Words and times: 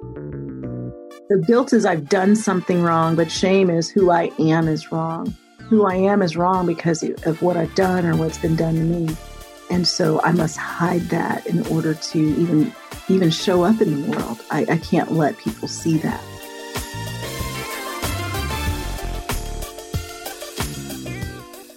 The 0.00 1.44
guilt 1.46 1.72
is 1.72 1.84
I've 1.84 2.08
done 2.08 2.36
something 2.36 2.82
wrong, 2.82 3.16
but 3.16 3.30
shame 3.30 3.68
is 3.68 3.90
who 3.90 4.10
I 4.10 4.30
am 4.38 4.68
is 4.68 4.90
wrong. 4.92 5.36
Who 5.68 5.84
I 5.86 5.94
am 5.96 6.22
is 6.22 6.36
wrong 6.36 6.66
because 6.66 7.02
of 7.02 7.42
what 7.42 7.56
I've 7.56 7.74
done 7.74 8.06
or 8.06 8.16
what's 8.16 8.38
been 8.38 8.56
done 8.56 8.74
to 8.76 8.80
me. 8.80 9.16
And 9.70 9.86
so 9.86 10.22
I 10.22 10.32
must 10.32 10.56
hide 10.56 11.02
that 11.10 11.46
in 11.46 11.66
order 11.66 11.94
to 11.94 12.18
even 12.18 12.72
even 13.08 13.30
show 13.30 13.62
up 13.64 13.80
in 13.80 14.02
the 14.02 14.10
world. 14.10 14.40
I, 14.50 14.66
I 14.68 14.76
can't 14.78 15.12
let 15.12 15.36
people 15.38 15.68
see 15.68 15.98
that. 15.98 16.22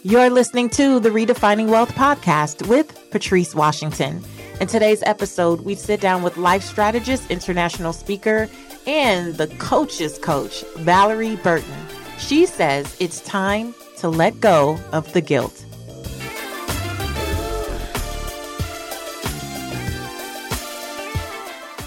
You're 0.04 0.30
listening 0.30 0.70
to 0.72 1.00
the 1.00 1.10
Redefining 1.10 1.68
Wealth 1.68 1.94
podcast 1.96 2.68
with 2.68 3.10
Patrice 3.12 3.54
Washington. 3.54 4.24
In 4.62 4.68
today's 4.68 5.02
episode, 5.07 5.62
we 5.62 5.73
sit 5.73 6.02
down 6.02 6.21
with 6.21 6.38
life 6.38 6.62
strategist, 6.62 7.32
international 7.32 7.94
speaker, 7.94 8.48
and 8.86 9.34
the 9.34 9.48
coach's 9.58 10.20
coach, 10.20 10.63
Valorie 10.76 11.41
Burton. 11.41 11.73
She 12.20 12.45
says 12.45 12.95
it's 13.00 13.22
time 13.22 13.73
to 13.98 14.08
let 14.08 14.39
go 14.39 14.77
of 14.91 15.12
the 15.13 15.22
guilt. 15.22 15.66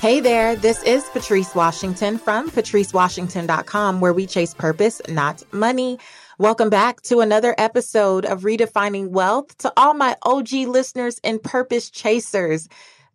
Hey 0.00 0.18
there, 0.18 0.56
this 0.56 0.82
is 0.82 1.04
Patrice 1.10 1.54
Washington 1.54 2.18
from 2.18 2.50
patricewashington.com, 2.50 4.00
where 4.00 4.12
we 4.12 4.26
chase 4.26 4.52
purpose, 4.52 5.00
not 5.08 5.44
money. 5.52 6.00
Welcome 6.36 6.68
back 6.68 7.00
to 7.02 7.20
another 7.20 7.54
episode 7.58 8.24
of 8.24 8.42
Redefining 8.42 9.10
Wealth 9.10 9.56
to 9.58 9.72
all 9.76 9.94
my 9.94 10.16
OG 10.24 10.50
listeners 10.66 11.20
and 11.22 11.40
purpose 11.40 11.90
chasers. 11.90 12.68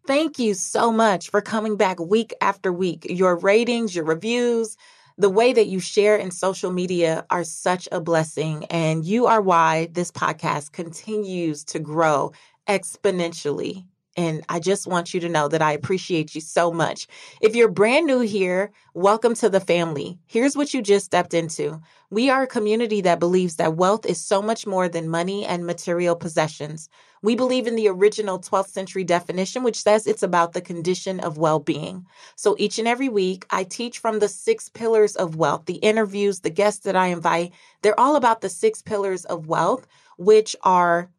Thank 0.07 0.39
you 0.39 0.53
so 0.53 0.89
much 0.89 1.29
for 1.29 1.41
coming 1.41 1.75
back 1.75 1.99
week 1.99 2.33
after 2.39 2.71
week. 2.71 3.05
Your 3.09 3.35
ratings, 3.35 3.93
your 3.93 4.05
reviews, 4.05 4.77
the 5.17 5.29
way 5.29 5.51
that 5.51 5.67
you 5.67 5.81
share 5.81 6.15
in 6.15 6.31
social 6.31 6.71
media 6.71 7.26
are 7.29 7.43
such 7.43 7.89
a 7.91 7.99
blessing. 7.99 8.63
And 8.70 9.03
you 9.03 9.26
are 9.26 9.41
why 9.41 9.89
this 9.91 10.11
podcast 10.11 10.71
continues 10.71 11.65
to 11.65 11.79
grow 11.79 12.31
exponentially. 12.70 13.83
And 14.20 14.43
I 14.49 14.59
just 14.59 14.85
want 14.85 15.13
you 15.13 15.21
to 15.21 15.29
know 15.29 15.48
that 15.48 15.62
I 15.62 15.71
appreciate 15.71 16.35
you 16.35 16.41
so 16.41 16.73
much. 16.73 17.07
If 17.39 17.55
you're 17.55 17.70
brand 17.70 18.05
new 18.05 18.20
here, 18.20 18.70
welcome 18.93 19.34
to 19.35 19.48
the 19.48 19.61
family. 19.61 20.20
Here's 20.27 20.57
what 20.57 20.73
you 20.73 20.81
just 20.81 21.05
stepped 21.05 21.34
into. 21.34 21.79
We 22.09 22.29
are 22.29 22.41
a 22.41 22.48
community 22.48 22.99
that 22.99 23.21
believes 23.21 23.55
that 23.55 23.77
wealth 23.77 24.05
is 24.05 24.20
so 24.20 24.41
much 24.41 24.67
more 24.67 24.89
than 24.89 25.07
money 25.07 25.45
and 25.45 25.65
material 25.65 26.17
possessions. 26.17 26.89
We 27.21 27.37
believe 27.37 27.65
in 27.65 27.77
the 27.77 27.87
original 27.87 28.39
12th 28.39 28.67
century 28.67 29.05
definition, 29.05 29.63
which 29.63 29.81
says 29.81 30.05
it's 30.05 30.21
about 30.21 30.51
the 30.51 30.59
condition 30.59 31.21
of 31.21 31.37
well 31.37 31.59
being. 31.59 32.05
So 32.35 32.57
each 32.59 32.77
and 32.77 32.89
every 32.89 33.07
week, 33.07 33.45
I 33.51 33.63
teach 33.63 33.99
from 33.99 34.20
the 34.20 34.27
six 34.27 34.67
pillars 34.67 35.15
of 35.15 35.37
wealth. 35.37 35.65
The 35.65 35.76
interviews, 35.76 36.41
the 36.41 36.49
guests 36.49 36.83
that 36.83 36.98
I 36.98 37.07
invite, 37.07 37.54
they're 37.83 37.98
all 37.98 38.17
about 38.17 38.41
the 38.41 38.49
six 38.49 38.81
pillars 38.81 39.23
of 39.23 39.48
wealth, 39.48 39.87
which 40.17 40.57
are 40.63 41.09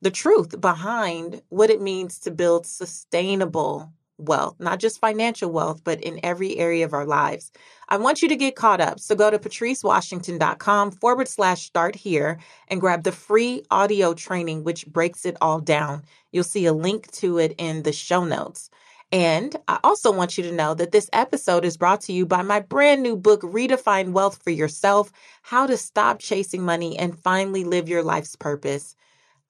the 0.00 0.10
truth 0.10 0.60
behind 0.60 1.42
what 1.48 1.70
it 1.70 1.80
means 1.80 2.18
to 2.20 2.30
build 2.30 2.66
sustainable 2.66 3.92
wealth, 4.18 4.56
not 4.58 4.80
just 4.80 5.00
financial 5.00 5.50
wealth, 5.50 5.82
but 5.84 6.00
in 6.00 6.20
every 6.22 6.58
area 6.58 6.84
of 6.84 6.92
our 6.92 7.06
lives. 7.06 7.52
I 7.88 7.96
want 7.96 8.20
you 8.20 8.28
to 8.28 8.36
get 8.36 8.56
caught 8.56 8.80
up. 8.80 9.00
So 9.00 9.14
go 9.14 9.30
to 9.30 9.38
patricewashington.com 9.38 10.90
forward 10.92 11.28
slash 11.28 11.62
start 11.66 11.94
here 11.94 12.38
and 12.68 12.80
grab 12.80 13.04
the 13.04 13.12
free 13.12 13.62
audio 13.70 14.14
training, 14.14 14.64
which 14.64 14.86
breaks 14.86 15.24
it 15.24 15.36
all 15.40 15.60
down. 15.60 16.02
You'll 16.32 16.44
see 16.44 16.66
a 16.66 16.72
link 16.72 17.10
to 17.12 17.38
it 17.38 17.54
in 17.58 17.82
the 17.84 17.92
show 17.92 18.24
notes. 18.24 18.70
And 19.10 19.56
I 19.68 19.78
also 19.84 20.12
want 20.12 20.36
you 20.36 20.44
to 20.44 20.52
know 20.52 20.74
that 20.74 20.92
this 20.92 21.08
episode 21.14 21.64
is 21.64 21.78
brought 21.78 22.02
to 22.02 22.12
you 22.12 22.26
by 22.26 22.42
my 22.42 22.60
brand 22.60 23.02
new 23.02 23.16
book, 23.16 23.40
Redefine 23.40 24.12
Wealth 24.12 24.42
for 24.42 24.50
Yourself 24.50 25.10
How 25.40 25.66
to 25.66 25.78
Stop 25.78 26.18
Chasing 26.18 26.62
Money 26.62 26.98
and 26.98 27.18
Finally 27.18 27.64
Live 27.64 27.88
Your 27.88 28.02
Life's 28.02 28.36
Purpose. 28.36 28.96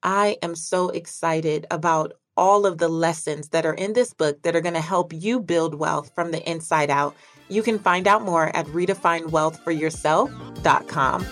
I 0.03 0.37
am 0.43 0.55
so 0.55 0.91
excited 0.91 1.67
about 1.71 2.13
all 2.37 2.67
of 2.67 2.77
the 2.79 2.89
lessons 2.89 3.49
that 3.49 3.67
are 3.67 3.75
in 3.75 3.95
this 3.95 4.15
book 4.15 4.43
that 4.43 4.55
are 4.55 4.61
going 4.61 4.75
to 4.75 4.81
help 4.81 5.13
you 5.13 5.41
build 5.41 5.75
wealth 5.75 6.13
from 6.15 6.31
the 6.31 6.49
inside 6.49 6.89
out. 6.89 7.17
You 7.49 7.65
can 7.65 7.81
find 7.81 8.07
out 8.07 8.23
more 8.23 8.55
at 8.57 8.67
redefinewealthforyourself.com. 8.67 11.27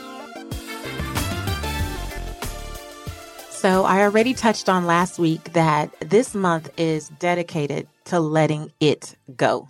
So, 3.50 3.84
I 3.84 4.02
already 4.02 4.34
touched 4.34 4.68
on 4.68 4.86
last 4.86 5.18
week 5.18 5.54
that 5.54 5.90
this 6.00 6.34
month 6.34 6.70
is 6.76 7.08
dedicated 7.08 7.88
to 8.06 8.18
letting 8.20 8.72
it 8.80 9.16
go. 9.36 9.68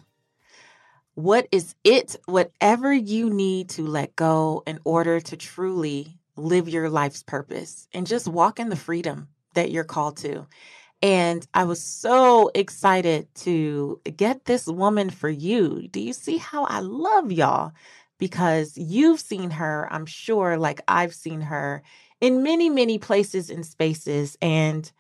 What 1.15 1.47
is 1.53 1.75
it? 1.85 2.17
Whatever 2.27 2.93
you 2.93 3.31
need 3.31 3.69
to 3.71 3.87
let 3.87 4.15
go 4.17 4.65
in 4.67 4.81
order 4.85 5.21
to 5.21 5.37
truly 5.37 6.19
live 6.37 6.69
your 6.69 6.89
life's 6.91 7.23
purpose 7.23 7.89
and 7.93 8.07
just 8.07 8.29
walk 8.29 8.59
in 8.59 8.69
the 8.69 8.77
freedom 8.77 9.29
that 9.55 9.71
you're 9.71 9.85
called 9.85 10.17
to. 10.19 10.47
And 11.03 11.47
I 11.55 11.65
was 11.65 11.83
so 11.83 12.51
excited 12.55 13.29
to 13.37 14.01
get 14.17 14.45
this 14.47 14.67
woman 14.67 15.11
for 15.11 15.29
you. 15.29 15.89
Do 15.89 16.01
you 16.01 16.13
see 16.13 16.39
how 16.39 16.65
I 16.65 16.81
love 16.81 17.31
y'all? 17.31 17.73
Because 18.19 18.77
you've 18.77 19.21
seen 19.21 19.51
her, 19.51 19.89
I'm 19.91 20.07
sure, 20.07 20.57
like 20.57 20.81
I've 20.89 21.15
seen 21.15 21.43
her 21.43 21.83
in 22.21 22.43
many, 22.43 22.71
many 22.71 22.99
places 22.99 23.51
and 23.51 23.65
spaces. 23.65 24.39
And 24.41 24.91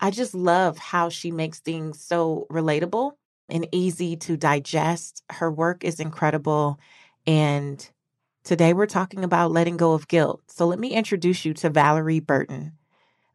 I 0.00 0.10
just 0.10 0.34
love 0.34 0.76
how 0.76 1.08
she 1.08 1.30
makes 1.30 1.60
things 1.60 2.00
so 2.00 2.46
relatable 2.50 3.12
and 3.48 3.68
easy 3.72 4.16
to 4.16 4.36
digest. 4.36 5.22
Her 5.30 5.50
work 5.50 5.84
is 5.84 6.00
incredible. 6.00 6.80
And 7.26 7.88
Today, 8.48 8.72
we're 8.72 8.86
talking 8.86 9.24
about 9.24 9.50
letting 9.50 9.76
go 9.76 9.92
of 9.92 10.08
guilt. 10.08 10.40
So, 10.46 10.66
let 10.66 10.78
me 10.78 10.94
introduce 10.94 11.44
you 11.44 11.52
to 11.52 11.68
Valorie 11.68 12.26
Burton. 12.26 12.72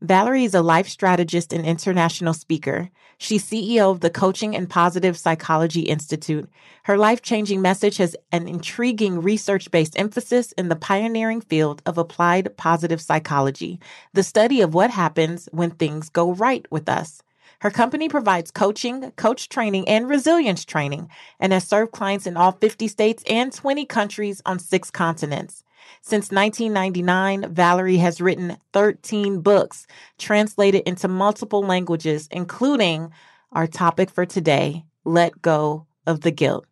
Valorie 0.04 0.44
is 0.44 0.56
a 0.56 0.64
life 0.64 0.88
strategist 0.88 1.54
and 1.54 1.68
international 1.68 2.34
speaker. 2.34 2.90
She's 3.20 3.46
CEO 3.46 3.92
of 3.92 4.00
the 4.00 4.10
Coaching 4.10 4.56
and 4.56 4.68
Positive 4.68 5.16
Psychology 5.16 5.82
Institute. 5.82 6.50
Her 6.86 6.98
life 6.98 7.22
changing 7.22 7.62
message 7.62 7.98
has 7.98 8.16
an 8.32 8.48
intriguing 8.48 9.22
research 9.22 9.70
based 9.70 10.00
emphasis 10.00 10.52
in 10.54 10.70
the 10.70 10.76
pioneering 10.76 11.42
field 11.42 11.84
of 11.86 12.00
applied 12.00 12.58
positive 12.58 13.00
psychology, 13.00 13.80
the 14.14 14.24
study 14.24 14.62
of 14.62 14.74
what 14.74 14.90
happens 14.90 15.48
when 15.52 15.70
things 15.70 16.10
go 16.10 16.34
right 16.34 16.66
with 16.72 16.90
us. 16.90 17.22
Her 17.64 17.72
company 17.72 18.10
provides 18.10 18.52
coaching, 18.52 19.12
coach 19.12 19.48
training, 19.48 19.88
and 19.88 20.10
resilience 20.10 20.66
training 20.66 21.10
and 21.40 21.54
has 21.54 21.66
served 21.66 21.94
clients 21.94 22.28
in 22.28 22.36
all 22.36 22.52
50 22.52 22.90
states 22.90 23.24
and 23.26 23.54
20 23.54 23.86
countries 23.86 24.42
on 24.46 24.60
six 24.60 24.92
continents. 24.92 25.64
Since 26.02 26.30
1999, 26.30 27.54
Valorie 27.56 28.00
has 28.00 28.20
written 28.20 28.58
13 28.74 29.40
books 29.40 29.88
translated 30.18 30.82
into 30.86 31.08
multiple 31.08 31.64
languages, 31.64 32.28
including 32.32 33.12
our 33.54 33.66
topic 33.66 34.10
for 34.10 34.26
today 34.26 34.84
Let 35.06 35.42
Go 35.42 35.86
of 36.06 36.20
the 36.20 36.32
Guilt. 36.32 36.66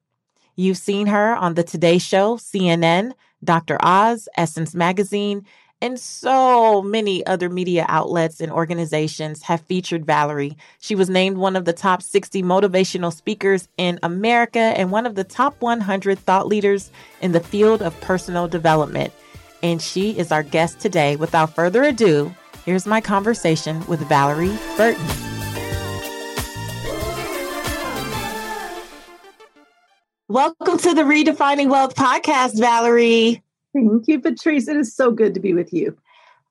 You've 0.57 0.75
seen 0.75 1.07
her 1.07 1.33
on 1.37 1.53
The 1.53 1.63
Today 1.63 1.99
Show, 1.99 2.35
CNN, 2.35 3.13
Dr. 3.41 3.77
Oz, 3.81 4.27
Essence 4.35 4.75
Magazine, 4.75 5.45
and 5.81 5.99
so 5.99 6.81
many 6.81 7.25
other 7.25 7.49
media 7.49 7.85
outlets 7.89 8.39
and 8.39 8.51
organizations 8.51 9.41
have 9.41 9.61
featured 9.61 10.05
Valorie. 10.05 10.55
She 10.79 10.93
was 10.95 11.09
named 11.09 11.37
one 11.37 11.55
of 11.55 11.65
the 11.65 11.73
top 11.73 12.03
60 12.03 12.43
motivational 12.43 13.11
speakers 13.11 13.67
in 13.77 13.99
America 14.03 14.59
and 14.59 14.91
one 14.91 15.05
of 15.05 15.15
the 15.15 15.23
top 15.23 15.59
100 15.59 16.19
thought 16.19 16.47
leaders 16.47 16.91
in 17.21 17.31
the 17.31 17.39
field 17.39 17.81
of 17.81 17.99
personal 18.01 18.47
development. 18.47 19.11
And 19.63 19.81
she 19.81 20.17
is 20.17 20.31
our 20.31 20.43
guest 20.43 20.79
today. 20.79 21.15
Without 21.15 21.55
further 21.55 21.83
ado, 21.83 22.33
here's 22.63 22.85
my 22.85 23.01
conversation 23.01 23.85
with 23.87 24.01
Valorie 24.01 24.57
Burton. 24.77 25.05
Welcome 30.27 30.77
to 30.77 30.93
the 30.93 31.01
Redefining 31.01 31.69
Wealth 31.69 31.93
podcast, 31.95 32.55
Valorie. 32.55 33.41
Thank 33.73 34.07
you, 34.07 34.19
Patrice. 34.19 34.67
It 34.67 34.77
is 34.77 34.93
so 34.95 35.11
good 35.11 35.33
to 35.33 35.39
be 35.39 35.53
with 35.53 35.73
you. 35.73 35.97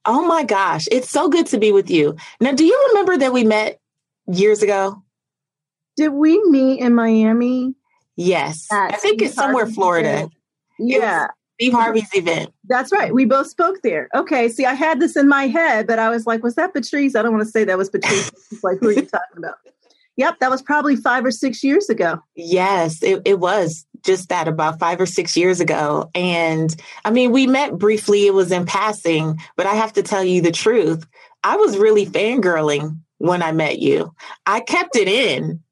Oh 0.07 0.27
my 0.27 0.45
gosh, 0.45 0.89
it's 0.91 1.11
so 1.11 1.29
good 1.29 1.47
to 1.49 1.59
be 1.59 1.73
with 1.73 1.91
you. 1.91 2.17
Now, 2.41 2.53
do 2.53 2.65
you 2.65 2.89
remember 2.89 3.19
that 3.19 3.33
we 3.33 3.45
met 3.45 3.79
years 4.27 4.63
ago? 4.63 5.03
Did 5.97 6.11
we 6.11 6.43
meet 6.45 6.81
in 6.81 6.95
Miami? 6.95 7.75
Yes. 8.17 8.67
I 8.71 8.97
think 8.97 9.21
it's 9.21 9.35
somewhere 9.35 9.65
Harvey's 9.65 9.75
Florida. 9.75 10.15
Event. 10.15 10.33
Yeah. 10.79 11.27
Steve 11.61 11.73
Harvey's 11.75 12.09
event. 12.15 12.55
That's 12.69 12.91
right. 12.91 13.13
We 13.13 13.27
both 13.27 13.47
spoke 13.47 13.83
there. 13.83 14.09
Okay. 14.15 14.49
See, 14.49 14.65
I 14.65 14.73
had 14.73 14.99
this 14.99 15.15
in 15.15 15.29
my 15.29 15.47
head, 15.47 15.87
but 15.87 15.99
I 15.99 16.09
was 16.09 16.27
like, 16.27 16.43
was 16.43 16.55
that 16.55 16.73
Patrice? 16.73 17.15
I 17.15 17.23
don't 17.23 17.33
want 17.33 17.45
to 17.45 17.51
say 17.51 17.65
that 17.65 17.77
was 17.77 17.91
Patrice. 17.91 18.31
like, 18.63 18.79
who 18.81 18.89
are 18.89 18.93
you 18.93 19.03
talking 19.03 19.37
about? 19.37 19.57
Yep, 20.17 20.39
that 20.41 20.51
was 20.51 20.61
probably 20.61 20.97
five 20.97 21.25
or 21.25 21.31
six 21.31 21.63
years 21.63 21.89
ago. 21.89 22.23
Yes, 22.35 23.03
it, 23.03 23.23
it 23.25 23.41
was 23.41 23.87
just 24.03 24.29
that 24.29 24.49
about 24.49 24.79
five 24.79 25.01
or 25.01 25.07
six 25.07 25.37
years 25.37 25.61
ago. 25.61 26.11
And 26.15 26.75
I 27.05 27.11
mean, 27.11 27.33
we 27.33 27.47
met 27.47 27.79
briefly, 27.79 28.27
it 28.27 28.35
was 28.35 28.53
in 28.53 28.67
passing, 28.67 29.39
but 29.57 29.67
I 29.67 29.75
have 29.75 29.93
to 29.95 30.03
tell 30.03 30.25
you 30.25 30.41
the 30.43 30.53
truth. 30.53 31.07
I 31.45 31.57
was 31.57 31.79
really 31.79 32.07
fangirling 32.07 32.99
when 33.19 33.43
I 33.43 33.53
met 33.53 33.79
you. 33.79 34.15
I 34.47 34.61
kept 34.61 34.97
it 34.97 35.09
in 35.09 35.63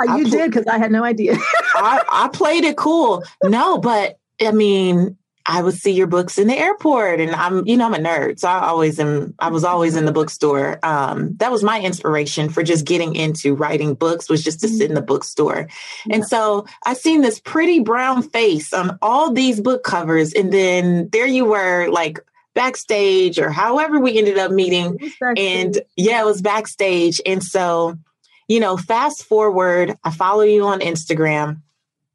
Uh, 0.00 0.16
you 0.16 0.24
pl- 0.24 0.30
did 0.32 0.50
because 0.50 0.66
I 0.66 0.78
had 0.78 0.92
no 0.92 1.04
idea. 1.04 1.36
I, 1.74 2.02
I 2.08 2.28
played 2.28 2.64
it 2.64 2.76
cool. 2.76 3.22
No, 3.42 3.78
but 3.78 4.18
I 4.40 4.52
mean, 4.52 5.16
I 5.48 5.62
would 5.62 5.74
see 5.74 5.92
your 5.92 6.08
books 6.08 6.38
in 6.38 6.48
the 6.48 6.56
airport 6.56 7.20
and 7.20 7.30
I'm, 7.32 7.64
you 7.66 7.76
know, 7.76 7.86
I'm 7.86 7.94
a 7.94 7.98
nerd. 7.98 8.40
So 8.40 8.48
I 8.48 8.66
always 8.66 8.98
am, 8.98 9.34
I 9.38 9.48
was 9.48 9.62
always 9.62 9.94
in 9.96 10.04
the 10.04 10.12
bookstore. 10.12 10.80
Um, 10.82 11.36
that 11.36 11.52
was 11.52 11.62
my 11.62 11.80
inspiration 11.80 12.48
for 12.48 12.64
just 12.64 12.84
getting 12.84 13.14
into 13.14 13.54
writing 13.54 13.94
books 13.94 14.28
was 14.28 14.42
just 14.42 14.60
to 14.60 14.68
sit 14.68 14.88
in 14.88 14.94
the 14.94 15.02
bookstore. 15.02 15.68
And 16.10 16.26
so 16.26 16.66
I 16.84 16.94
seen 16.94 17.20
this 17.20 17.38
pretty 17.38 17.78
brown 17.80 18.22
face 18.22 18.72
on 18.72 18.98
all 19.02 19.32
these 19.32 19.60
book 19.60 19.84
covers. 19.84 20.32
And 20.32 20.52
then 20.52 21.10
there 21.10 21.26
you 21.26 21.44
were 21.44 21.88
like 21.90 22.18
backstage 22.54 23.38
or 23.38 23.50
however 23.50 24.00
we 24.00 24.18
ended 24.18 24.38
up 24.38 24.50
meeting. 24.50 24.98
And 25.36 25.80
yeah, 25.96 26.22
it 26.22 26.26
was 26.26 26.42
backstage. 26.42 27.20
And 27.24 27.42
so, 27.42 27.96
you 28.48 28.58
know, 28.58 28.76
fast 28.76 29.22
forward, 29.22 29.94
I 30.02 30.10
follow 30.10 30.42
you 30.42 30.64
on 30.64 30.80
Instagram 30.80 31.60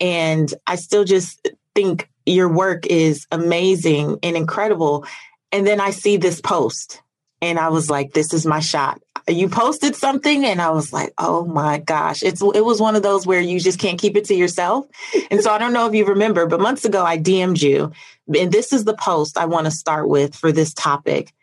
and 0.01 0.53
I 0.67 0.75
still 0.75 1.05
just 1.05 1.47
think 1.75 2.09
your 2.25 2.49
work 2.49 2.85
is 2.87 3.27
amazing 3.31 4.19
and 4.23 4.35
incredible. 4.35 5.05
And 5.51 5.65
then 5.65 5.79
I 5.79 5.91
see 5.91 6.17
this 6.17 6.41
post 6.41 7.01
and 7.41 7.59
I 7.59 7.69
was 7.69 7.89
like, 7.89 8.13
this 8.13 8.33
is 8.33 8.45
my 8.45 8.59
shot. 8.59 9.01
You 9.27 9.49
posted 9.49 9.95
something 9.95 10.45
and 10.45 10.61
I 10.61 10.69
was 10.71 10.93
like, 10.93 11.13
oh 11.17 11.45
my 11.45 11.79
gosh. 11.79 12.23
It's 12.23 12.41
it 12.41 12.65
was 12.65 12.79
one 12.79 12.95
of 12.95 13.03
those 13.03 13.25
where 13.25 13.41
you 13.41 13.59
just 13.59 13.79
can't 13.79 13.99
keep 13.99 14.15
it 14.15 14.25
to 14.25 14.35
yourself. 14.35 14.85
and 15.29 15.41
so 15.41 15.51
I 15.51 15.57
don't 15.57 15.73
know 15.73 15.87
if 15.87 15.95
you 15.95 16.05
remember, 16.05 16.45
but 16.45 16.59
months 16.59 16.85
ago 16.85 17.03
I 17.03 17.17
DM'd 17.17 17.61
you. 17.61 17.91
And 18.35 18.51
this 18.51 18.71
is 18.71 18.83
the 18.83 18.95
post 18.95 19.37
I 19.37 19.45
want 19.45 19.65
to 19.65 19.71
start 19.71 20.07
with 20.07 20.35
for 20.35 20.51
this 20.51 20.73
topic. 20.73 21.33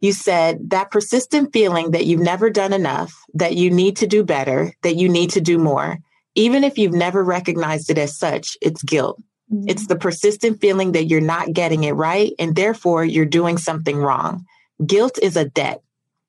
You 0.00 0.12
said 0.12 0.70
that 0.70 0.90
persistent 0.90 1.52
feeling 1.52 1.92
that 1.92 2.06
you've 2.06 2.20
never 2.20 2.50
done 2.50 2.72
enough, 2.72 3.14
that 3.34 3.54
you 3.54 3.70
need 3.70 3.96
to 3.98 4.06
do 4.06 4.24
better, 4.24 4.74
that 4.82 4.96
you 4.96 5.08
need 5.08 5.30
to 5.30 5.40
do 5.40 5.58
more. 5.58 5.98
Even 6.34 6.64
if 6.64 6.76
you've 6.76 6.92
never 6.92 7.22
recognized 7.22 7.90
it 7.90 7.98
as 7.98 8.18
such, 8.18 8.56
it's 8.60 8.82
guilt. 8.82 9.20
Mm-hmm. 9.52 9.68
It's 9.68 9.86
the 9.86 9.96
persistent 9.96 10.60
feeling 10.60 10.92
that 10.92 11.04
you're 11.04 11.20
not 11.20 11.52
getting 11.52 11.84
it 11.84 11.92
right 11.92 12.32
and 12.38 12.56
therefore 12.56 13.04
you're 13.04 13.26
doing 13.26 13.58
something 13.58 13.98
wrong. 13.98 14.46
Guilt 14.84 15.18
is 15.20 15.36
a 15.36 15.44
debt. 15.44 15.82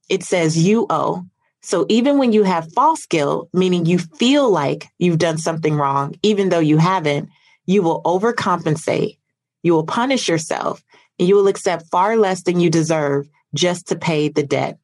It 0.09 0.23
says 0.23 0.57
you 0.57 0.85
owe. 0.89 1.23
So 1.61 1.85
even 1.87 2.17
when 2.17 2.33
you 2.33 2.43
have 2.43 2.73
false 2.73 3.05
guilt, 3.05 3.49
meaning 3.53 3.85
you 3.85 3.97
feel 3.97 4.49
like 4.49 4.87
you've 4.99 5.17
done 5.17 5.37
something 5.37 5.75
wrong, 5.75 6.15
even 6.21 6.49
though 6.49 6.59
you 6.59 6.77
haven't, 6.77 7.29
you 7.65 7.81
will 7.81 8.01
overcompensate. 8.03 9.17
You 9.63 9.73
will 9.73 9.85
punish 9.85 10.27
yourself 10.27 10.83
and 11.17 11.27
you 11.27 11.35
will 11.35 11.47
accept 11.47 11.89
far 11.89 12.17
less 12.17 12.43
than 12.43 12.59
you 12.59 12.69
deserve 12.69 13.29
just 13.55 13.87
to 13.87 13.95
pay 13.95 14.27
the 14.27 14.43
debt. 14.43 14.77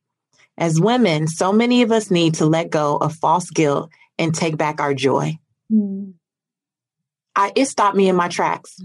As 0.58 0.80
women, 0.80 1.28
so 1.28 1.52
many 1.52 1.82
of 1.82 1.92
us 1.92 2.10
need 2.10 2.36
to 2.36 2.46
let 2.46 2.70
go 2.70 2.96
of 2.98 3.16
false 3.16 3.50
guilt 3.50 3.92
and 4.18 4.34
take 4.34 4.58
back 4.58 4.80
our 4.80 4.94
joy. 4.94 5.38
Mm. 5.72 6.14
I, 7.36 7.52
it 7.56 7.66
stopped 7.66 7.96
me 7.96 8.10
in 8.10 8.16
my 8.16 8.28
tracks. 8.28 8.78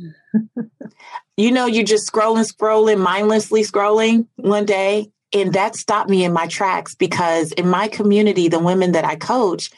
you 1.36 1.50
know, 1.50 1.66
you're 1.66 1.84
just 1.84 2.10
scrolling, 2.10 2.50
scrolling, 2.50 3.00
mindlessly 3.00 3.62
scrolling 3.62 4.26
one 4.36 4.64
day. 4.64 5.10
And 5.32 5.52
that 5.54 5.74
stopped 5.74 6.08
me 6.08 6.24
in 6.24 6.32
my 6.32 6.46
tracks 6.46 6.94
because 6.94 7.50
in 7.52 7.68
my 7.68 7.88
community, 7.88 8.48
the 8.48 8.60
women 8.60 8.92
that 8.92 9.04
I 9.04 9.16
coach, 9.16 9.70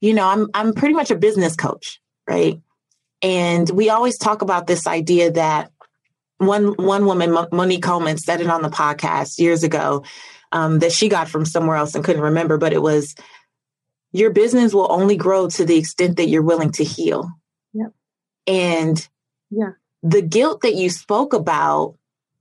you 0.00 0.14
know, 0.14 0.26
I'm 0.26 0.48
I'm 0.54 0.74
pretty 0.74 0.94
much 0.94 1.10
a 1.10 1.16
business 1.16 1.54
coach, 1.54 2.00
right? 2.28 2.60
And 3.22 3.68
we 3.70 3.90
always 3.90 4.18
talk 4.18 4.42
about 4.42 4.66
this 4.66 4.86
idea 4.86 5.30
that 5.32 5.70
one 6.38 6.72
one 6.72 7.04
woman, 7.04 7.36
Monique 7.52 7.82
Coleman, 7.82 8.18
said 8.18 8.40
it 8.40 8.48
on 8.48 8.62
the 8.62 8.70
podcast 8.70 9.38
years 9.38 9.62
ago 9.62 10.04
um, 10.52 10.80
that 10.80 10.92
she 10.92 11.08
got 11.08 11.28
from 11.28 11.44
somewhere 11.44 11.76
else 11.76 11.94
and 11.94 12.04
couldn't 12.04 12.22
remember, 12.22 12.58
but 12.58 12.72
it 12.72 12.82
was 12.82 13.14
your 14.12 14.30
business 14.30 14.74
will 14.74 14.90
only 14.90 15.16
grow 15.16 15.48
to 15.48 15.64
the 15.64 15.76
extent 15.76 16.16
that 16.16 16.28
you're 16.28 16.42
willing 16.42 16.72
to 16.72 16.84
heal. 16.84 17.30
And 18.46 19.06
yeah, 19.50 19.72
the 20.02 20.22
guilt 20.22 20.62
that 20.62 20.74
you 20.74 20.90
spoke 20.90 21.32
about, 21.32 21.96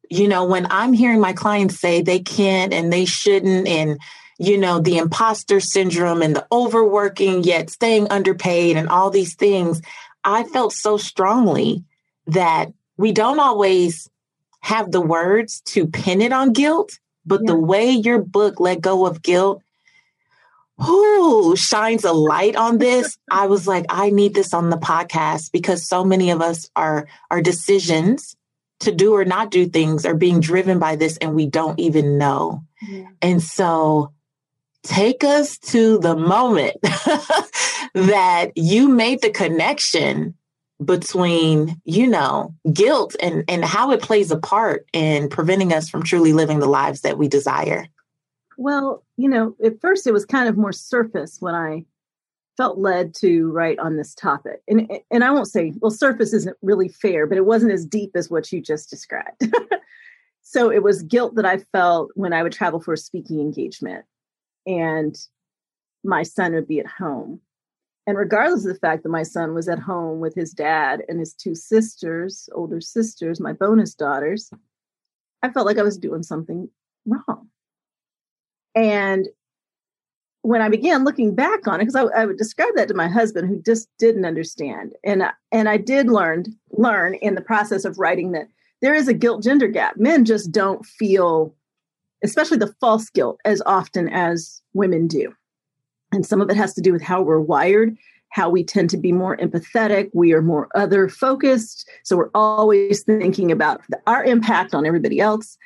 you 0.10 0.28
know, 0.28 0.46
when 0.46 0.68
I'm 0.72 0.94
hearing 0.94 1.20
my 1.20 1.34
clients 1.34 1.80
say 1.80 2.02
they 2.02 2.20
can't 2.20 2.74
and 2.74 2.92
they 2.92 3.06
shouldn't, 3.06 3.68
and, 3.68 4.00
you 4.38 4.58
know, 4.58 4.80
the 4.80 4.98
imposter 4.98 5.60
syndrome 5.60 6.22
and 6.22 6.36
the 6.36 6.48
overworking, 6.52 7.44
yet 7.44 7.70
staying 7.70 8.08
underpaid 8.10 8.78
and 8.78 8.90
all 8.90 9.10
these 9.10 9.36
things, 9.36 9.82
I 10.24 10.44
felt 10.44 10.74
so 10.74 10.98
strongly 10.98 11.84
that 12.28 12.72
we 12.98 13.12
don't 13.12 13.40
always 13.40 14.10
have 14.62 14.92
the 14.92 15.02
words 15.02 15.62
to 15.62 15.88
pin 15.88 16.22
it 16.22 16.34
on 16.34 16.54
guilt, 16.54 17.00
but 17.26 17.42
yeah. 17.42 17.52
the 17.52 17.60
way 17.60 17.92
your 17.92 18.22
book 18.22 18.60
let 18.60 18.82
go 18.82 19.06
of 19.06 19.22
guilt 19.22 19.62
who 20.80 21.56
shines 21.56 22.04
a 22.04 22.14
light 22.14 22.56
on 22.56 22.78
this? 22.80 23.18
I 23.30 23.48
was 23.48 23.68
like 23.68 23.86
i 23.90 24.10
need 24.10 24.34
this 24.34 24.54
on 24.54 24.70
the 24.70 24.78
podcast 24.78 25.52
because 25.52 25.88
so 25.88 26.04
many 26.04 26.32
of 26.32 26.42
us 26.42 26.70
are 26.76 27.08
our 27.32 27.42
decisions 27.42 28.36
to 28.80 28.92
do 28.92 29.14
or 29.14 29.26
not 29.26 29.52
do 29.52 29.68
things 29.68 30.06
are 30.06 30.16
being 30.16 30.40
driven 30.40 30.80
by 30.80 30.96
this 30.96 31.18
and 31.18 31.36
we 31.36 31.46
don't 31.46 31.80
even 31.80 32.18
know. 32.18 32.64
Yeah. 32.88 33.10
and 33.22 33.44
so 33.44 34.14
take 34.84 35.26
us 35.26 35.58
to 35.58 35.98
the 36.00 36.16
moment 36.16 36.78
that 37.94 38.52
you 38.56 38.88
made 38.88 39.22
the 39.22 39.30
connection 39.30 40.36
between 40.84 41.82
you 41.84 42.08
know 42.08 42.56
guilt 42.72 43.18
and 43.22 43.44
and 43.50 43.66
how 43.66 43.92
it 43.92 44.02
plays 44.02 44.32
a 44.32 44.38
part 44.38 44.88
in 44.94 45.28
preventing 45.28 45.74
us 45.74 45.90
from 45.90 46.04
truly 46.04 46.32
living 46.32 46.60
the 46.60 46.70
lives 46.70 47.02
that 47.02 47.18
we 47.18 47.28
desire 47.28 47.86
well, 48.60 49.06
you 49.16 49.30
know, 49.30 49.56
at 49.64 49.80
first 49.80 50.06
it 50.06 50.12
was 50.12 50.26
kind 50.26 50.50
of 50.50 50.58
more 50.58 50.74
surface 50.74 51.38
when 51.40 51.56
I 51.56 51.86
felt 52.58 52.78
led 52.78 53.16
to 53.16 53.50
write 53.52 53.80
on 53.80 53.96
this 53.96 54.14
topic. 54.14 54.62
And 54.68 54.92
and 55.10 55.24
I 55.24 55.32
won't 55.32 55.48
say, 55.48 55.74
well, 55.80 55.92
surface 55.92 56.34
isn't 56.34 56.58
really 56.62 56.90
fair, 56.90 57.26
but 57.26 57.38
it 57.38 57.46
wasn't 57.46 57.72
as 57.72 57.86
deep 57.86 58.12
as 58.16 58.30
what 58.30 58.52
you 58.52 58.62
just 58.62 58.90
described. 58.90 59.50
so 60.42 60.70
it 60.70 60.84
was 60.84 61.04
guilt 61.04 61.36
that 61.36 61.46
I 61.46 61.60
felt 61.72 62.12
when 62.16 62.34
I 62.34 62.44
would 62.44 62.52
travel 62.52 62.82
for 62.82 62.94
a 62.94 62.98
speaking 62.98 63.40
engagement 63.40 64.04
and 64.68 65.16
my 66.04 66.24
son 66.24 66.54
would 66.54 66.68
be 66.68 66.82
at 66.82 66.88
home. 66.88 67.40
And 68.08 68.18
regardless 68.18 68.66
of 68.66 68.74
the 68.74 68.80
fact 68.80 69.04
that 69.04 69.10
my 69.10 69.24
son 69.24 69.54
was 69.54 69.70
at 69.70 69.80
home 69.80 70.20
with 70.20 70.36
his 70.36 70.52
dad 70.52 71.04
and 71.08 71.18
his 71.18 71.34
two 71.34 71.56
sisters, 71.56 72.50
older 72.54 72.82
sisters, 72.82 73.40
my 73.40 73.54
bonus 73.54 73.96
daughters, 73.96 74.52
I 75.44 75.50
felt 75.50 75.66
like 75.66 75.78
I 75.78 75.84
was 75.84 75.98
doing 75.98 76.24
something 76.24 76.70
wrong. 77.06 77.49
And 78.80 79.28
when 80.42 80.62
I 80.62 80.70
began 80.70 81.04
looking 81.04 81.36
back 81.36 81.68
on 81.68 81.82
it, 81.82 81.86
because 81.86 81.96
I, 81.96 82.04
I, 82.22 82.26
would 82.26 82.38
describe 82.38 82.74
that 82.76 82.88
to 82.88 82.94
my 82.94 83.10
husband, 83.10 83.50
who 83.50 83.62
just 83.62 83.90
didn't 84.00 84.24
understand, 84.24 84.94
and 85.04 85.24
and 85.52 85.68
I 85.68 85.76
did 85.76 86.08
learn 86.08 86.46
learn 86.72 87.16
in 87.16 87.36
the 87.36 87.42
process 87.42 87.84
of 87.84 88.00
writing 88.00 88.32
that 88.32 88.48
there 88.82 88.94
is 88.94 89.10
a 89.10 89.14
guilt 89.14 89.44
gender 89.44 89.68
gap. 89.68 89.98
Men 89.98 90.24
just 90.24 90.50
don't 90.50 90.86
feel, 90.86 91.54
especially 92.24 92.58
the 92.58 92.74
false 92.80 93.10
guilt, 93.10 93.38
as 93.44 93.62
often 93.66 94.08
as 94.08 94.62
women 94.74 95.08
do, 95.08 95.36
and 96.14 96.26
some 96.26 96.40
of 96.40 96.50
it 96.50 96.56
has 96.56 96.74
to 96.76 96.82
do 96.82 96.94
with 96.94 97.02
how 97.02 97.22
we're 97.22 97.42
wired, 97.42 97.98
how 98.30 98.50
we 98.50 98.64
tend 98.64 98.90
to 98.92 98.98
be 98.98 99.12
more 99.12 99.36
empathetic. 99.36 100.10
We 100.14 100.32
are 100.32 100.42
more 100.42 100.70
other 100.74 101.10
focused, 101.10 101.86
so 102.04 102.16
we're 102.16 102.32
always 102.34 103.04
thinking 103.04 103.52
about 103.52 103.82
our 104.08 104.24
impact 104.24 104.74
on 104.74 104.86
everybody 104.86 105.20
else. 105.20 105.58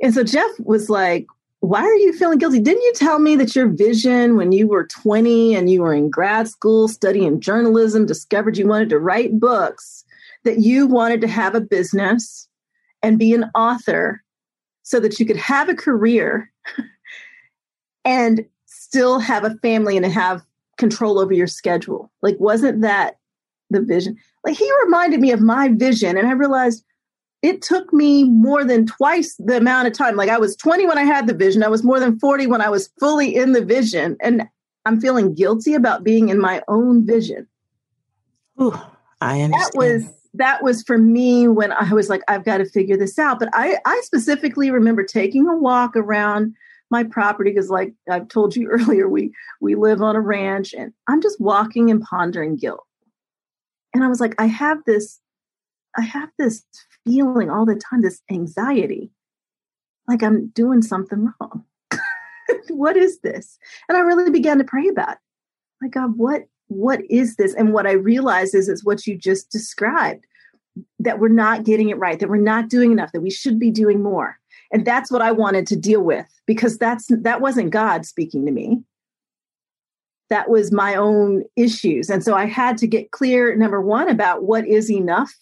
And 0.00 0.14
so 0.14 0.24
Jeff 0.24 0.50
was 0.60 0.88
like, 0.88 1.26
why 1.64 1.82
are 1.82 1.94
you 1.94 2.12
feeling 2.12 2.38
guilty? 2.38 2.60
Didn't 2.60 2.82
you 2.82 2.92
tell 2.94 3.18
me 3.18 3.36
that 3.36 3.56
your 3.56 3.68
vision 3.68 4.36
when 4.36 4.52
you 4.52 4.68
were 4.68 4.86
20 4.86 5.54
and 5.54 5.70
you 5.70 5.80
were 5.80 5.94
in 5.94 6.10
grad 6.10 6.46
school 6.46 6.88
studying 6.88 7.40
journalism, 7.40 8.04
discovered 8.04 8.58
you 8.58 8.66
wanted 8.66 8.90
to 8.90 8.98
write 8.98 9.40
books, 9.40 10.04
that 10.44 10.58
you 10.58 10.86
wanted 10.86 11.22
to 11.22 11.28
have 11.28 11.54
a 11.54 11.62
business 11.62 12.48
and 13.02 13.18
be 13.18 13.32
an 13.32 13.46
author 13.54 14.22
so 14.82 15.00
that 15.00 15.18
you 15.18 15.24
could 15.24 15.38
have 15.38 15.70
a 15.70 15.74
career 15.74 16.52
and 18.04 18.44
still 18.66 19.18
have 19.18 19.44
a 19.44 19.54
family 19.62 19.96
and 19.96 20.04
have 20.04 20.42
control 20.76 21.18
over 21.18 21.32
your 21.32 21.46
schedule? 21.46 22.12
Like, 22.20 22.36
wasn't 22.38 22.82
that 22.82 23.16
the 23.70 23.80
vision? 23.80 24.18
Like, 24.44 24.58
he 24.58 24.70
reminded 24.84 25.20
me 25.20 25.30
of 25.30 25.40
my 25.40 25.68
vision, 25.68 26.18
and 26.18 26.28
I 26.28 26.32
realized 26.32 26.84
it 27.44 27.60
took 27.60 27.92
me 27.92 28.24
more 28.24 28.64
than 28.64 28.86
twice 28.86 29.34
the 29.38 29.58
amount 29.58 29.86
of 29.86 29.92
time. 29.92 30.16
Like 30.16 30.30
I 30.30 30.38
was 30.38 30.56
20 30.56 30.86
when 30.86 30.96
I 30.96 31.02
had 31.02 31.26
the 31.26 31.34
vision, 31.34 31.62
I 31.62 31.68
was 31.68 31.84
more 31.84 32.00
than 32.00 32.18
40 32.18 32.46
when 32.46 32.62
I 32.62 32.70
was 32.70 32.88
fully 32.98 33.36
in 33.36 33.52
the 33.52 33.62
vision. 33.62 34.16
And 34.22 34.48
I'm 34.86 34.98
feeling 34.98 35.34
guilty 35.34 35.74
about 35.74 36.04
being 36.04 36.30
in 36.30 36.40
my 36.40 36.62
own 36.68 37.06
vision. 37.06 37.46
Ooh, 38.60 38.72
I 39.20 39.42
understand. 39.42 39.72
That 39.72 39.76
was 39.76 40.10
that 40.32 40.62
was 40.62 40.82
for 40.84 40.96
me 40.96 41.46
when 41.46 41.70
I 41.70 41.92
was 41.92 42.08
like, 42.08 42.22
I've 42.28 42.46
got 42.46 42.58
to 42.58 42.64
figure 42.64 42.96
this 42.96 43.18
out. 43.18 43.38
But 43.38 43.50
I, 43.52 43.76
I 43.84 44.00
specifically 44.04 44.70
remember 44.70 45.04
taking 45.04 45.46
a 45.46 45.54
walk 45.54 45.96
around 45.96 46.54
my 46.90 47.04
property 47.04 47.50
because 47.50 47.68
like 47.68 47.92
I've 48.10 48.28
told 48.28 48.56
you 48.56 48.68
earlier, 48.70 49.06
we 49.06 49.34
we 49.60 49.74
live 49.74 50.00
on 50.00 50.16
a 50.16 50.20
ranch 50.20 50.72
and 50.72 50.94
I'm 51.08 51.20
just 51.20 51.38
walking 51.42 51.90
and 51.90 52.00
pondering 52.00 52.56
guilt. 52.56 52.86
And 53.92 54.02
I 54.02 54.08
was 54.08 54.18
like, 54.18 54.34
I 54.38 54.46
have 54.46 54.78
this, 54.86 55.20
I 55.94 56.00
have 56.00 56.30
this 56.38 56.64
feeling 57.04 57.50
all 57.50 57.66
the 57.66 57.74
time 57.76 58.02
this 58.02 58.22
anxiety 58.30 59.10
like 60.08 60.22
I'm 60.22 60.48
doing 60.48 60.82
something 60.82 61.32
wrong. 61.40 61.64
what 62.68 62.96
is 62.96 63.20
this? 63.20 63.58
And 63.88 63.96
I 63.96 64.02
really 64.02 64.30
began 64.30 64.58
to 64.58 64.64
pray 64.64 64.88
about 64.88 65.12
it. 65.12 65.18
like 65.82 65.92
God, 65.92 66.16
what 66.16 66.44
what 66.68 67.00
is 67.10 67.36
this? 67.36 67.54
And 67.54 67.72
what 67.72 67.86
I 67.86 67.92
realize 67.92 68.54
is 68.54 68.68
it's 68.68 68.84
what 68.84 69.06
you 69.06 69.16
just 69.16 69.50
described 69.50 70.24
that 70.98 71.20
we're 71.20 71.28
not 71.28 71.62
getting 71.62 71.90
it 71.90 71.98
right, 71.98 72.18
that 72.18 72.28
we're 72.28 72.36
not 72.36 72.68
doing 72.68 72.90
enough, 72.90 73.12
that 73.12 73.20
we 73.20 73.30
should 73.30 73.58
be 73.58 73.70
doing 73.70 74.02
more. 74.02 74.38
And 74.72 74.84
that's 74.84 75.12
what 75.12 75.22
I 75.22 75.30
wanted 75.30 75.66
to 75.68 75.76
deal 75.76 76.00
with 76.00 76.26
because 76.46 76.78
that's 76.78 77.06
that 77.08 77.40
wasn't 77.40 77.70
God 77.70 78.06
speaking 78.06 78.44
to 78.46 78.52
me. 78.52 78.82
That 80.30 80.48
was 80.48 80.72
my 80.72 80.94
own 80.94 81.44
issues. 81.54 82.08
And 82.08 82.24
so 82.24 82.34
I 82.34 82.46
had 82.46 82.78
to 82.78 82.86
get 82.86 83.12
clear 83.12 83.54
number 83.54 83.80
1 83.80 84.08
about 84.08 84.42
what 84.44 84.66
is 84.66 84.90
enough 84.90 85.32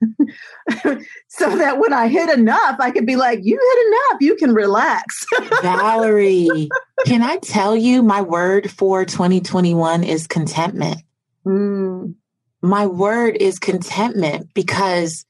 so 1.28 1.56
that 1.56 1.78
when 1.78 1.92
I 1.92 2.08
hit 2.08 2.30
enough, 2.30 2.76
I 2.78 2.90
could 2.90 3.06
be 3.06 3.16
like, 3.16 3.40
you 3.42 3.56
hit 3.56 3.86
enough, 3.86 4.20
you 4.20 4.36
can 4.36 4.54
relax. 4.54 5.24
Valorie, 5.62 6.68
can 7.04 7.22
I 7.22 7.36
tell 7.38 7.76
you 7.76 8.02
my 8.02 8.22
word 8.22 8.70
for 8.70 9.04
2021 9.04 10.04
is 10.04 10.26
contentment? 10.26 11.02
Mm. 11.46 12.14
My 12.62 12.86
word 12.86 13.36
is 13.40 13.58
contentment 13.58 14.52
because 14.54 15.24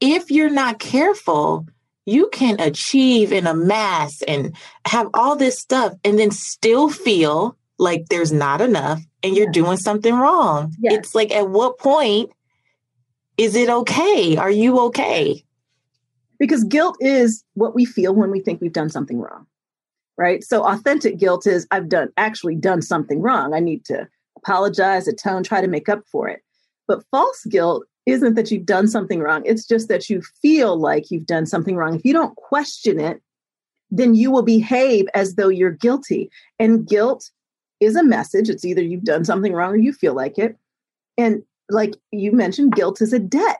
if 0.00 0.30
you're 0.30 0.50
not 0.50 0.78
careful, 0.78 1.66
you 2.06 2.28
can 2.32 2.60
achieve 2.60 3.32
and 3.32 3.48
amass 3.48 4.22
and 4.22 4.54
have 4.86 5.08
all 5.14 5.36
this 5.36 5.58
stuff 5.58 5.94
and 6.04 6.18
then 6.18 6.30
still 6.30 6.90
feel 6.90 7.56
like 7.78 8.06
there's 8.08 8.32
not 8.32 8.60
enough 8.60 9.00
and 9.22 9.36
you're 9.36 9.50
doing 9.50 9.78
something 9.78 10.14
wrong. 10.14 10.74
Yes. 10.80 10.94
It's 10.94 11.14
like 11.14 11.32
at 11.32 11.48
what 11.48 11.78
point 11.78 12.30
is 13.36 13.54
it 13.54 13.68
okay? 13.68 14.36
Are 14.36 14.50
you 14.50 14.78
okay? 14.80 15.44
Because 16.38 16.64
guilt 16.64 16.96
is 17.00 17.44
what 17.54 17.74
we 17.74 17.84
feel 17.84 18.14
when 18.14 18.30
we 18.30 18.40
think 18.40 18.60
we've 18.60 18.72
done 18.72 18.90
something 18.90 19.18
wrong. 19.18 19.46
Right? 20.16 20.44
So 20.44 20.64
authentic 20.64 21.18
guilt 21.18 21.46
is 21.46 21.66
I've 21.70 21.88
done 21.88 22.10
actually 22.16 22.54
done 22.54 22.82
something 22.82 23.20
wrong. 23.20 23.52
I 23.52 23.60
need 23.60 23.84
to 23.86 24.06
apologize, 24.36 25.08
atone, 25.08 25.42
try 25.42 25.60
to 25.60 25.66
make 25.66 25.88
up 25.88 26.06
for 26.06 26.28
it. 26.28 26.42
But 26.86 27.04
false 27.10 27.44
guilt 27.46 27.84
isn't 28.06 28.34
that 28.34 28.50
you've 28.50 28.66
done 28.66 28.86
something 28.86 29.20
wrong. 29.20 29.42
It's 29.44 29.66
just 29.66 29.88
that 29.88 30.08
you 30.10 30.22
feel 30.42 30.76
like 30.78 31.10
you've 31.10 31.26
done 31.26 31.46
something 31.46 31.76
wrong. 31.76 31.96
If 31.96 32.04
you 32.04 32.12
don't 32.12 32.36
question 32.36 33.00
it, 33.00 33.22
then 33.90 34.14
you 34.14 34.30
will 34.30 34.42
behave 34.42 35.06
as 35.14 35.34
though 35.34 35.48
you're 35.48 35.70
guilty. 35.70 36.30
And 36.58 36.86
guilt 36.86 37.30
is 37.80 37.96
a 37.96 38.04
message. 38.04 38.48
It's 38.48 38.64
either 38.64 38.82
you've 38.82 39.04
done 39.04 39.24
something 39.24 39.52
wrong 39.52 39.72
or 39.72 39.76
you 39.76 39.92
feel 39.92 40.14
like 40.14 40.38
it. 40.38 40.56
And 41.16 41.42
like 41.70 41.94
you 42.12 42.32
mentioned, 42.32 42.74
guilt 42.74 43.00
is 43.00 43.12
a 43.12 43.18
debt. 43.18 43.58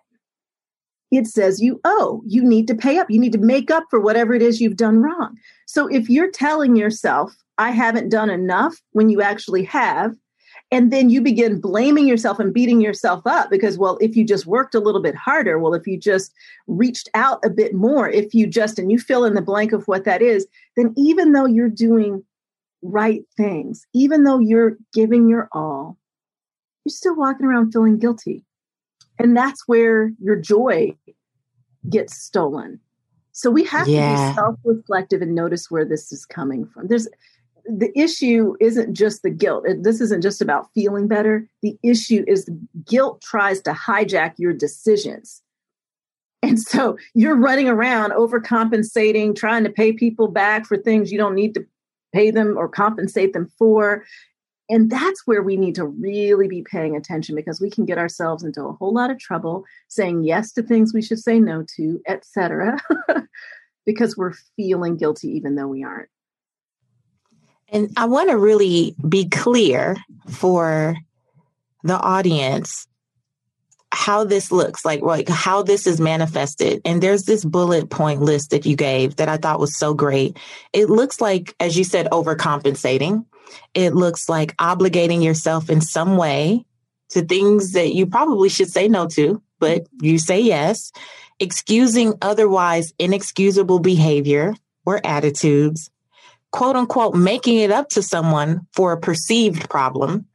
It 1.11 1.27
says 1.27 1.63
you 1.63 1.81
owe, 1.85 2.23
you 2.27 2.43
need 2.43 2.67
to 2.69 2.75
pay 2.75 2.99
up, 2.99 3.11
you 3.11 3.21
need 3.21 3.33
to 3.33 3.39
make 3.39 3.71
up 3.71 3.85
for 3.89 4.01
whatever 4.01 4.35
it 4.35 4.43
is 4.43 4.61
you've 4.61 4.77
done 4.77 4.99
wrong. 4.99 5.37
So 5.67 5.87
if 5.87 6.11
you're 6.11 6.31
telling 6.31 6.77
yourself, 6.77 7.33
I 7.57 7.71
haven't 7.71 8.09
done 8.09 8.31
enough 8.31 8.81
when 8.93 9.09
you 9.09 9.23
actually 9.23 9.63
have, 9.65 10.15
and 10.73 10.93
then 10.93 11.11
you 11.11 11.21
begin 11.21 11.61
blaming 11.61 12.09
yourself 12.09 12.41
and 12.41 12.53
beating 12.53 12.81
yourself 12.81 13.23
up 13.27 13.49
because, 13.49 13.79
well, 13.79 13.97
if 14.01 14.17
you 14.17 14.25
just 14.25 14.47
worked 14.47 14.75
a 14.75 14.81
little 14.81 15.03
bit 15.03 15.15
harder, 15.15 15.59
well, 15.59 15.75
if 15.75 15.87
you 15.87 15.97
just 15.97 16.33
reached 16.67 17.09
out 17.15 17.39
a 17.45 17.51
bit 17.51 17.75
more, 17.75 18.09
if 18.09 18.35
you 18.35 18.47
just, 18.47 18.79
and 18.79 18.91
you 18.91 18.99
fill 18.99 19.25
in 19.25 19.35
the 19.35 19.43
blank 19.43 19.73
of 19.73 19.87
what 19.87 20.05
that 20.05 20.21
is, 20.21 20.49
then 20.77 20.93
even 20.97 21.33
though 21.33 21.47
you're 21.47 21.69
doing 21.69 22.25
right 22.83 23.23
things, 23.37 23.87
even 23.95 24.25
though 24.25 24.41
you're 24.41 24.77
giving 24.93 25.29
your 25.29 25.49
all, 25.53 25.97
you're 26.85 26.93
still 26.93 27.17
walking 27.17 27.47
around 27.47 27.73
feeling 27.73 27.99
guilty. 27.99 28.45
And 29.19 29.37
that's 29.37 29.63
where 29.67 30.13
your 30.21 30.37
joy 30.37 30.97
gets 31.89 32.17
stolen. 32.17 32.81
So 33.33 33.51
we 33.51 33.65
have 33.65 33.89
yeah. 33.89 34.17
to 34.17 34.29
be 34.29 34.35
self 34.35 34.57
reflective 34.65 35.23
and 35.23 35.35
notice 35.35 35.71
where 35.71 35.85
this 35.85 36.13
is 36.13 36.25
coming 36.25 36.67
from. 36.67 36.89
There's 36.89 37.09
the 37.67 37.91
issue 37.99 38.55
isn't 38.61 38.95
just 38.95 39.23
the 39.23 39.31
guilt. 39.31 39.65
This 39.81 40.01
isn't 40.01 40.23
just 40.23 40.43
about 40.43 40.69
feeling 40.75 41.09
better. 41.09 41.49
The 41.63 41.79
issue 41.83 42.25
is 42.27 42.49
guilt 42.85 43.23
tries 43.23 43.61
to 43.63 43.73
hijack 43.73 44.35
your 44.37 44.53
decisions. 44.53 45.43
And 46.43 46.61
so 46.61 46.99
you're 47.15 47.37
running 47.37 47.69
around 47.69 48.13
overcompensating, 48.13 49.35
trying 49.35 49.65
to 49.65 49.71
pay 49.71 49.93
people 49.93 50.29
back 50.29 50.67
for 50.67 50.77
things 50.77 51.11
you 51.11 51.17
don't 51.17 51.35
need 51.35 51.55
to 51.55 51.65
pay 52.13 52.31
them 52.31 52.57
or 52.59 52.69
compensate 52.69 53.33
them 53.33 53.51
for. 53.59 54.05
And 54.71 54.91
that's 54.91 55.27
where 55.27 55.43
we 55.43 55.57
need 55.57 55.75
to 55.75 55.87
really 55.87 56.49
be 56.49 56.63
paying 56.63 56.97
attention 56.97 57.37
because 57.37 57.61
we 57.61 57.71
can 57.71 57.85
get 57.85 57.99
ourselves 57.99 58.43
into 58.43 58.65
a 58.65 58.73
whole 58.73 58.95
lot 58.95 59.11
of 59.11 59.19
trouble 59.19 59.65
saying 59.89 60.23
yes 60.23 60.53
to 60.53 60.63
things 60.63 60.95
we 60.95 61.03
should 61.03 61.19
say 61.19 61.39
no 61.39 61.65
to, 61.77 62.01
etc. 62.09 62.81
because 63.87 64.17
we're 64.17 64.33
feeling 64.57 64.97
guilty 64.97 65.29
even 65.29 65.55
though 65.55 65.69
we 65.69 65.85
aren't. 65.85 66.09
And 67.69 67.91
I 67.97 68.07
want 68.07 68.31
to 68.31 68.39
really 68.39 68.95
be 69.07 69.29
clear 69.29 69.97
for 70.31 70.97
the 71.83 71.99
audience 71.99 72.87
how 73.93 74.25
this 74.25 74.51
looks 74.51 74.85
like 74.85 75.03
like 75.03 75.29
how 75.29 75.63
this 75.63 75.87
is 75.87 76.01
manifested 76.01 76.81
and 76.85 77.01
there's 77.01 77.25
this 77.25 77.45
bullet 77.45 77.91
point 77.91 78.21
list 78.21 78.51
that 78.51 78.67
you 78.67 78.75
gave 78.75 79.15
that 79.17 79.29
i 79.29 79.37
thought 79.37 79.61
was 79.61 79.77
so 79.77 79.95
great 79.95 80.37
it 80.73 80.91
looks 80.91 81.21
like 81.21 81.55
as 81.61 81.79
you 81.79 81.85
said 81.85 82.07
overcompensating 82.11 83.25
it 83.75 83.95
looks 83.95 84.29
like 84.29 84.57
obligating 84.57 85.23
yourself 85.23 85.71
in 85.71 85.81
some 85.81 86.17
way 86.17 86.65
to 87.11 87.23
things 87.23 87.73
that 87.73 87.95
you 87.95 88.07
probably 88.07 88.49
should 88.49 88.71
say 88.71 88.89
no 88.89 89.07
to, 89.09 89.43
but 89.59 89.87
you 90.01 90.19
say 90.19 90.41
yes, 90.41 90.93
excusing 91.39 92.15
otherwise 92.23 92.93
inexcusable 92.99 93.79
behavior 93.79 94.55
or 94.85 95.01
attitudes, 95.05 95.91
quote 96.51 96.77
unquote, 96.77 97.15
making 97.15 97.59
it 97.59 97.71
up 97.71 97.89
to 97.91 98.03
someone 98.03 98.67
for 98.73 98.93
a 98.93 99.01
perceived 99.01 99.69
problem, 99.69 100.27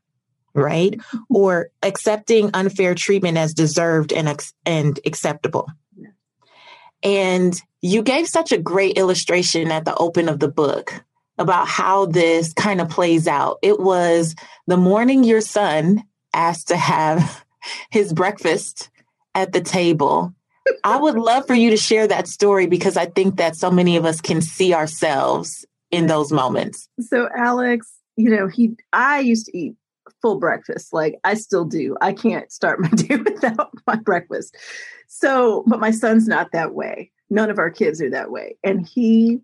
right? 0.53 0.99
or 1.29 1.69
accepting 1.83 2.49
unfair 2.53 2.95
treatment 2.95 3.37
as 3.37 3.53
deserved 3.53 4.11
and, 4.11 4.41
and 4.65 4.99
acceptable. 5.05 5.67
And 7.01 7.53
you 7.81 8.01
gave 8.01 8.27
such 8.27 8.51
a 8.51 8.57
great 8.57 8.97
illustration 8.97 9.71
at 9.71 9.85
the 9.85 9.95
open 9.95 10.27
of 10.27 10.39
the 10.39 10.49
book 10.49 11.03
about 11.39 11.67
how 11.67 12.05
this 12.05 12.53
kind 12.53 12.81
of 12.81 12.89
plays 12.89 13.27
out. 13.27 13.57
It 13.63 13.79
was 13.79 14.35
the 14.67 14.77
morning 14.77 15.23
your 15.23 15.41
son 15.41 16.03
asked 16.33 16.67
to 16.67 16.77
have 16.77 17.43
his 17.91 18.13
breakfast 18.13 18.89
at 19.33 19.53
the 19.53 19.61
table. 19.61 20.33
I 20.83 20.97
would 20.97 21.15
love 21.15 21.47
for 21.47 21.55
you 21.55 21.71
to 21.71 21.77
share 21.77 22.07
that 22.07 22.27
story 22.27 22.67
because 22.67 22.97
I 22.97 23.05
think 23.05 23.37
that 23.37 23.55
so 23.55 23.71
many 23.71 23.97
of 23.97 24.05
us 24.05 24.21
can 24.21 24.41
see 24.41 24.73
ourselves 24.73 25.65
in 25.89 26.05
those 26.05 26.31
moments. 26.31 26.87
So 26.99 27.27
Alex, 27.35 27.91
you 28.17 28.29
know, 28.29 28.47
he 28.47 28.75
I 28.93 29.19
used 29.19 29.47
to 29.47 29.57
eat 29.57 29.75
full 30.21 30.39
breakfast. 30.39 30.93
Like 30.93 31.19
I 31.23 31.33
still 31.35 31.65
do. 31.65 31.95
I 32.01 32.13
can't 32.13 32.51
start 32.51 32.79
my 32.79 32.89
day 32.95 33.15
without 33.15 33.71
my 33.87 33.95
breakfast. 33.95 34.55
So, 35.07 35.63
but 35.65 35.79
my 35.79 35.91
son's 35.91 36.27
not 36.27 36.51
that 36.51 36.73
way. 36.73 37.11
None 37.29 37.49
of 37.49 37.59
our 37.59 37.69
kids 37.69 38.01
are 38.01 38.09
that 38.11 38.31
way. 38.31 38.57
And 38.63 38.85
he 38.85 39.39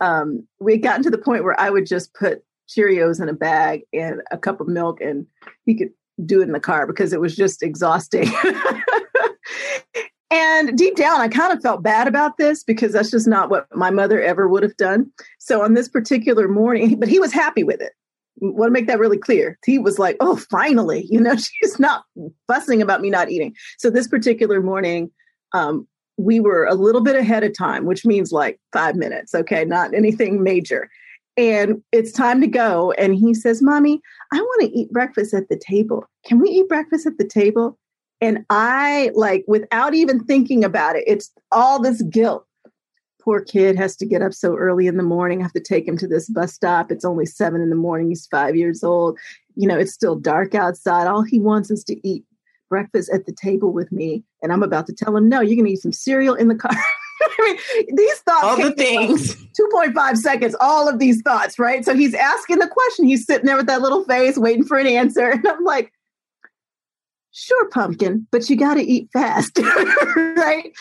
um, 0.00 0.46
we 0.58 0.72
had 0.72 0.82
gotten 0.82 1.02
to 1.04 1.10
the 1.10 1.18
point 1.18 1.44
where 1.44 1.58
I 1.58 1.70
would 1.70 1.86
just 1.86 2.14
put 2.14 2.42
Cheerios 2.68 3.20
in 3.20 3.28
a 3.28 3.34
bag 3.34 3.82
and 3.92 4.22
a 4.30 4.38
cup 4.38 4.60
of 4.60 4.68
milk, 4.68 5.00
and 5.00 5.26
he 5.66 5.74
could 5.74 5.90
do 6.24 6.40
it 6.40 6.44
in 6.44 6.52
the 6.52 6.60
car 6.60 6.86
because 6.86 7.12
it 7.12 7.20
was 7.20 7.36
just 7.36 7.62
exhausting. 7.62 8.30
and 10.30 10.76
deep 10.76 10.96
down, 10.96 11.20
I 11.20 11.28
kind 11.28 11.52
of 11.52 11.62
felt 11.62 11.82
bad 11.82 12.06
about 12.06 12.38
this 12.38 12.62
because 12.62 12.92
that's 12.92 13.10
just 13.10 13.26
not 13.26 13.50
what 13.50 13.66
my 13.74 13.90
mother 13.90 14.20
ever 14.20 14.48
would 14.48 14.62
have 14.62 14.76
done. 14.76 15.10
So 15.38 15.62
on 15.62 15.74
this 15.74 15.88
particular 15.88 16.48
morning, 16.48 16.98
but 16.98 17.08
he 17.08 17.18
was 17.18 17.32
happy 17.32 17.64
with 17.64 17.80
it. 17.80 17.92
I 18.42 18.46
want 18.46 18.68
to 18.68 18.72
make 18.72 18.86
that 18.86 18.98
really 18.98 19.18
clear. 19.18 19.58
He 19.66 19.78
was 19.78 19.98
like, 19.98 20.16
"Oh, 20.20 20.36
finally!" 20.36 21.06
You 21.10 21.20
know, 21.20 21.36
she's 21.36 21.78
not 21.78 22.04
fussing 22.46 22.80
about 22.80 23.02
me 23.02 23.10
not 23.10 23.30
eating. 23.30 23.54
So 23.78 23.90
this 23.90 24.08
particular 24.08 24.62
morning, 24.62 25.10
um, 25.52 25.86
we 26.20 26.40
were 26.40 26.64
a 26.66 26.74
little 26.74 27.00
bit 27.00 27.16
ahead 27.16 27.44
of 27.44 27.56
time, 27.56 27.86
which 27.86 28.04
means 28.04 28.32
like 28.32 28.60
five 28.72 28.96
minutes, 28.96 29.34
okay, 29.34 29.64
not 29.64 29.94
anything 29.94 30.42
major. 30.42 30.90
And 31.36 31.82
it's 31.92 32.12
time 32.12 32.40
to 32.40 32.46
go. 32.46 32.92
And 32.92 33.14
he 33.14 33.34
says, 33.34 33.62
Mommy, 33.62 34.00
I 34.32 34.40
want 34.40 34.62
to 34.62 34.78
eat 34.78 34.92
breakfast 34.92 35.32
at 35.32 35.48
the 35.48 35.56
table. 35.58 36.04
Can 36.26 36.38
we 36.38 36.50
eat 36.50 36.68
breakfast 36.68 37.06
at 37.06 37.18
the 37.18 37.26
table? 37.26 37.78
And 38.20 38.44
I, 38.50 39.10
like, 39.14 39.44
without 39.48 39.94
even 39.94 40.22
thinking 40.24 40.64
about 40.64 40.96
it, 40.96 41.04
it's 41.06 41.32
all 41.50 41.80
this 41.80 42.02
guilt. 42.02 42.44
Poor 43.22 43.40
kid 43.40 43.76
has 43.76 43.96
to 43.96 44.06
get 44.06 44.22
up 44.22 44.34
so 44.34 44.56
early 44.56 44.86
in 44.86 44.96
the 44.96 45.02
morning. 45.02 45.40
I 45.40 45.44
have 45.44 45.52
to 45.52 45.60
take 45.60 45.86
him 45.86 45.96
to 45.98 46.06
this 46.06 46.28
bus 46.28 46.52
stop. 46.52 46.90
It's 46.90 47.04
only 47.04 47.26
seven 47.26 47.60
in 47.60 47.70
the 47.70 47.76
morning. 47.76 48.08
He's 48.08 48.26
five 48.26 48.56
years 48.56 48.84
old. 48.84 49.18
You 49.56 49.68
know, 49.68 49.78
it's 49.78 49.92
still 49.92 50.16
dark 50.16 50.54
outside. 50.54 51.06
All 51.06 51.22
he 51.22 51.38
wants 51.38 51.70
is 51.70 51.84
to 51.84 52.06
eat 52.06 52.24
breakfast 52.70 53.10
at 53.12 53.26
the 53.26 53.32
table 53.32 53.72
with 53.72 53.92
me, 53.92 54.24
and 54.42 54.52
I'm 54.52 54.62
about 54.62 54.86
to 54.86 54.94
tell 54.94 55.14
him, 55.14 55.28
no, 55.28 55.42
you're 55.42 55.56
going 55.56 55.66
to 55.66 55.72
eat 55.72 55.82
some 55.82 55.92
cereal 55.92 56.34
in 56.34 56.48
the 56.48 56.54
car. 56.54 56.72
I 57.22 57.58
mean, 57.76 57.96
these 57.96 58.18
thoughts. 58.20 58.44
All 58.44 58.56
the 58.56 58.72
things. 58.72 59.34
2.5 59.34 60.16
seconds, 60.16 60.56
all 60.58 60.88
of 60.88 60.98
these 60.98 61.20
thoughts, 61.20 61.58
right? 61.58 61.84
So 61.84 61.94
he's 61.94 62.14
asking 62.14 62.60
the 62.60 62.68
question. 62.68 63.06
He's 63.06 63.26
sitting 63.26 63.44
there 63.44 63.56
with 63.56 63.66
that 63.66 63.82
little 63.82 64.04
face 64.04 64.38
waiting 64.38 64.64
for 64.64 64.78
an 64.78 64.86
answer. 64.86 65.30
And 65.40 65.46
I'm 65.46 65.64
like, 65.64 65.92
sure, 67.32 67.68
pumpkin, 67.68 68.26
but 68.30 68.48
you 68.48 68.56
got 68.56 68.74
to 68.74 68.82
eat 68.82 69.08
fast, 69.12 69.58
right? 70.16 70.72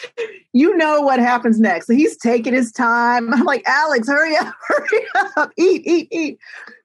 You 0.54 0.76
know 0.78 1.02
what 1.02 1.20
happens 1.20 1.60
next. 1.60 1.88
So 1.88 1.94
he's 1.94 2.18
taking 2.18 2.54
his 2.54 2.72
time. 2.72 3.34
I'm 3.34 3.44
like, 3.44 3.64
Alex, 3.66 4.08
hurry 4.08 4.36
up, 4.38 4.54
hurry 4.68 5.06
up, 5.38 5.52
eat, 5.58 5.84
eat, 5.86 6.08
eat. 6.12 6.40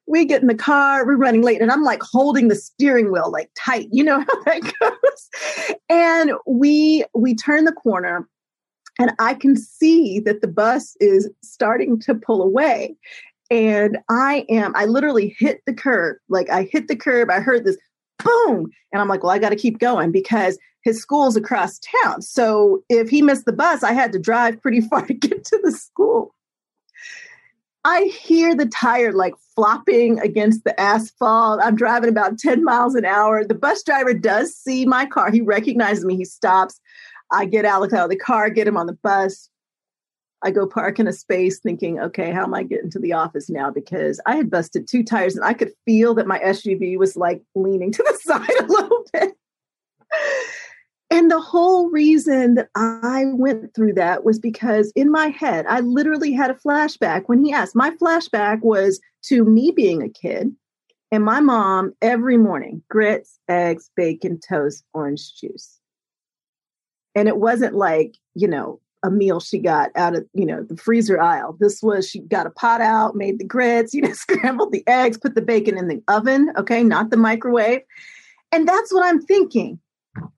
We 0.07 0.25
get 0.25 0.43
in 0.43 0.49
the 0.49 0.55
car, 0.55 1.07
we're 1.07 1.17
running 1.17 1.43
late, 1.43 1.61
and 1.61 1.71
I'm 1.71 1.83
like 1.83 2.03
holding 2.03 2.49
the 2.49 2.57
steering 2.57 3.11
wheel 3.11 3.31
like 3.31 3.51
tight. 3.57 3.89
You 3.91 4.05
know 4.05 4.21
how 4.29 4.43
that 4.45 4.73
goes. 4.81 5.77
And 5.89 6.33
we 6.47 7.05
we 7.15 7.35
turn 7.35 7.65
the 7.65 7.73
corner 7.73 8.29
and 8.99 9.13
I 9.19 9.35
can 9.35 9.57
see 9.57 10.21
that 10.21 10.41
the 10.41 10.49
bus 10.49 10.97
is 11.01 11.29
starting 11.43 11.99
to 12.01 12.15
pull 12.15 12.43
away. 12.43 12.97
And 13.51 13.99
I 14.09 14.47
am, 14.49 14.75
I 14.75 14.87
literally 14.87 15.35
hit 15.39 15.63
the 15.67 15.75
curb. 15.75 16.17
Like 16.29 16.49
I 16.51 16.69
hit 16.71 16.89
the 16.89 16.97
curb, 16.97 17.31
I 17.31 17.41
heard 17.41 17.65
this 17.65 17.77
boom. 18.23 18.71
And 18.93 19.03
I'm 19.03 19.09
like, 19.09 19.23
well, 19.23 19.33
I 19.33 19.39
got 19.39 19.51
to 19.51 19.57
keep 19.57 19.79
going 19.79 20.13
because 20.13 20.59
his 20.83 21.01
school's 21.01 21.37
across 21.37 21.81
town. 22.03 22.23
So 22.23 22.83
if 22.89 23.09
he 23.09 23.23
missed 23.23 23.47
the 23.47 23.53
bus, 23.53 23.83
I 23.83 23.93
had 23.93 24.13
to 24.13 24.19
drive 24.19 24.61
pretty 24.61 24.81
far 24.89 25.07
to 25.07 25.15
get 25.15 25.45
to 25.47 25.61
the 25.63 25.73
school. 25.73 26.35
I 27.85 28.05
hear 28.05 28.55
the 28.55 28.67
tire 28.67 29.13
like 29.13 29.35
flopping 29.55 30.19
against 30.21 30.65
the 30.65 30.79
asphalt. 30.81 31.61
I'm 31.63 31.77
driving 31.77 32.09
about 32.09 32.39
10 32.39 32.65
miles 32.65 32.95
an 32.95 33.05
hour. 33.05 33.45
The 33.45 33.55
bus 33.55 33.83
driver 33.83 34.15
does 34.15 34.55
see 34.55 34.87
my 34.87 35.05
car. 35.05 35.31
He 35.31 35.43
recognizes 35.43 36.05
me. 36.05 36.17
He 36.17 36.25
stops. 36.25 36.81
I 37.31 37.45
get 37.45 37.67
Alex 37.67 37.93
out 37.93 38.05
of 38.05 38.11
the 38.11 38.17
car, 38.17 38.49
get 38.49 38.67
him 38.67 38.77
on 38.77 38.87
the 38.87 38.99
bus. 39.03 39.51
I 40.43 40.51
go 40.51 40.67
park 40.67 40.99
in 40.99 41.09
a 41.09 41.13
space 41.13 41.59
thinking, 41.59 41.99
okay, 42.01 42.31
how 42.31 42.45
am 42.45 42.55
I 42.55 42.65
getting 42.65 42.91
to 42.91 42.99
the 42.99 43.15
office 43.15 43.49
now? 43.49 43.71
Because 43.71 44.21
I 44.27 44.37
had 44.37 44.51
busted 44.51 44.87
two 44.87 45.03
tires 45.03 45.37
and 45.37 45.45
I 45.45 45.55
could 45.55 45.73
feel 45.87 46.15
that 46.15 46.27
my 46.27 46.39
SUV 46.39 46.99
was 46.99 47.17
like 47.17 47.43
leaning 47.55 47.93
to 47.93 48.03
the 48.03 48.19
side 48.23 48.61
a 48.61 48.67
little 48.67 49.05
bit. 49.13 49.33
And 51.11 51.31
the 51.31 51.41
whole 51.41 51.91
reason 51.91 52.55
that 52.55 52.69
I 52.75 53.25
went 53.27 53.75
through 53.75 53.95
that 53.95 54.25
was 54.25 54.39
because 54.39 54.93
in 54.97 55.11
my 55.11 55.29
head, 55.29 55.67
I 55.69 55.81
literally 55.81 56.33
had 56.33 56.51
a 56.51 56.55
flashback 56.55 57.25
when 57.27 57.45
he 57.45 57.53
asked. 57.53 57.77
My 57.77 57.91
flashback 57.91 58.63
was 58.63 59.01
to 59.25 59.45
me 59.45 59.71
being 59.71 60.03
a 60.03 60.09
kid 60.09 60.55
and 61.13 61.25
my 61.25 61.41
mom 61.41 61.93
every 62.03 62.37
morning 62.37 62.83
grits, 62.89 63.39
eggs, 63.49 63.91
bacon, 63.97 64.41
toast, 64.41 64.85
orange 64.95 65.37
juice. 65.37 65.79
And 67.15 67.29
it 67.29 67.37
wasn't 67.37 67.75
like, 67.75 68.17
you 68.35 68.49
know, 68.49 68.81
a 69.05 69.11
meal 69.11 69.39
she 69.39 69.59
got 69.59 69.91
out 69.95 70.17
of, 70.17 70.27
you 70.33 70.47
know, 70.47 70.65
the 70.65 70.77
freezer 70.77 71.21
aisle. 71.21 71.57
This 71.61 71.83
was 71.83 72.09
she 72.09 72.21
got 72.21 72.47
a 72.47 72.51
pot 72.51 72.81
out, 72.81 73.15
made 73.15 73.39
the 73.39 73.45
grits, 73.45 73.95
you 73.95 74.01
know, 74.01 74.13
scrambled 74.13 74.73
the 74.73 74.83
eggs, 74.89 75.19
put 75.19 75.35
the 75.35 75.43
bacon 75.43 75.79
in 75.79 75.89
the 75.89 76.03
oven, 76.09 76.53
okay, 76.57 76.83
not 76.83 77.11
the 77.11 77.17
microwave. 77.17 77.83
And 78.51 78.67
that's 78.67 78.93
what 78.93 79.05
I'm 79.05 79.21
thinking 79.21 79.79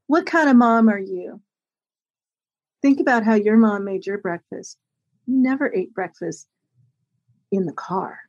what 0.06 0.26
kind 0.26 0.48
of 0.48 0.56
mom 0.56 0.88
are 0.88 0.98
you? 0.98 1.40
Think 2.82 3.00
about 3.00 3.25
how 3.25 3.34
your 3.34 3.56
mom 3.56 3.84
made 3.84 4.06
your 4.06 4.18
breakfast. 4.18 4.78
You 5.26 5.36
never 5.38 5.72
ate 5.72 5.94
breakfast 5.94 6.46
in 7.50 7.66
the 7.66 7.72
car. 7.72 8.20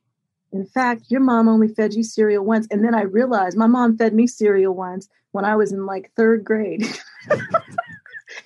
In 0.52 0.64
fact, 0.64 1.04
your 1.08 1.20
mom 1.20 1.48
only 1.48 1.68
fed 1.68 1.94
you 1.94 2.02
cereal 2.02 2.44
once. 2.44 2.66
And 2.70 2.84
then 2.84 2.94
I 2.94 3.02
realized 3.02 3.56
my 3.56 3.66
mom 3.66 3.96
fed 3.96 4.14
me 4.14 4.26
cereal 4.26 4.74
once 4.74 5.08
when 5.32 5.44
I 5.44 5.56
was 5.56 5.72
in 5.72 5.84
like 5.86 6.10
third 6.16 6.42
grade. 6.42 6.82
and 7.30 7.38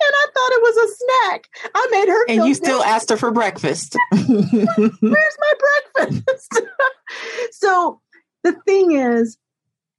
I 0.01 0.25
thought 0.33 0.51
it 0.51 0.61
was 0.61 0.77
a 0.77 0.95
snack. 0.95 1.49
I 1.73 1.87
made 1.91 2.07
her. 2.09 2.25
And 2.27 2.45
you 2.45 2.53
still 2.53 2.83
asked 2.83 3.09
her 3.09 3.17
for 3.17 3.31
breakfast. 3.31 3.95
Where's 4.11 5.01
my 5.01 5.53
breakfast? 5.95 6.61
so 7.51 8.01
the 8.43 8.53
thing 8.65 8.91
is, 8.91 9.37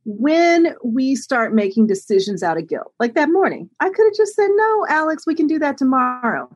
when 0.04 0.74
we 0.84 1.14
start 1.14 1.54
making 1.54 1.86
decisions 1.86 2.42
out 2.42 2.58
of 2.58 2.68
guilt, 2.68 2.92
like 2.98 3.14
that 3.14 3.30
morning, 3.30 3.70
I 3.80 3.88
could 3.88 4.04
have 4.04 4.16
just 4.16 4.34
said, 4.34 4.48
No, 4.50 4.86
Alex, 4.88 5.26
we 5.26 5.34
can 5.34 5.46
do 5.46 5.58
that 5.58 5.78
tomorrow. 5.78 6.48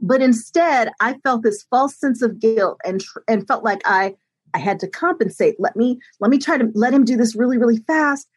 But 0.00 0.22
instead, 0.22 0.90
I 1.00 1.14
felt 1.22 1.42
this 1.42 1.64
false 1.70 1.96
sense 1.96 2.22
of 2.22 2.40
guilt 2.40 2.80
and 2.84 3.02
and 3.28 3.46
felt 3.46 3.64
like 3.64 3.80
I 3.84 4.14
I 4.54 4.58
had 4.58 4.80
to 4.80 4.88
compensate. 4.88 5.56
Let 5.58 5.76
me 5.76 5.98
let 6.20 6.30
me 6.30 6.38
try 6.38 6.58
to 6.58 6.70
let 6.74 6.94
him 6.94 7.04
do 7.04 7.16
this 7.16 7.36
really 7.36 7.58
really 7.58 7.78
fast. 7.86 8.28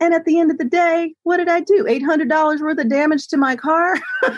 And 0.00 0.14
at 0.14 0.24
the 0.24 0.38
end 0.38 0.50
of 0.50 0.58
the 0.58 0.64
day, 0.64 1.14
what 1.24 1.38
did 1.38 1.48
I 1.48 1.60
do? 1.60 1.86
Eight 1.88 2.02
hundred 2.02 2.28
dollars 2.28 2.60
worth 2.60 2.78
of 2.78 2.88
damage 2.88 3.28
to 3.28 3.36
my 3.36 3.56
car. 3.56 3.96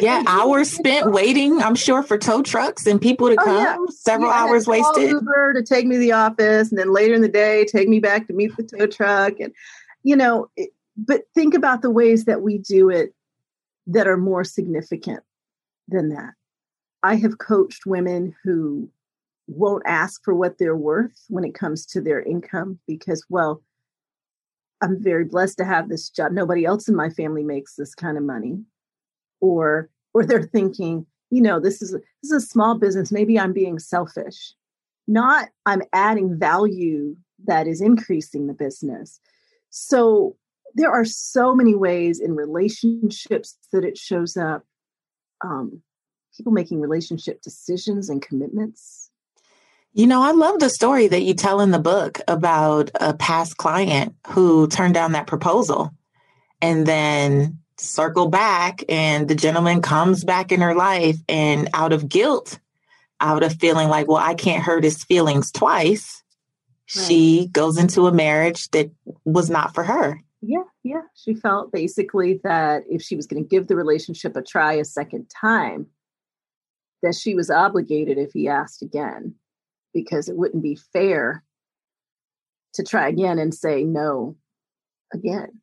yeah, 0.00 0.22
hours 0.26 0.70
spent 0.70 1.12
waiting, 1.12 1.62
I'm 1.62 1.74
sure, 1.74 2.02
for 2.02 2.18
tow 2.18 2.42
trucks 2.42 2.86
and 2.86 3.00
people 3.00 3.28
to 3.28 3.36
oh, 3.40 3.44
come. 3.44 3.56
Yeah. 3.56 3.76
Several 3.90 4.30
yeah, 4.30 4.36
hours 4.36 4.66
wasted. 4.66 5.10
Uber 5.10 5.54
to 5.54 5.62
take 5.62 5.86
me 5.86 5.96
to 5.96 6.00
the 6.00 6.12
office, 6.12 6.70
and 6.70 6.78
then 6.78 6.92
later 6.92 7.14
in 7.14 7.22
the 7.22 7.28
day, 7.28 7.64
take 7.64 7.88
me 7.88 8.00
back 8.00 8.26
to 8.26 8.32
meet 8.32 8.56
the 8.56 8.62
tow 8.62 8.86
truck. 8.86 9.40
And 9.40 9.52
you 10.02 10.16
know, 10.16 10.48
it, 10.56 10.70
but 10.96 11.22
think 11.34 11.54
about 11.54 11.82
the 11.82 11.90
ways 11.90 12.24
that 12.24 12.42
we 12.42 12.58
do 12.58 12.90
it 12.90 13.14
that 13.86 14.06
are 14.06 14.16
more 14.16 14.44
significant 14.44 15.22
than 15.88 16.10
that. 16.10 16.34
I 17.02 17.16
have 17.16 17.38
coached 17.38 17.84
women 17.86 18.34
who 18.44 18.88
won't 19.46 19.82
ask 19.86 20.24
for 20.24 20.34
what 20.34 20.58
they're 20.58 20.76
worth 20.76 21.24
when 21.28 21.44
it 21.44 21.54
comes 21.54 21.84
to 21.84 22.00
their 22.00 22.22
income 22.22 22.78
because, 22.86 23.24
well, 23.28 23.62
I'm 24.82 25.02
very 25.02 25.24
blessed 25.24 25.58
to 25.58 25.64
have 25.64 25.88
this 25.88 26.08
job. 26.08 26.32
Nobody 26.32 26.64
else 26.64 26.88
in 26.88 26.96
my 26.96 27.10
family 27.10 27.42
makes 27.42 27.74
this 27.74 27.94
kind 27.94 28.16
of 28.16 28.24
money 28.24 28.62
or 29.44 29.90
or 30.14 30.24
they're 30.24 30.42
thinking 30.42 31.06
you 31.30 31.42
know 31.42 31.60
this 31.60 31.82
is 31.82 31.94
a, 31.94 31.98
this 32.22 32.30
is 32.30 32.44
a 32.44 32.46
small 32.46 32.78
business 32.78 33.12
maybe 33.12 33.38
i'm 33.38 33.52
being 33.52 33.78
selfish. 33.78 34.54
Not 35.06 35.50
i'm 35.66 35.82
adding 35.92 36.38
value 36.38 37.16
that 37.46 37.66
is 37.66 37.80
increasing 37.80 38.46
the 38.46 38.54
business. 38.54 39.20
So 39.70 40.36
there 40.74 40.90
are 40.90 41.04
so 41.04 41.54
many 41.54 41.74
ways 41.74 42.20
in 42.20 42.34
relationships 42.34 43.56
that 43.72 43.84
it 43.84 43.98
shows 43.98 44.36
up 44.36 44.64
um, 45.42 45.82
people 46.36 46.52
making 46.52 46.80
relationship 46.80 47.42
decisions 47.42 48.08
and 48.08 48.22
commitments. 48.22 49.10
You 49.92 50.06
know, 50.06 50.22
I 50.22 50.32
love 50.32 50.58
the 50.58 50.70
story 50.70 51.06
that 51.08 51.22
you 51.22 51.34
tell 51.34 51.60
in 51.60 51.70
the 51.70 51.78
book 51.78 52.20
about 52.26 52.90
a 53.00 53.14
past 53.14 53.58
client 53.58 54.14
who 54.28 54.66
turned 54.68 54.94
down 54.94 55.12
that 55.12 55.28
proposal 55.28 55.92
and 56.60 56.86
then 56.86 57.58
circle 57.78 58.28
back 58.28 58.84
and 58.88 59.28
the 59.28 59.34
gentleman 59.34 59.82
comes 59.82 60.24
back 60.24 60.52
in 60.52 60.60
her 60.60 60.74
life 60.74 61.16
and 61.28 61.68
out 61.74 61.92
of 61.92 62.08
guilt 62.08 62.58
out 63.20 63.42
of 63.42 63.52
feeling 63.54 63.88
like 63.88 64.06
well 64.06 64.16
i 64.16 64.34
can't 64.34 64.62
hurt 64.62 64.84
his 64.84 65.02
feelings 65.04 65.50
twice 65.50 66.22
right. 66.96 67.06
she 67.06 67.48
goes 67.52 67.78
into 67.78 68.06
a 68.06 68.12
marriage 68.12 68.70
that 68.70 68.90
was 69.24 69.50
not 69.50 69.74
for 69.74 69.84
her. 69.84 70.20
Yeah 70.40 70.64
yeah. 70.84 71.00
She 71.14 71.34
felt 71.34 71.72
basically 71.72 72.40
that 72.44 72.84
if 72.88 73.02
she 73.02 73.16
was 73.16 73.26
going 73.26 73.42
to 73.42 73.48
give 73.48 73.66
the 73.66 73.74
relationship 73.74 74.36
a 74.36 74.42
try 74.42 74.74
a 74.74 74.84
second 74.84 75.30
time 75.30 75.86
that 77.02 77.14
she 77.14 77.34
was 77.34 77.50
obligated 77.50 78.18
if 78.18 78.32
he 78.32 78.48
asked 78.48 78.82
again 78.82 79.34
because 79.94 80.28
it 80.28 80.36
wouldn't 80.36 80.62
be 80.62 80.78
fair 80.92 81.42
to 82.74 82.82
try 82.82 83.08
again 83.08 83.38
and 83.38 83.54
say 83.54 83.82
no 83.82 84.36
again 85.12 85.60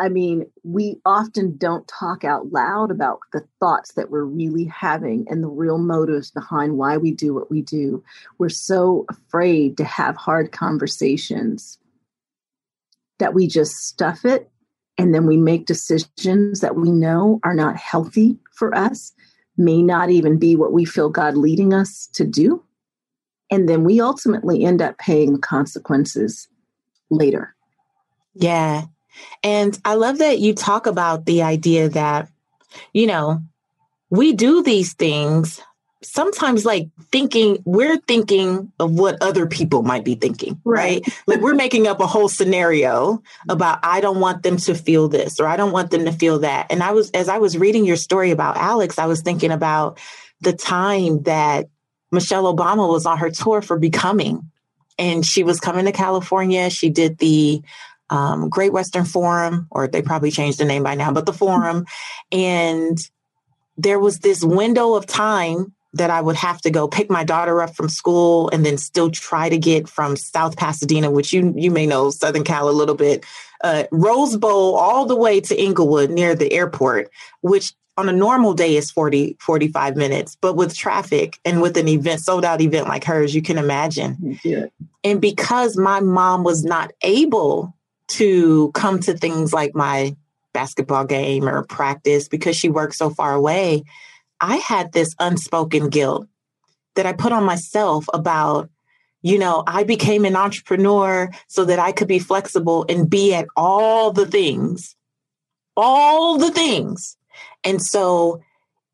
I 0.00 0.08
mean, 0.08 0.50
we 0.64 0.98
often 1.04 1.58
don't 1.58 1.86
talk 1.86 2.24
out 2.24 2.50
loud 2.50 2.90
about 2.90 3.20
the 3.34 3.44
thoughts 3.60 3.92
that 3.92 4.10
we're 4.10 4.24
really 4.24 4.64
having 4.64 5.26
and 5.28 5.42
the 5.42 5.48
real 5.48 5.76
motives 5.76 6.30
behind 6.30 6.78
why 6.78 6.96
we 6.96 7.10
do 7.12 7.34
what 7.34 7.50
we 7.50 7.60
do. 7.60 8.02
We're 8.38 8.48
so 8.48 9.04
afraid 9.10 9.76
to 9.76 9.84
have 9.84 10.16
hard 10.16 10.52
conversations 10.52 11.78
that 13.18 13.34
we 13.34 13.46
just 13.46 13.76
stuff 13.76 14.24
it 14.24 14.50
and 14.96 15.14
then 15.14 15.26
we 15.26 15.36
make 15.36 15.66
decisions 15.66 16.60
that 16.60 16.76
we 16.76 16.90
know 16.90 17.38
are 17.44 17.54
not 17.54 17.76
healthy 17.76 18.38
for 18.52 18.74
us, 18.74 19.12
may 19.58 19.82
not 19.82 20.08
even 20.08 20.38
be 20.38 20.56
what 20.56 20.72
we 20.72 20.86
feel 20.86 21.10
God 21.10 21.36
leading 21.36 21.74
us 21.74 22.08
to 22.14 22.26
do. 22.26 22.64
And 23.50 23.68
then 23.68 23.84
we 23.84 24.00
ultimately 24.00 24.64
end 24.64 24.80
up 24.80 24.96
paying 24.96 25.34
the 25.34 25.38
consequences 25.38 26.48
later. 27.10 27.54
Yeah. 28.34 28.84
And 29.42 29.78
I 29.84 29.94
love 29.94 30.18
that 30.18 30.38
you 30.38 30.54
talk 30.54 30.86
about 30.86 31.26
the 31.26 31.42
idea 31.42 31.88
that, 31.90 32.28
you 32.92 33.06
know, 33.06 33.42
we 34.10 34.32
do 34.32 34.62
these 34.62 34.94
things 34.94 35.60
sometimes 36.02 36.64
like 36.64 36.88
thinking 37.12 37.58
we're 37.64 37.98
thinking 37.98 38.72
of 38.78 38.92
what 38.92 39.20
other 39.20 39.46
people 39.46 39.82
might 39.82 40.04
be 40.04 40.14
thinking 40.14 40.58
right, 40.64 41.02
right? 41.06 41.18
like 41.26 41.40
we're 41.40 41.54
making 41.54 41.86
up 41.86 42.00
a 42.00 42.06
whole 42.06 42.28
scenario 42.28 43.22
about 43.48 43.78
i 43.82 44.00
don't 44.00 44.18
want 44.18 44.42
them 44.42 44.56
to 44.56 44.74
feel 44.74 45.08
this 45.08 45.38
or 45.38 45.46
i 45.46 45.56
don't 45.56 45.72
want 45.72 45.90
them 45.90 46.04
to 46.06 46.12
feel 46.12 46.38
that. 46.38 46.66
And 46.70 46.82
i 46.82 46.92
was 46.92 47.10
as 47.10 47.28
i 47.28 47.38
was 47.38 47.58
reading 47.58 47.84
your 47.84 47.96
story 47.96 48.30
about 48.30 48.56
alex 48.56 48.98
i 48.98 49.06
was 49.06 49.20
thinking 49.20 49.50
about 49.50 49.98
the 50.40 50.54
time 50.54 51.22
that 51.24 51.68
michelle 52.10 52.52
obama 52.54 52.88
was 52.88 53.04
on 53.04 53.18
her 53.18 53.30
tour 53.30 53.60
for 53.60 53.78
becoming. 53.78 54.50
And 54.98 55.24
she 55.24 55.44
was 55.44 55.60
coming 55.60 55.86
to 55.86 55.92
california. 55.92 56.68
She 56.70 56.90
did 56.90 57.18
the 57.18 57.62
um, 58.10 58.48
Great 58.48 58.72
Western 58.72 59.04
Forum, 59.04 59.66
or 59.70 59.86
they 59.88 60.02
probably 60.02 60.30
changed 60.30 60.58
the 60.58 60.64
name 60.64 60.82
by 60.82 60.94
now, 60.94 61.12
but 61.12 61.26
the 61.26 61.32
forum. 61.32 61.86
And 62.32 62.98
there 63.76 63.98
was 63.98 64.18
this 64.18 64.44
window 64.44 64.94
of 64.94 65.06
time 65.06 65.72
that 65.94 66.10
I 66.10 66.20
would 66.20 66.36
have 66.36 66.60
to 66.62 66.70
go 66.70 66.86
pick 66.86 67.10
my 67.10 67.24
daughter 67.24 67.62
up 67.62 67.74
from 67.74 67.88
school 67.88 68.48
and 68.50 68.64
then 68.64 68.78
still 68.78 69.10
try 69.10 69.48
to 69.48 69.58
get 69.58 69.88
from 69.88 70.16
South 70.16 70.56
Pasadena, 70.56 71.10
which 71.10 71.32
you 71.32 71.52
you 71.56 71.70
may 71.70 71.86
know 71.86 72.10
Southern 72.10 72.44
Cal 72.44 72.68
a 72.68 72.70
little 72.70 72.94
bit, 72.94 73.24
uh, 73.62 73.84
Rose 73.90 74.36
Bowl 74.36 74.76
all 74.76 75.06
the 75.06 75.16
way 75.16 75.40
to 75.40 75.60
Inglewood 75.60 76.10
near 76.10 76.34
the 76.34 76.52
airport, 76.52 77.10
which 77.40 77.72
on 77.96 78.08
a 78.08 78.12
normal 78.12 78.54
day 78.54 78.76
is 78.76 78.90
40 78.90 79.36
45 79.40 79.96
minutes 79.96 80.34
but 80.40 80.54
with 80.54 80.74
traffic 80.74 81.38
and 81.44 81.60
with 81.60 81.76
an 81.76 81.86
event 81.86 82.20
sold 82.20 82.46
out 82.46 82.62
event 82.62 82.88
like 82.88 83.04
hers 83.04 83.34
you 83.34 83.42
can 83.42 83.58
imagine 83.58 84.38
Yeah. 84.42 84.66
and 85.04 85.20
because 85.20 85.76
my 85.76 86.00
mom 86.00 86.42
was 86.42 86.64
not 86.64 86.92
able 87.02 87.74
to 88.10 88.70
come 88.72 89.00
to 89.00 89.16
things 89.16 89.52
like 89.52 89.74
my 89.74 90.14
basketball 90.52 91.04
game 91.04 91.48
or 91.48 91.64
practice 91.64 92.28
because 92.28 92.56
she 92.56 92.68
worked 92.68 92.94
so 92.94 93.10
far 93.10 93.34
away 93.34 93.82
i 94.40 94.56
had 94.56 94.92
this 94.92 95.14
unspoken 95.18 95.88
guilt 95.88 96.26
that 96.96 97.06
i 97.06 97.12
put 97.12 97.32
on 97.32 97.44
myself 97.44 98.06
about 98.12 98.68
you 99.22 99.38
know 99.38 99.62
i 99.66 99.84
became 99.84 100.24
an 100.24 100.36
entrepreneur 100.36 101.30
so 101.46 101.64
that 101.64 101.78
i 101.78 101.92
could 101.92 102.08
be 102.08 102.18
flexible 102.18 102.84
and 102.88 103.08
be 103.08 103.32
at 103.32 103.46
all 103.56 104.12
the 104.12 104.26
things 104.26 104.96
all 105.76 106.36
the 106.36 106.50
things 106.50 107.16
and 107.64 107.80
so 107.80 108.40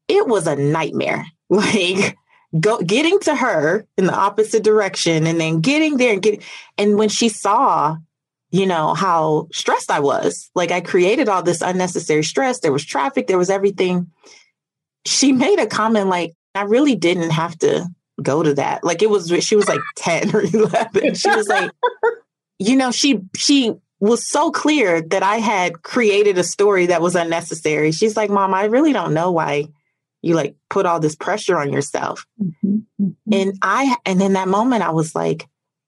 it 0.08 0.26
was 0.26 0.46
a 0.46 0.56
nightmare. 0.56 1.26
Like 1.48 2.18
go 2.58 2.80
getting 2.80 3.20
to 3.20 3.36
her 3.36 3.86
in 3.96 4.06
the 4.06 4.12
opposite 4.12 4.64
direction 4.64 5.28
and 5.28 5.38
then 5.38 5.60
getting 5.60 5.96
there 5.96 6.14
and 6.14 6.20
getting 6.20 6.42
and 6.76 6.98
when 6.98 7.08
she 7.08 7.28
saw, 7.28 7.98
you 8.56 8.64
know, 8.64 8.94
how 8.94 9.48
stressed 9.52 9.90
I 9.90 10.00
was, 10.00 10.50
like 10.54 10.70
I 10.70 10.80
created 10.80 11.28
all 11.28 11.42
this 11.42 11.60
unnecessary 11.60 12.24
stress. 12.24 12.60
There 12.60 12.72
was 12.72 12.86
traffic, 12.86 13.26
there 13.26 13.36
was 13.36 13.50
everything. 13.50 14.10
She 15.04 15.32
made 15.32 15.58
a 15.58 15.66
comment 15.66 16.08
like, 16.08 16.32
I 16.54 16.62
really 16.62 16.96
didn't 16.96 17.30
have 17.30 17.58
to 17.58 17.86
go 18.22 18.42
to 18.42 18.54
that. 18.54 18.82
Like 18.82 19.02
it 19.02 19.10
was 19.10 19.30
she 19.44 19.56
was 19.56 19.68
like 19.68 19.80
10 19.96 20.34
or 20.34 20.40
11. 20.40 21.16
She 21.16 21.28
was 21.28 21.46
like, 21.48 21.70
you 22.58 22.76
know, 22.76 22.90
she 22.90 23.20
she 23.36 23.74
was 24.00 24.26
so 24.26 24.50
clear 24.50 25.02
that 25.02 25.22
I 25.22 25.36
had 25.36 25.82
created 25.82 26.38
a 26.38 26.44
story 26.44 26.86
that 26.86 27.02
was 27.02 27.14
unnecessary. 27.14 27.92
She's 27.92 28.16
like, 28.16 28.30
Mom, 28.30 28.54
I 28.54 28.64
really 28.64 28.94
don't 28.94 29.12
know 29.12 29.32
why 29.32 29.66
you 30.22 30.34
like 30.34 30.56
put 30.70 30.86
all 30.86 30.98
this 30.98 31.14
pressure 31.14 31.58
on 31.58 31.70
yourself. 31.70 32.24
Mhm, 32.40 32.84
mhm. 32.98 33.14
And 33.30 33.58
I, 33.60 33.96
and 34.06 34.22
in 34.22 34.32
that 34.32 34.48
moment, 34.48 34.82
I 34.82 34.92
was 34.92 35.14
like, 35.14 35.46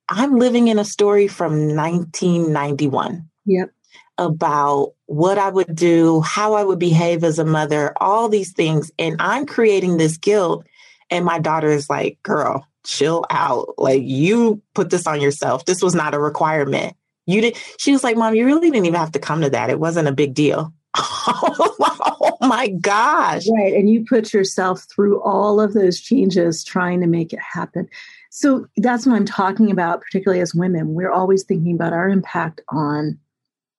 I'm 0.08 0.36
living 0.36 0.68
in 0.68 0.78
a 0.78 0.84
story 0.84 1.28
from 1.28 1.74
1991 1.76 3.28
Yep. 3.46 3.70
about 4.18 4.92
what 5.06 5.38
I 5.38 5.48
would 5.48 5.74
do, 5.74 6.20
how 6.20 6.54
I 6.54 6.64
would 6.64 6.78
behave 6.78 7.24
as 7.24 7.38
a 7.38 7.44
mother, 7.44 7.92
all 7.98 8.28
these 8.28 8.52
things. 8.52 8.90
And 8.98 9.16
I'm 9.20 9.46
creating 9.46 9.96
this 9.96 10.16
guilt. 10.16 10.66
And 11.10 11.24
my 11.24 11.38
daughter 11.38 11.68
is 11.68 11.88
like, 11.88 12.22
girl, 12.22 12.66
chill 12.84 13.24
out. 13.30 13.74
Like 13.78 14.02
you 14.02 14.60
put 14.74 14.90
this 14.90 15.06
on 15.06 15.20
yourself. 15.20 15.64
This 15.64 15.82
was 15.82 15.94
not 15.94 16.14
a 16.14 16.18
requirement. 16.20 16.94
You 17.26 17.40
did. 17.40 17.56
She 17.78 17.92
was 17.92 18.02
like, 18.04 18.16
Mom, 18.16 18.34
you 18.34 18.44
really 18.46 18.70
didn't 18.70 18.86
even 18.86 18.98
have 19.00 19.12
to 19.12 19.18
come 19.18 19.40
to 19.42 19.50
that. 19.50 19.70
It 19.70 19.80
wasn't 19.80 20.08
a 20.08 20.12
big 20.12 20.34
deal. 20.34 20.72
oh 20.96 22.36
my 22.40 22.68
gosh. 22.68 23.46
Right. 23.54 23.74
And 23.74 23.88
you 23.90 24.04
put 24.04 24.32
yourself 24.32 24.86
through 24.94 25.22
all 25.22 25.60
of 25.60 25.74
those 25.74 26.00
changes 26.00 26.64
trying 26.64 27.00
to 27.00 27.06
make 27.06 27.32
it 27.32 27.40
happen. 27.40 27.88
So 28.30 28.66
that's 28.76 29.06
what 29.06 29.16
I'm 29.16 29.24
talking 29.24 29.70
about, 29.70 30.00
particularly 30.00 30.40
as 30.40 30.54
women. 30.54 30.94
We're 30.94 31.12
always 31.12 31.44
thinking 31.44 31.74
about 31.74 31.92
our 31.92 32.08
impact 32.08 32.60
on 32.68 33.18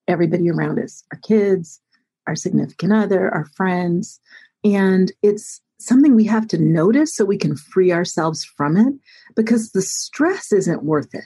everybody 0.08 0.50
around 0.50 0.80
us 0.80 1.04
our 1.14 1.20
kids, 1.20 1.80
our 2.28 2.36
significant 2.36 2.94
other, 2.94 3.30
our 3.34 3.46
friends. 3.56 4.20
And 4.64 5.12
it's 5.22 5.62
something 5.80 6.16
we 6.16 6.26
have 6.26 6.48
to 6.50 6.58
notice 6.58 7.16
so 7.16 7.24
we 7.24 7.38
can 7.38 7.56
free 7.56 7.92
ourselves 7.92 8.44
from 8.44 8.76
it 8.76 8.94
because 9.36 9.72
the 9.72 9.82
stress 9.82 10.52
isn't 10.52 10.84
worth 10.84 11.14
it. 11.14 11.26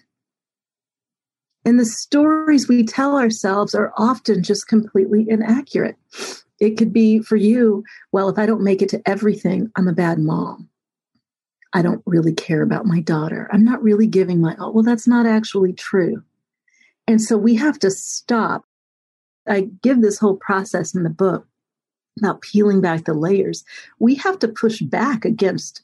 And 1.66 1.80
the 1.80 1.86
stories 1.86 2.68
we 2.68 2.84
tell 2.84 3.18
ourselves 3.18 3.74
are 3.74 3.94
often 3.98 4.44
just 4.44 4.68
completely 4.68 5.26
inaccurate. 5.30 5.96
It 6.60 6.78
could 6.78 6.94
be 6.94 7.20
for 7.20 7.36
you, 7.36 7.84
well, 8.12 8.30
if 8.30 8.38
I 8.38 8.46
don't 8.46 8.64
make 8.64 8.82
it 8.82 8.90
to 8.90 9.02
everything, 9.06 9.72
I'm 9.76 9.88
a 9.88 9.94
bad 9.94 10.20
mom. 10.20 10.70
I 11.74 11.82
don't 11.82 12.04
really 12.06 12.34
care 12.34 12.62
about 12.62 12.86
my 12.86 13.02
daughter. 13.02 13.50
I'm 13.52 13.66
not 13.66 13.82
really 13.82 14.08
giving 14.08 14.40
my 14.40 14.56
all. 14.56 14.74
Well, 14.74 14.84
that's 14.84 15.08
not 15.08 15.26
actually 15.26 15.74
true. 15.74 16.24
And 17.08 17.22
so 17.22 17.38
we 17.38 17.56
have 17.56 17.80
to 17.80 17.92
stop. 17.92 18.66
I 19.48 19.70
give 19.82 20.02
this 20.02 20.20
whole 20.20 20.38
process 20.38 20.96
in 20.96 21.04
the 21.04 21.10
book 21.10 21.48
about 22.20 22.42
peeling 22.42 22.80
back 22.80 23.06
the 23.06 23.14
layers. 23.14 23.64
We 24.00 24.16
have 24.16 24.40
to 24.40 24.48
push 24.48 24.82
back 24.82 25.26
against 25.26 25.84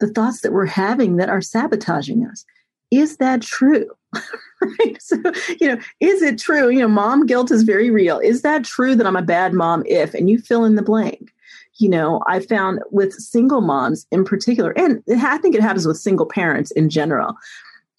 the 0.00 0.08
thoughts 0.08 0.40
that 0.42 0.52
we're 0.52 0.66
having 0.66 1.16
that 1.16 1.28
are 1.28 1.40
sabotaging 1.40 2.26
us. 2.26 2.44
Is 2.90 3.16
that 3.16 3.42
true? 3.42 3.90
right? 4.60 5.02
So, 5.02 5.16
you 5.60 5.68
know, 5.68 5.80
is 6.00 6.22
it 6.22 6.38
true? 6.38 6.70
You 6.70 6.80
know, 6.80 6.88
mom 6.88 7.26
guilt 7.26 7.50
is 7.50 7.64
very 7.64 7.90
real. 7.90 8.18
Is 8.18 8.42
that 8.42 8.64
true 8.64 8.94
that 8.94 9.06
I'm 9.06 9.16
a 9.16 9.22
bad 9.22 9.52
mom 9.52 9.82
if, 9.86 10.14
and 10.14 10.30
you 10.30 10.38
fill 10.38 10.64
in 10.64 10.76
the 10.76 10.82
blank? 10.82 11.32
You 11.78 11.90
know, 11.90 12.22
I 12.26 12.40
found 12.40 12.80
with 12.90 13.12
single 13.12 13.60
moms 13.60 14.06
in 14.10 14.24
particular, 14.24 14.72
and 14.78 15.02
I 15.08 15.38
think 15.38 15.54
it 15.54 15.60
happens 15.60 15.86
with 15.86 15.98
single 15.98 16.26
parents 16.26 16.70
in 16.70 16.88
general, 16.88 17.34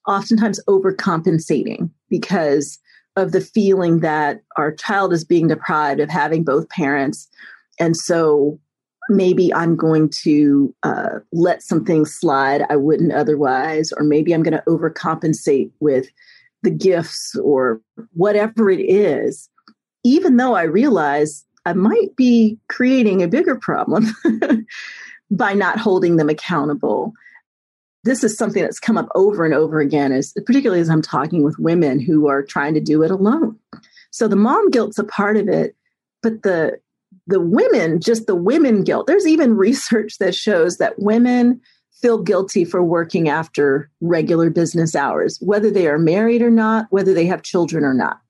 oftentimes 0.07 0.59
overcompensating 0.67 1.89
because 2.09 2.79
of 3.15 3.31
the 3.31 3.41
feeling 3.41 3.99
that 3.99 4.41
our 4.57 4.71
child 4.71 5.13
is 5.13 5.23
being 5.23 5.47
deprived 5.47 5.99
of 5.99 6.09
having 6.09 6.43
both 6.43 6.69
parents. 6.69 7.27
And 7.79 7.95
so 7.97 8.59
maybe 9.09 9.53
I'm 9.53 9.75
going 9.75 10.09
to 10.23 10.73
uh, 10.83 11.19
let 11.31 11.61
something 11.61 12.05
slide 12.05 12.63
I 12.69 12.75
wouldn't 12.75 13.13
otherwise, 13.13 13.91
or 13.93 14.03
maybe 14.03 14.33
I'm 14.33 14.43
going 14.43 14.57
to 14.57 14.63
overcompensate 14.67 15.71
with 15.79 16.07
the 16.63 16.71
gifts 16.71 17.35
or 17.43 17.81
whatever 18.13 18.69
it 18.69 18.81
is, 18.81 19.49
even 20.03 20.37
though 20.37 20.55
I 20.55 20.63
realize 20.63 21.45
I 21.67 21.73
might 21.73 22.15
be 22.15 22.57
creating 22.69 23.21
a 23.21 23.27
bigger 23.27 23.57
problem 23.57 24.07
by 25.31 25.53
not 25.53 25.77
holding 25.77 26.15
them 26.15 26.29
accountable. 26.29 27.11
This 28.05 28.23
is 28.23 28.37
something 28.37 28.63
that's 28.63 28.79
come 28.79 28.97
up 28.97 29.09
over 29.15 29.43
and 29.43 29.53
over 29.53 29.81
again, 29.81 30.17
particularly 30.45 30.79
as 30.79 30.89
I'm 30.89 31.01
talking 31.01 31.43
with 31.43 31.59
women 31.59 31.99
who 31.99 32.29
are 32.29 32.41
trying 32.41 32.73
to 32.75 32.79
do 32.79 33.03
it 33.03 33.11
alone. 33.11 33.59
So 34.11 34.29
the 34.29 34.37
mom 34.37 34.69
guilt's 34.69 34.97
a 34.97 35.03
part 35.03 35.35
of 35.35 35.49
it, 35.49 35.75
but 36.23 36.43
the 36.43 36.79
the 37.29 37.41
women, 37.41 37.99
just 37.99 38.27
the 38.27 38.35
women 38.35 38.85
guilt. 38.85 39.07
There's 39.07 39.27
even 39.27 39.57
research 39.57 40.19
that 40.19 40.35
shows 40.35 40.77
that 40.77 40.97
women 40.97 41.59
feel 42.01 42.23
guilty 42.23 42.63
for 42.63 42.81
working 42.81 43.27
after 43.27 43.89
regular 43.99 44.49
business 44.49 44.95
hours, 44.95 45.37
whether 45.41 45.69
they 45.69 45.87
are 45.87 45.99
married 45.99 46.41
or 46.41 46.51
not, 46.51 46.85
whether 46.91 47.13
they 47.13 47.25
have 47.25 47.41
children 47.41 47.83
or 47.83 47.93
not. 47.93 48.21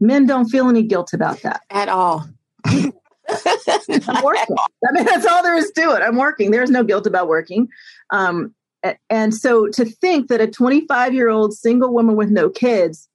Men 0.00 0.24
don't 0.24 0.48
feel 0.48 0.70
any 0.70 0.82
guilt 0.82 1.12
about 1.12 1.42
that. 1.42 1.60
At 1.68 1.90
all. 1.90 2.26
I'm 2.68 2.92
working. 4.24 4.56
I 4.88 4.92
mean, 4.92 5.04
that's 5.04 5.26
all 5.26 5.42
there 5.42 5.56
is 5.56 5.70
to 5.72 5.94
it. 5.94 6.02
I'm 6.02 6.16
working. 6.16 6.50
There's 6.50 6.70
no 6.70 6.84
guilt 6.84 7.06
about 7.06 7.28
working. 7.28 7.68
Um, 8.10 8.54
and 9.10 9.34
so 9.34 9.68
to 9.68 9.84
think 9.84 10.28
that 10.28 10.40
a 10.40 10.46
25 10.46 11.14
year 11.14 11.28
old 11.28 11.54
single 11.54 11.92
woman 11.92 12.16
with 12.16 12.30
no 12.30 12.48
kids 12.48 13.08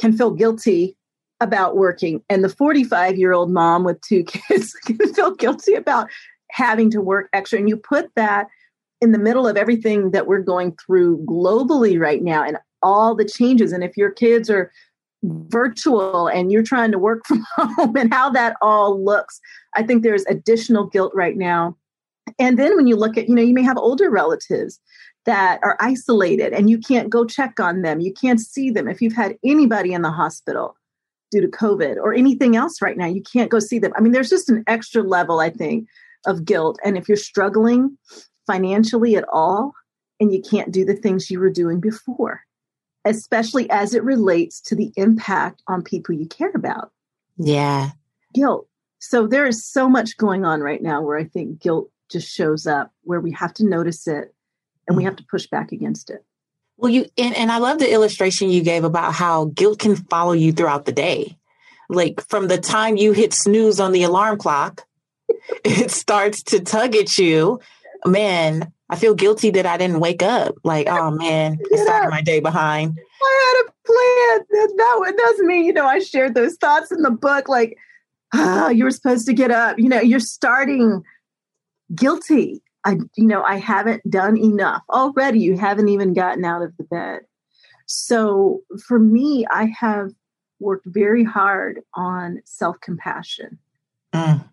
can 0.00 0.16
feel 0.16 0.30
guilty 0.30 0.96
about 1.40 1.76
working, 1.76 2.22
and 2.28 2.42
the 2.42 2.48
45 2.48 3.16
year 3.16 3.32
old 3.32 3.50
mom 3.50 3.84
with 3.84 4.00
two 4.00 4.24
kids 4.24 4.72
can 4.86 4.98
feel 5.14 5.34
guilty 5.34 5.74
about 5.74 6.08
having 6.50 6.90
to 6.90 7.00
work 7.00 7.28
extra, 7.32 7.58
and 7.58 7.68
you 7.68 7.76
put 7.76 8.10
that 8.16 8.48
in 9.00 9.12
the 9.12 9.18
middle 9.18 9.46
of 9.46 9.56
everything 9.56 10.10
that 10.10 10.26
we're 10.26 10.40
going 10.40 10.76
through 10.84 11.24
globally 11.24 12.00
right 12.00 12.22
now 12.22 12.42
and 12.42 12.58
all 12.82 13.14
the 13.14 13.24
changes. 13.24 13.72
And 13.72 13.84
if 13.84 13.96
your 13.96 14.10
kids 14.10 14.50
are 14.50 14.72
virtual 15.22 16.28
and 16.28 16.52
you're 16.52 16.62
trying 16.62 16.92
to 16.92 16.98
work 16.98 17.24
from 17.26 17.44
home 17.56 17.96
and 17.96 18.12
how 18.12 18.30
that 18.30 18.56
all 18.62 19.02
looks, 19.02 19.40
I 19.74 19.82
think 19.82 20.02
there's 20.02 20.26
additional 20.26 20.86
guilt 20.86 21.12
right 21.14 21.36
now. 21.36 21.76
And 22.38 22.58
then 22.58 22.76
when 22.76 22.86
you 22.86 22.96
look 22.96 23.16
at, 23.16 23.28
you 23.28 23.34
know, 23.34 23.42
you 23.42 23.54
may 23.54 23.62
have 23.62 23.78
older 23.78 24.10
relatives 24.10 24.80
that 25.24 25.60
are 25.62 25.76
isolated 25.80 26.52
and 26.52 26.70
you 26.70 26.78
can't 26.78 27.10
go 27.10 27.24
check 27.24 27.58
on 27.60 27.82
them. 27.82 28.00
You 28.00 28.12
can't 28.12 28.40
see 28.40 28.70
them. 28.70 28.88
If 28.88 29.00
you've 29.00 29.14
had 29.14 29.36
anybody 29.44 29.92
in 29.92 30.02
the 30.02 30.10
hospital 30.10 30.76
due 31.30 31.40
to 31.40 31.48
COVID 31.48 31.96
or 31.96 32.14
anything 32.14 32.56
else 32.56 32.80
right 32.80 32.96
now, 32.96 33.06
you 33.06 33.22
can't 33.22 33.50
go 33.50 33.58
see 33.58 33.78
them. 33.78 33.92
I 33.96 34.00
mean, 34.00 34.12
there's 34.12 34.30
just 34.30 34.48
an 34.48 34.64
extra 34.66 35.02
level, 35.02 35.40
I 35.40 35.50
think, 35.50 35.86
of 36.26 36.44
guilt. 36.44 36.78
And 36.84 36.96
if 36.96 37.08
you're 37.08 37.16
struggling 37.16 37.96
financially 38.46 39.16
at 39.16 39.26
all 39.32 39.72
and 40.20 40.32
you 40.32 40.40
can't 40.40 40.72
do 40.72 40.84
the 40.84 40.96
things 40.96 41.30
you 41.30 41.40
were 41.40 41.50
doing 41.50 41.80
before, 41.80 42.42
especially 43.08 43.68
as 43.70 43.94
it 43.94 44.04
relates 44.04 44.60
to 44.60 44.76
the 44.76 44.92
impact 44.96 45.62
on 45.66 45.82
people 45.82 46.14
you 46.14 46.26
care 46.26 46.52
about. 46.54 46.92
Yeah. 47.36 47.90
Guilt. 48.34 48.68
So 48.98 49.26
there 49.26 49.46
is 49.46 49.64
so 49.64 49.88
much 49.88 50.16
going 50.16 50.44
on 50.44 50.60
right 50.60 50.82
now 50.82 51.02
where 51.02 51.16
I 51.16 51.24
think 51.24 51.60
guilt 51.60 51.90
just 52.10 52.28
shows 52.28 52.66
up, 52.66 52.92
where 53.02 53.20
we 53.20 53.32
have 53.32 53.54
to 53.54 53.64
notice 53.64 54.06
it 54.06 54.34
and 54.86 54.96
we 54.96 55.02
mm. 55.02 55.06
have 55.06 55.16
to 55.16 55.24
push 55.30 55.46
back 55.46 55.72
against 55.72 56.10
it. 56.10 56.24
Well, 56.76 56.92
you 56.92 57.06
and, 57.16 57.36
and 57.36 57.50
I 57.50 57.58
love 57.58 57.78
the 57.78 57.92
illustration 57.92 58.50
you 58.50 58.62
gave 58.62 58.84
about 58.84 59.12
how 59.12 59.46
guilt 59.46 59.80
can 59.80 59.96
follow 59.96 60.32
you 60.32 60.52
throughout 60.52 60.84
the 60.84 60.92
day. 60.92 61.36
Like 61.88 62.20
from 62.28 62.48
the 62.48 62.58
time 62.58 62.96
you 62.96 63.12
hit 63.12 63.32
snooze 63.32 63.80
on 63.80 63.92
the 63.92 64.04
alarm 64.04 64.38
clock, 64.38 64.84
it 65.64 65.90
starts 65.90 66.42
to 66.44 66.60
tug 66.60 66.94
at 66.94 67.18
you. 67.18 67.60
Man, 68.04 68.72
I 68.90 68.96
feel 68.96 69.14
guilty 69.14 69.50
that 69.50 69.66
I 69.66 69.76
didn't 69.76 70.00
wake 70.00 70.22
up. 70.22 70.54
Like, 70.64 70.86
oh 70.88 71.10
man, 71.10 71.58
I 71.72 71.76
started 71.76 72.10
my 72.10 72.22
day 72.22 72.40
behind. 72.40 72.98
I 73.22 73.54
had 73.54 73.66
a 73.66 73.72
plan. 73.86 74.46
That, 74.50 74.72
that 74.76 75.16
doesn't 75.16 75.46
mean, 75.46 75.64
you 75.64 75.72
know, 75.72 75.86
I 75.86 75.98
shared 75.98 76.34
those 76.34 76.56
thoughts 76.56 76.90
in 76.90 77.02
the 77.02 77.10
book. 77.10 77.48
Like, 77.48 77.76
oh, 78.34 78.70
you 78.70 78.84
were 78.84 78.90
supposed 78.90 79.26
to 79.26 79.34
get 79.34 79.50
up. 79.50 79.78
You 79.78 79.88
know, 79.88 80.00
you're 80.00 80.20
starting 80.20 81.02
guilty. 81.94 82.62
I, 82.84 82.96
you 83.16 83.26
know, 83.26 83.42
I 83.42 83.56
haven't 83.56 84.08
done 84.08 84.38
enough 84.38 84.82
already. 84.88 85.40
You 85.40 85.58
haven't 85.58 85.88
even 85.88 86.14
gotten 86.14 86.44
out 86.44 86.62
of 86.62 86.74
the 86.78 86.84
bed. 86.84 87.20
So 87.86 88.62
for 88.86 88.98
me, 88.98 89.46
I 89.50 89.72
have 89.78 90.10
worked 90.60 90.86
very 90.86 91.24
hard 91.24 91.80
on 91.94 92.40
self 92.44 92.80
compassion, 92.80 93.58
mm. 94.14 94.44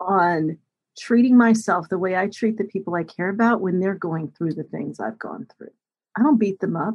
on 0.00 0.58
treating 1.00 1.36
myself 1.36 1.88
the 1.88 1.98
way 1.98 2.14
I 2.14 2.28
treat 2.28 2.58
the 2.58 2.64
people 2.64 2.94
I 2.94 3.04
care 3.04 3.30
about 3.30 3.62
when 3.62 3.80
they're 3.80 3.94
going 3.94 4.30
through 4.30 4.52
the 4.52 4.64
things 4.64 5.00
I've 5.00 5.18
gone 5.18 5.46
through. 5.56 5.72
I 6.16 6.22
don't 6.22 6.38
beat 6.38 6.60
them 6.60 6.76
up. 6.76 6.94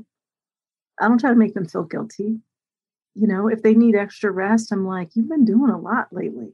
I 1.01 1.07
don't 1.07 1.19
try 1.19 1.31
to 1.31 1.35
make 1.35 1.55
them 1.55 1.67
feel 1.67 1.83
guilty. 1.83 2.39
You 3.15 3.27
know, 3.27 3.47
if 3.47 3.63
they 3.63 3.73
need 3.73 3.95
extra 3.95 4.29
rest, 4.31 4.71
I'm 4.71 4.85
like, 4.85 5.15
you've 5.15 5.29
been 5.29 5.45
doing 5.45 5.71
a 5.71 5.79
lot 5.79 6.07
lately. 6.11 6.53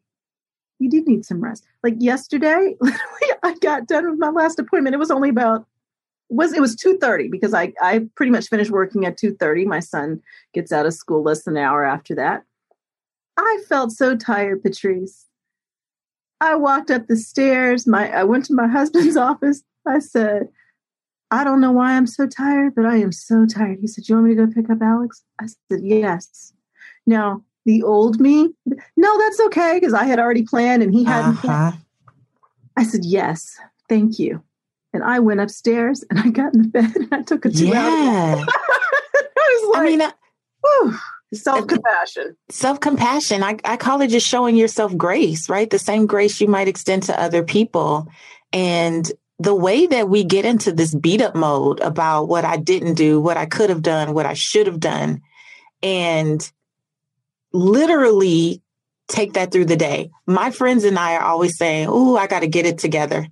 You 0.79 0.89
did 0.89 1.07
need 1.07 1.25
some 1.25 1.43
rest. 1.43 1.65
Like 1.83 1.95
yesterday, 1.97 2.75
literally, 2.81 3.39
I 3.43 3.55
got 3.59 3.87
done 3.87 4.09
with 4.09 4.19
my 4.19 4.29
last 4.29 4.57
appointment. 4.57 4.95
It 4.95 4.99
was 4.99 5.11
only 5.11 5.29
about 5.29 5.65
was 6.29 6.53
it 6.53 6.61
was 6.61 6.77
2:30 6.77 7.29
because 7.29 7.53
I 7.53 7.73
I 7.81 8.07
pretty 8.15 8.31
much 8.31 8.47
finished 8.47 8.71
working 8.71 9.05
at 9.05 9.17
2:30. 9.17 9.65
My 9.65 9.81
son 9.81 10.21
gets 10.53 10.71
out 10.71 10.85
of 10.85 10.93
school 10.93 11.21
less 11.21 11.43
than 11.43 11.57
an 11.57 11.63
hour 11.63 11.83
after 11.83 12.15
that. 12.15 12.43
I 13.37 13.59
felt 13.67 13.91
so 13.91 14.15
tired, 14.15 14.63
Patrice. 14.63 15.25
I 16.41 16.55
walked 16.55 16.91
up 16.91 17.07
the 17.07 17.15
stairs. 17.15 17.87
My 17.87 18.11
I 18.11 18.23
went 18.23 18.45
to 18.45 18.53
my 18.53 18.67
husband's 18.77 19.15
office. 19.15 19.63
I 19.87 19.99
said, 19.99 20.49
I 21.29 21.45
don't 21.45 21.61
know 21.61 21.71
why 21.71 21.93
I'm 21.93 22.07
so 22.07 22.27
tired, 22.27 22.75
but 22.75 22.85
I 22.85 22.97
am 22.97 23.13
so 23.13 23.45
tired. 23.45 23.79
He 23.79 23.87
said, 23.87 24.09
You 24.09 24.15
want 24.15 24.27
me 24.27 24.35
to 24.35 24.45
go 24.45 24.53
pick 24.53 24.69
up 24.69 24.81
Alex? 24.81 25.23
I 25.39 25.45
said, 25.45 25.81
Yes. 25.83 26.51
Now, 27.07 27.43
the 27.65 27.83
old 27.83 28.19
me, 28.19 28.49
no, 28.97 29.17
that's 29.19 29.39
okay, 29.39 29.77
because 29.79 29.93
I 29.93 30.03
had 30.03 30.19
already 30.19 30.43
planned 30.43 30.83
and 30.83 30.93
he 30.93 31.03
hadn't. 31.03 31.45
Uh-huh. 31.45 31.71
I 32.75 32.83
said, 32.83 33.05
Yes, 33.05 33.57
thank 33.87 34.19
you. 34.19 34.43
And 34.93 35.03
I 35.03 35.19
went 35.19 35.39
upstairs 35.39 36.03
and 36.09 36.19
I 36.19 36.29
got 36.29 36.53
in 36.53 36.63
the 36.63 36.67
bed 36.67 36.95
and 36.95 37.07
I 37.13 37.21
took 37.21 37.45
a 37.45 37.49
two 37.49 37.67
yeah. 37.67 38.45
I 38.47 39.61
was 39.63 39.77
like, 39.77 39.81
I 39.81 39.85
mean, 39.85 40.01
uh, 40.01 40.97
self 41.33 41.67
compassion. 41.67 42.35
Self 42.49 42.79
compassion. 42.79 43.43
I, 43.43 43.57
I 43.63 43.77
call 43.77 44.01
it 44.01 44.07
just 44.07 44.27
showing 44.27 44.55
yourself 44.55 44.95
grace, 44.95 45.49
right? 45.49 45.69
The 45.69 45.79
same 45.79 46.05
grace 46.05 46.39
you 46.41 46.47
might 46.47 46.67
extend 46.67 47.03
to 47.03 47.19
other 47.19 47.43
people. 47.43 48.07
And 48.53 49.09
the 49.39 49.55
way 49.55 49.87
that 49.87 50.09
we 50.09 50.23
get 50.23 50.45
into 50.45 50.71
this 50.71 50.93
beat 50.93 51.21
up 51.21 51.35
mode 51.35 51.79
about 51.79 52.27
what 52.27 52.45
I 52.45 52.57
didn't 52.57 52.95
do, 52.95 53.19
what 53.19 53.37
I 53.37 53.45
could 53.45 53.69
have 53.69 53.81
done, 53.81 54.13
what 54.13 54.25
I 54.25 54.33
should 54.33 54.67
have 54.67 54.79
done, 54.79 55.21
and 55.81 56.51
literally 57.51 58.61
take 59.07 59.33
that 59.33 59.51
through 59.51 59.65
the 59.65 59.75
day. 59.75 60.11
My 60.27 60.51
friends 60.51 60.83
and 60.83 60.97
I 60.97 61.15
are 61.15 61.23
always 61.23 61.57
saying, 61.57 61.87
Oh, 61.89 62.15
I 62.15 62.27
got 62.27 62.41
to 62.41 62.47
get 62.47 62.65
it 62.65 62.77
together 62.77 63.27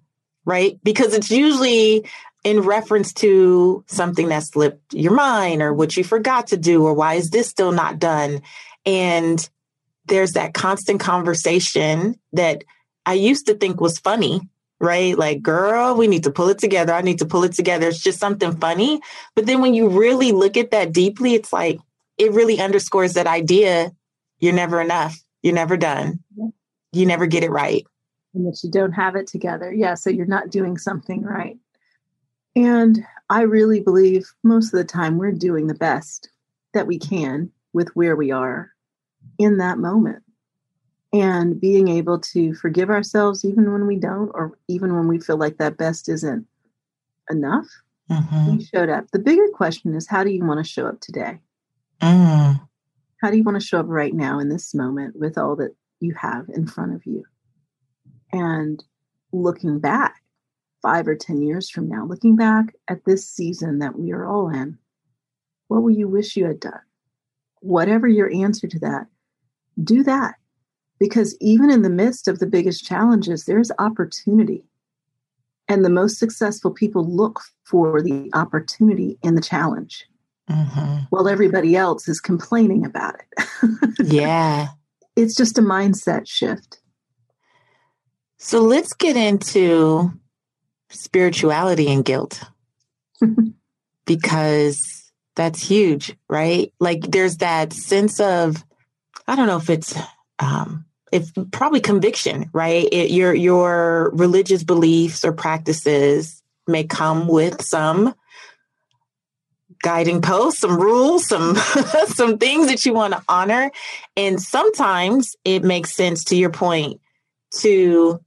right? 0.45 0.79
Because 0.83 1.13
it's 1.13 1.29
usually 1.29 2.05
in 2.43 2.61
reference 2.61 3.13
to 3.13 3.83
something 3.87 4.29
that 4.29 4.43
slipped 4.43 4.93
your 4.93 5.13
mind 5.13 5.61
or 5.61 5.73
what 5.73 5.97
you 5.97 6.03
forgot 6.03 6.47
to 6.47 6.57
do 6.57 6.85
or 6.85 6.93
why 6.93 7.15
is 7.15 7.29
this 7.29 7.47
still 7.47 7.71
not 7.71 7.99
done? 7.99 8.41
And 8.85 9.47
there's 10.05 10.33
that 10.33 10.53
constant 10.53 10.99
conversation 10.99 12.19
that 12.33 12.63
I 13.05 13.13
used 13.13 13.47
to 13.47 13.55
think 13.55 13.81
was 13.81 13.99
funny, 13.99 14.41
right? 14.79 15.17
Like, 15.17 15.41
girl, 15.41 15.95
we 15.95 16.07
need 16.07 16.23
to 16.23 16.31
pull 16.31 16.49
it 16.49 16.59
together. 16.59 16.93
I 16.93 17.01
need 17.01 17.19
to 17.19 17.25
pull 17.25 17.43
it 17.43 17.53
together. 17.53 17.87
It's 17.89 18.01
just 18.01 18.19
something 18.19 18.55
funny. 18.57 19.01
But 19.35 19.45
then 19.45 19.61
when 19.61 19.73
you 19.73 19.89
really 19.89 20.31
look 20.31 20.57
at 20.57 20.71
that 20.71 20.93
deeply, 20.93 21.33
it's 21.33 21.51
like, 21.51 21.79
it 22.17 22.31
really 22.31 22.59
underscores 22.59 23.13
that 23.13 23.27
idea 23.27 23.91
you're 24.39 24.53
never 24.53 24.81
enough. 24.81 25.17
You're 25.41 25.53
never 25.53 25.77
done. 25.77 26.19
You 26.91 27.05
never 27.05 27.27
get 27.27 27.43
it 27.43 27.51
right 27.51 27.85
and 28.33 28.45
that 28.45 28.59
you 28.63 28.69
don't 28.69 28.91
have 28.93 29.15
it 29.15 29.27
together. 29.27 29.73
Yeah, 29.73 29.93
so 29.95 30.09
you're 30.09 30.25
not 30.25 30.49
doing 30.49 30.77
something 30.77 31.23
right. 31.23 31.57
And 32.55 33.05
I 33.29 33.41
really 33.41 33.79
believe 33.79 34.31
most 34.43 34.73
of 34.73 34.77
the 34.77 34.83
time 34.83 35.17
we're 35.17 35.31
doing 35.31 35.67
the 35.67 35.75
best 35.75 36.29
that 36.73 36.87
we 36.87 36.97
can 36.97 37.51
with 37.73 37.89
where 37.95 38.15
we 38.15 38.31
are 38.31 38.71
in 39.37 39.57
that 39.57 39.77
moment. 39.77 40.23
And 41.11 41.59
being 41.59 41.87
able 41.87 42.19
to 42.19 42.53
forgive 42.53 42.89
ourselves 42.89 43.43
even 43.43 43.71
when 43.71 43.87
we 43.87 43.95
don't, 43.95 44.29
or 44.33 44.57
even 44.67 44.95
when 44.95 45.07
we 45.07 45.19
feel 45.19 45.37
like 45.37 45.57
that 45.57 45.77
best 45.77 46.07
isn't 46.07 46.45
enough. 47.31 47.65
Mm-hmm. 48.11 48.57
We 48.57 48.63
showed 48.63 48.89
up. 48.89 49.09
The 49.11 49.19
bigger 49.19 49.47
question 49.53 49.95
is 49.95 50.07
how 50.07 50.23
do 50.23 50.29
you 50.29 50.45
want 50.45 50.63
to 50.63 50.69
show 50.69 50.85
up 50.85 50.99
today? 50.99 51.39
Mm. 52.01 52.61
How 53.21 53.31
do 53.31 53.37
you 53.37 53.43
want 53.43 53.59
to 53.59 53.65
show 53.65 53.79
up 53.79 53.87
right 53.87 54.13
now 54.13 54.39
in 54.39 54.49
this 54.49 54.73
moment 54.75 55.15
with 55.15 55.37
all 55.37 55.55
that 55.57 55.75
you 55.99 56.13
have 56.13 56.47
in 56.49 56.67
front 56.67 56.93
of 56.93 57.05
you? 57.05 57.23
and 58.31 58.83
looking 59.31 59.79
back 59.79 60.18
five 60.81 61.07
or 61.07 61.15
10 61.15 61.41
years 61.41 61.69
from 61.69 61.87
now, 61.89 62.05
looking 62.05 62.35
back 62.35 62.75
at 62.87 63.05
this 63.05 63.27
season 63.27 63.79
that 63.79 63.97
we 63.97 64.11
are 64.11 64.25
all 64.25 64.49
in, 64.49 64.77
what 65.67 65.83
will 65.83 65.91
you 65.91 66.07
wish 66.07 66.35
you 66.35 66.45
had 66.45 66.59
done? 66.59 66.81
Whatever 67.61 68.07
your 68.07 68.31
answer 68.33 68.67
to 68.67 68.79
that, 68.79 69.07
do 69.83 70.03
that. 70.03 70.35
Because 70.99 71.37
even 71.39 71.69
in 71.69 71.81
the 71.81 71.89
midst 71.89 72.27
of 72.27 72.39
the 72.39 72.47
biggest 72.47 72.85
challenges, 72.85 73.45
there's 73.45 73.71
opportunity. 73.79 74.65
And 75.67 75.85
the 75.85 75.89
most 75.89 76.17
successful 76.17 76.71
people 76.71 77.07
look 77.07 77.41
for 77.63 78.01
the 78.01 78.29
opportunity 78.33 79.17
in 79.21 79.35
the 79.35 79.41
challenge 79.41 80.05
mm-hmm. 80.49 81.03
while 81.09 81.27
everybody 81.27 81.75
else 81.75 82.07
is 82.07 82.19
complaining 82.19 82.85
about 82.85 83.15
it. 83.15 83.67
yeah. 84.03 84.69
It's 85.15 85.35
just 85.35 85.57
a 85.57 85.61
mindset 85.61 86.27
shift. 86.27 86.79
So 88.37 88.61
let's 88.61 88.93
get 88.93 89.15
into 89.15 90.11
spirituality 90.89 91.91
and 91.91 92.03
guilt 92.03 92.41
because 94.05 95.11
that's 95.35 95.61
huge, 95.61 96.15
right? 96.29 96.73
Like 96.79 97.01
there's 97.11 97.37
that 97.37 97.73
sense 97.73 98.19
of, 98.19 98.63
I 99.27 99.35
don't 99.35 99.47
know 99.47 99.57
if 99.57 99.69
it's, 99.69 99.97
um, 100.39 100.85
if 101.11 101.31
probably 101.51 101.79
conviction, 101.81 102.49
right? 102.53 102.87
It, 102.91 103.11
your 103.11 103.33
your 103.33 104.11
religious 104.13 104.63
beliefs 104.63 105.25
or 105.25 105.33
practices 105.33 106.43
may 106.67 106.83
come 106.83 107.27
with 107.27 107.61
some 107.63 108.13
guiding 109.81 110.21
posts, 110.21 110.61
some 110.61 110.79
rules, 110.79 111.27
some 111.27 111.55
some 112.07 112.37
things 112.37 112.67
that 112.67 112.85
you 112.85 112.93
want 112.93 113.13
to 113.13 113.23
honor, 113.27 113.71
and 114.15 114.41
sometimes 114.41 115.35
it 115.43 115.63
makes 115.63 115.95
sense 115.95 116.23
to 116.25 116.35
your 116.35 116.51
point 116.51 116.99
to 117.59 118.19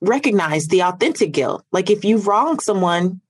recognize 0.00 0.66
the 0.66 0.82
authentic 0.82 1.32
guilt. 1.32 1.64
Like 1.72 1.90
if 1.90 2.04
you 2.04 2.18
wrong 2.18 2.58
someone, 2.60 3.20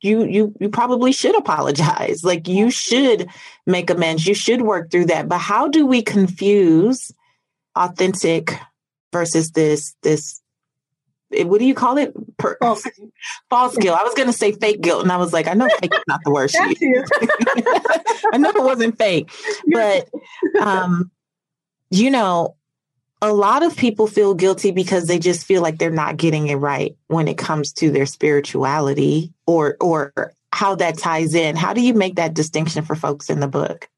you 0.00 0.24
you 0.24 0.54
you 0.60 0.68
probably 0.68 1.12
should 1.12 1.36
apologize. 1.36 2.22
Like 2.24 2.48
you 2.48 2.70
should 2.70 3.28
make 3.66 3.90
amends. 3.90 4.26
You 4.26 4.34
should 4.34 4.62
work 4.62 4.90
through 4.90 5.06
that. 5.06 5.28
But 5.28 5.38
how 5.38 5.68
do 5.68 5.86
we 5.86 6.02
confuse 6.02 7.12
authentic 7.76 8.58
versus 9.12 9.50
this 9.52 9.94
this 10.02 10.40
eh, 11.32 11.44
what 11.44 11.58
do 11.58 11.66
you 11.66 11.74
call 11.74 11.98
it? 11.98 12.14
Per- 12.36 12.58
false. 12.60 12.86
false 13.50 13.76
guilt. 13.76 13.98
I 13.98 14.04
was 14.04 14.14
going 14.14 14.26
to 14.26 14.32
say 14.32 14.52
fake 14.52 14.80
guilt, 14.80 15.02
and 15.02 15.12
I 15.12 15.16
was 15.16 15.32
like, 15.32 15.48
I 15.48 15.54
know 15.54 15.68
fake 15.80 15.94
is 15.94 16.04
not 16.08 16.20
the 16.24 16.30
word. 16.30 16.50
I 18.32 18.38
know 18.38 18.50
it 18.50 18.62
wasn't 18.62 18.98
fake, 18.98 19.30
but 19.72 20.08
um, 20.60 21.10
you 21.90 22.10
know, 22.10 22.56
a 23.24 23.32
lot 23.32 23.62
of 23.62 23.76
people 23.76 24.06
feel 24.06 24.34
guilty 24.34 24.70
because 24.70 25.06
they 25.06 25.18
just 25.18 25.46
feel 25.46 25.62
like 25.62 25.78
they're 25.78 25.90
not 25.90 26.16
getting 26.16 26.48
it 26.48 26.56
right 26.56 26.96
when 27.06 27.26
it 27.26 27.38
comes 27.38 27.72
to 27.72 27.90
their 27.90 28.06
spirituality 28.06 29.32
or 29.46 29.76
or 29.80 30.12
how 30.52 30.74
that 30.76 30.98
ties 30.98 31.34
in. 31.34 31.56
How 31.56 31.72
do 31.72 31.80
you 31.80 31.94
make 31.94 32.16
that 32.16 32.34
distinction 32.34 32.84
for 32.84 32.94
folks 32.94 33.30
in 33.30 33.40
the 33.40 33.48
book? 33.48 33.88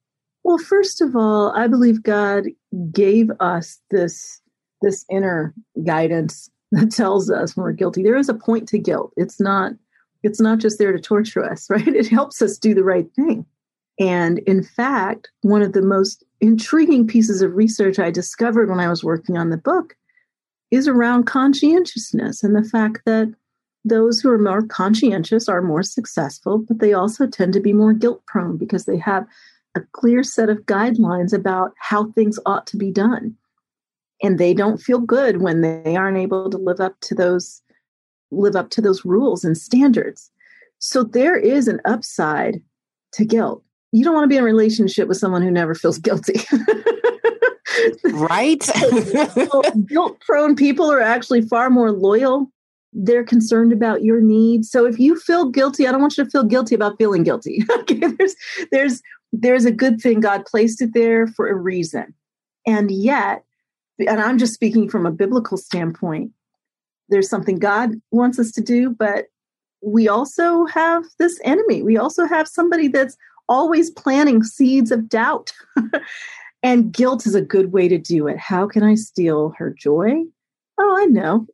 Well, 0.42 0.58
first 0.58 1.00
of 1.00 1.16
all, 1.16 1.52
I 1.56 1.66
believe 1.66 2.02
God 2.02 2.44
gave 2.92 3.30
us 3.40 3.80
this 3.90 4.40
this 4.80 5.04
inner 5.10 5.52
guidance 5.84 6.48
that 6.70 6.92
tells 6.92 7.30
us 7.30 7.56
when 7.56 7.64
we're 7.64 7.72
guilty. 7.72 8.02
There 8.02 8.16
is 8.16 8.28
a 8.28 8.34
point 8.34 8.68
to 8.68 8.78
guilt. 8.78 9.12
It's 9.16 9.40
not 9.40 9.72
it's 10.22 10.40
not 10.40 10.58
just 10.58 10.78
there 10.78 10.92
to 10.92 11.00
torture 11.00 11.44
us, 11.44 11.68
right? 11.70 11.88
It 11.88 12.08
helps 12.08 12.40
us 12.40 12.58
do 12.58 12.74
the 12.74 12.84
right 12.84 13.12
thing. 13.14 13.44
And 13.98 14.38
in 14.40 14.62
fact, 14.62 15.30
one 15.40 15.62
of 15.62 15.72
the 15.72 15.82
most 15.82 16.22
intriguing 16.40 17.06
pieces 17.06 17.42
of 17.42 17.54
research 17.54 17.98
I 17.98 18.10
discovered 18.10 18.68
when 18.68 18.80
I 18.80 18.88
was 18.88 19.04
working 19.04 19.36
on 19.36 19.50
the 19.50 19.56
book 19.56 19.96
is 20.70 20.88
around 20.88 21.24
conscientiousness 21.24 22.42
and 22.42 22.54
the 22.54 22.68
fact 22.68 23.00
that 23.06 23.32
those 23.84 24.20
who 24.20 24.30
are 24.30 24.38
more 24.38 24.62
conscientious 24.66 25.48
are 25.48 25.62
more 25.62 25.82
successful, 25.82 26.58
but 26.58 26.80
they 26.80 26.92
also 26.92 27.26
tend 27.26 27.52
to 27.52 27.60
be 27.60 27.72
more 27.72 27.92
guilt 27.92 28.24
prone 28.26 28.56
because 28.56 28.84
they 28.84 28.98
have 28.98 29.26
a 29.76 29.80
clear 29.92 30.24
set 30.24 30.48
of 30.48 30.66
guidelines 30.66 31.32
about 31.32 31.72
how 31.78 32.10
things 32.12 32.38
ought 32.46 32.66
to 32.66 32.76
be 32.76 32.90
done. 32.90 33.36
And 34.22 34.38
they 34.38 34.54
don't 34.54 34.78
feel 34.78 34.98
good 34.98 35.40
when 35.40 35.60
they 35.60 35.94
aren't 35.94 36.16
able 36.18 36.50
to 36.50 36.58
live 36.58 36.80
up 36.80 36.98
to 37.02 37.14
those 37.14 37.62
live 38.32 38.56
up 38.56 38.70
to 38.70 38.80
those 38.80 39.04
rules 39.04 39.44
and 39.44 39.56
standards. 39.56 40.32
So 40.78 41.04
there 41.04 41.36
is 41.36 41.68
an 41.68 41.80
upside 41.84 42.60
to 43.12 43.24
guilt 43.24 43.62
you 43.92 44.04
don't 44.04 44.14
want 44.14 44.24
to 44.24 44.28
be 44.28 44.36
in 44.36 44.42
a 44.42 44.44
relationship 44.44 45.08
with 45.08 45.16
someone 45.16 45.42
who 45.42 45.50
never 45.50 45.74
feels 45.74 45.98
guilty. 45.98 46.40
right? 48.04 48.62
so, 48.62 49.62
Guilt 49.86 50.20
prone 50.20 50.56
people 50.56 50.90
are 50.90 51.00
actually 51.00 51.42
far 51.42 51.70
more 51.70 51.92
loyal. 51.92 52.50
They're 52.92 53.24
concerned 53.24 53.72
about 53.72 54.02
your 54.02 54.20
needs. 54.20 54.70
So 54.70 54.86
if 54.86 54.98
you 54.98 55.18
feel 55.18 55.50
guilty, 55.50 55.86
I 55.86 55.92
don't 55.92 56.00
want 56.00 56.16
you 56.16 56.24
to 56.24 56.30
feel 56.30 56.44
guilty 56.44 56.74
about 56.74 56.96
feeling 56.98 57.24
guilty. 57.24 57.62
okay, 57.70 58.00
there's 58.00 58.34
there's 58.72 59.02
there's 59.32 59.64
a 59.64 59.70
good 59.70 60.00
thing. 60.00 60.20
God 60.20 60.46
placed 60.46 60.80
it 60.80 60.94
there 60.94 61.26
for 61.26 61.48
a 61.48 61.54
reason. 61.54 62.14
And 62.66 62.90
yet, 62.90 63.44
and 63.98 64.20
I'm 64.20 64.38
just 64.38 64.54
speaking 64.54 64.88
from 64.88 65.06
a 65.06 65.10
biblical 65.10 65.56
standpoint, 65.56 66.32
there's 67.08 67.28
something 67.28 67.58
God 67.58 68.00
wants 68.10 68.38
us 68.38 68.50
to 68.52 68.60
do, 68.60 68.90
but 68.90 69.26
we 69.82 70.08
also 70.08 70.64
have 70.66 71.04
this 71.18 71.38
enemy. 71.44 71.82
We 71.82 71.96
also 71.96 72.26
have 72.26 72.48
somebody 72.48 72.88
that's 72.88 73.16
always 73.48 73.90
planting 73.90 74.42
seeds 74.42 74.90
of 74.90 75.08
doubt. 75.08 75.52
and 76.62 76.92
guilt 76.92 77.26
is 77.26 77.34
a 77.34 77.40
good 77.40 77.72
way 77.72 77.88
to 77.88 77.98
do 77.98 78.26
it. 78.26 78.38
How 78.38 78.66
can 78.66 78.82
I 78.82 78.94
steal 78.94 79.54
her 79.58 79.70
joy? 79.70 80.22
Oh, 80.78 80.96
I 80.98 81.06
know. 81.06 81.46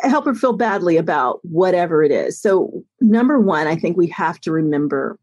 Help 0.08 0.26
her 0.26 0.34
feel 0.34 0.52
badly 0.52 0.96
about 0.96 1.40
whatever 1.44 2.02
it 2.02 2.10
is. 2.10 2.40
So, 2.40 2.84
number 3.00 3.40
one, 3.40 3.66
I 3.66 3.76
think 3.76 3.96
we 3.96 4.08
have 4.08 4.40
to 4.40 4.52
remember 4.52 5.18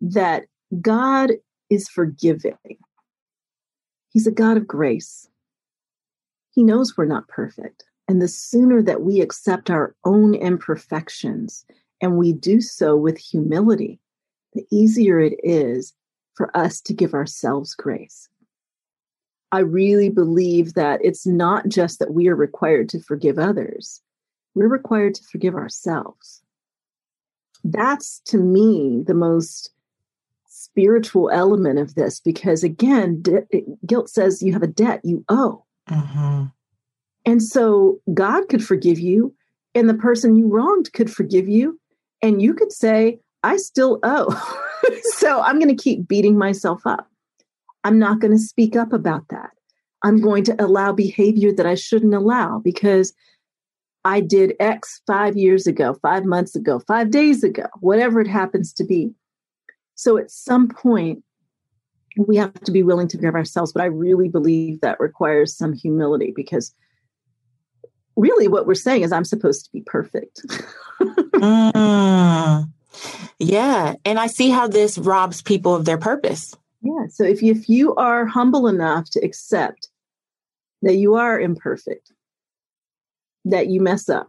that 0.00 0.44
God 0.80 1.32
is 1.68 1.88
forgiving. 1.88 2.56
He's 4.10 4.26
a 4.26 4.32
God 4.32 4.56
of 4.56 4.66
grace. 4.66 5.28
He 6.52 6.62
knows 6.62 6.96
we're 6.96 7.04
not 7.06 7.28
perfect. 7.28 7.84
And 8.08 8.20
the 8.20 8.28
sooner 8.28 8.82
that 8.82 9.02
we 9.02 9.20
accept 9.20 9.70
our 9.70 9.94
own 10.04 10.34
imperfections 10.34 11.64
and 12.00 12.16
we 12.16 12.32
do 12.32 12.60
so 12.60 12.96
with 12.96 13.18
humility, 13.18 14.00
the 14.54 14.66
easier 14.70 15.20
it 15.20 15.38
is 15.42 15.94
for 16.34 16.56
us 16.56 16.80
to 16.82 16.94
give 16.94 17.14
ourselves 17.14 17.74
grace. 17.74 18.28
I 19.52 19.60
really 19.60 20.08
believe 20.08 20.74
that 20.74 21.00
it's 21.02 21.26
not 21.26 21.68
just 21.68 21.98
that 21.98 22.12
we 22.12 22.28
are 22.28 22.36
required 22.36 22.88
to 22.90 23.00
forgive 23.00 23.38
others, 23.38 24.00
we're 24.54 24.68
required 24.68 25.14
to 25.14 25.24
forgive 25.24 25.54
ourselves. 25.54 26.42
That's 27.62 28.20
to 28.26 28.38
me 28.38 29.02
the 29.06 29.14
most 29.14 29.70
spiritual 30.48 31.30
element 31.30 31.78
of 31.78 31.94
this 31.94 32.20
because, 32.20 32.62
again, 32.62 33.22
de- 33.22 33.46
guilt 33.86 34.08
says 34.08 34.42
you 34.42 34.52
have 34.52 34.62
a 34.62 34.68
debt 34.68 35.00
you 35.04 35.24
owe. 35.28 35.64
Mm-hmm. 35.88 36.44
And 37.26 37.42
so 37.42 38.00
God 38.14 38.48
could 38.48 38.64
forgive 38.64 38.98
you, 38.98 39.34
and 39.74 39.88
the 39.88 39.94
person 39.94 40.36
you 40.36 40.48
wronged 40.48 40.92
could 40.92 41.10
forgive 41.10 41.48
you, 41.48 41.79
and 42.22 42.42
you 42.42 42.54
could 42.54 42.72
say, 42.72 43.20
I 43.42 43.56
still 43.56 43.98
owe. 44.02 44.30
so 45.16 45.40
I'm 45.40 45.58
going 45.58 45.74
to 45.74 45.82
keep 45.82 46.06
beating 46.06 46.36
myself 46.36 46.82
up. 46.86 47.08
I'm 47.84 47.98
not 47.98 48.20
going 48.20 48.32
to 48.32 48.38
speak 48.38 48.76
up 48.76 48.92
about 48.92 49.28
that. 49.30 49.50
I'm 50.02 50.20
going 50.20 50.44
to 50.44 50.62
allow 50.62 50.92
behavior 50.92 51.52
that 51.54 51.66
I 51.66 51.74
shouldn't 51.74 52.14
allow 52.14 52.58
because 52.58 53.12
I 54.04 54.20
did 54.20 54.54
X 54.60 55.02
five 55.06 55.36
years 55.36 55.66
ago, 55.66 55.96
five 56.00 56.24
months 56.24 56.56
ago, 56.56 56.80
five 56.86 57.10
days 57.10 57.44
ago, 57.44 57.66
whatever 57.80 58.20
it 58.20 58.28
happens 58.28 58.72
to 58.74 58.84
be. 58.84 59.12
So 59.94 60.16
at 60.16 60.30
some 60.30 60.68
point, 60.68 61.22
we 62.16 62.36
have 62.36 62.54
to 62.54 62.72
be 62.72 62.82
willing 62.82 63.08
to 63.08 63.18
forgive 63.18 63.34
ourselves. 63.34 63.72
But 63.72 63.82
I 63.82 63.86
really 63.86 64.28
believe 64.28 64.80
that 64.80 65.00
requires 65.00 65.56
some 65.56 65.74
humility 65.74 66.32
because 66.34 66.74
really 68.16 68.48
what 68.48 68.66
we're 68.66 68.74
saying 68.74 69.02
is 69.02 69.12
I'm 69.12 69.24
supposed 69.24 69.64
to 69.64 69.72
be 69.72 69.82
perfect. 69.82 70.42
mm. 71.00 72.68
Yeah. 73.38 73.94
And 74.04 74.18
I 74.18 74.26
see 74.26 74.50
how 74.50 74.68
this 74.68 74.98
robs 74.98 75.42
people 75.42 75.74
of 75.74 75.84
their 75.84 75.98
purpose. 75.98 76.54
Yeah. 76.82 77.06
So 77.08 77.24
if 77.24 77.42
you, 77.42 77.52
if 77.52 77.68
you 77.68 77.94
are 77.94 78.26
humble 78.26 78.66
enough 78.66 79.10
to 79.10 79.20
accept 79.20 79.88
that 80.82 80.96
you 80.96 81.14
are 81.14 81.38
imperfect, 81.40 82.12
that 83.44 83.68
you 83.68 83.80
mess 83.80 84.08
up, 84.08 84.28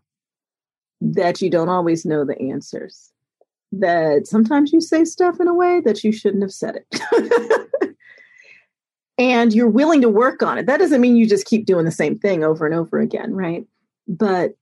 that 1.02 1.42
you 1.42 1.50
don't 1.50 1.70
always 1.70 2.06
know 2.06 2.26
the 2.26 2.40
answers, 2.40 3.12
that 3.72 4.28
sometimes 4.28 4.74
you 4.74 4.82
say 4.82 5.06
stuff 5.06 5.40
in 5.40 5.48
a 5.48 5.54
way 5.54 5.82
that 5.82 6.04
you 6.04 6.12
shouldn't 6.12 6.44
have 6.44 6.52
said 6.52 6.78
it. 6.78 7.68
and 9.18 9.54
you're 9.54 9.70
willing 9.70 10.02
to 10.02 10.10
work 10.10 10.42
on 10.42 10.58
it. 10.58 10.66
That 10.66 10.80
doesn't 10.80 11.02
mean 11.02 11.16
you 11.16 11.28
just 11.28 11.46
keep 11.46 11.66
doing 11.66 11.86
the 11.86 11.92
same 11.92 12.18
thing 12.18 12.44
over 12.44 12.66
and 12.66 12.76
over 12.76 13.00
again, 13.00 13.34
right? 13.34 13.66
But 14.08 14.54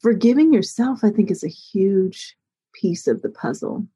forgiving 0.00 0.52
yourself, 0.52 1.00
I 1.02 1.10
think, 1.10 1.30
is 1.30 1.44
a 1.44 1.48
huge 1.48 2.36
piece 2.74 3.06
of 3.06 3.22
the 3.22 3.30
puzzle. 3.30 3.86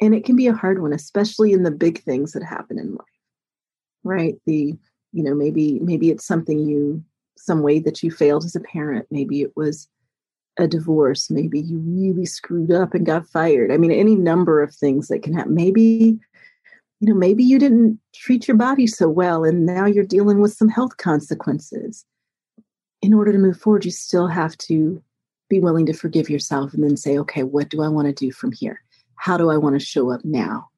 And 0.00 0.14
it 0.14 0.24
can 0.24 0.36
be 0.36 0.46
a 0.46 0.54
hard 0.54 0.82
one, 0.82 0.92
especially 0.92 1.52
in 1.52 1.62
the 1.62 1.70
big 1.70 2.02
things 2.02 2.32
that 2.32 2.42
happen 2.42 2.78
in 2.78 2.92
life, 2.92 3.06
right? 4.02 4.34
The, 4.46 4.76
you 5.12 5.22
know, 5.22 5.34
maybe, 5.34 5.78
maybe 5.80 6.10
it's 6.10 6.26
something 6.26 6.58
you, 6.58 7.04
some 7.36 7.62
way 7.62 7.78
that 7.80 8.02
you 8.02 8.10
failed 8.10 8.44
as 8.44 8.56
a 8.56 8.60
parent. 8.60 9.06
Maybe 9.10 9.42
it 9.42 9.52
was 9.56 9.88
a 10.58 10.66
divorce. 10.66 11.30
Maybe 11.30 11.60
you 11.60 11.78
really 11.78 12.26
screwed 12.26 12.72
up 12.72 12.94
and 12.94 13.06
got 13.06 13.26
fired. 13.26 13.70
I 13.72 13.76
mean, 13.76 13.92
any 13.92 14.16
number 14.16 14.62
of 14.62 14.74
things 14.74 15.08
that 15.08 15.22
can 15.22 15.34
happen. 15.34 15.54
Maybe, 15.54 16.18
you 17.02 17.08
know, 17.08 17.18
maybe 17.18 17.42
you 17.42 17.58
didn't 17.58 17.98
treat 18.14 18.46
your 18.46 18.56
body 18.56 18.86
so 18.86 19.08
well 19.08 19.42
and 19.42 19.66
now 19.66 19.86
you're 19.86 20.04
dealing 20.04 20.40
with 20.40 20.52
some 20.52 20.68
health 20.68 20.98
consequences. 20.98 22.04
In 23.02 23.12
order 23.12 23.32
to 23.32 23.38
move 23.38 23.58
forward, 23.58 23.84
you 23.84 23.90
still 23.90 24.28
have 24.28 24.56
to 24.58 25.02
be 25.48 25.58
willing 25.58 25.84
to 25.86 25.94
forgive 25.94 26.30
yourself 26.30 26.72
and 26.72 26.84
then 26.84 26.96
say, 26.96 27.18
okay, 27.18 27.42
what 27.42 27.68
do 27.68 27.82
I 27.82 27.88
want 27.88 28.06
to 28.06 28.14
do 28.14 28.30
from 28.30 28.52
here? 28.52 28.80
How 29.16 29.36
do 29.36 29.50
I 29.50 29.56
want 29.56 29.74
to 29.74 29.84
show 29.84 30.12
up 30.12 30.24
now? 30.24 30.68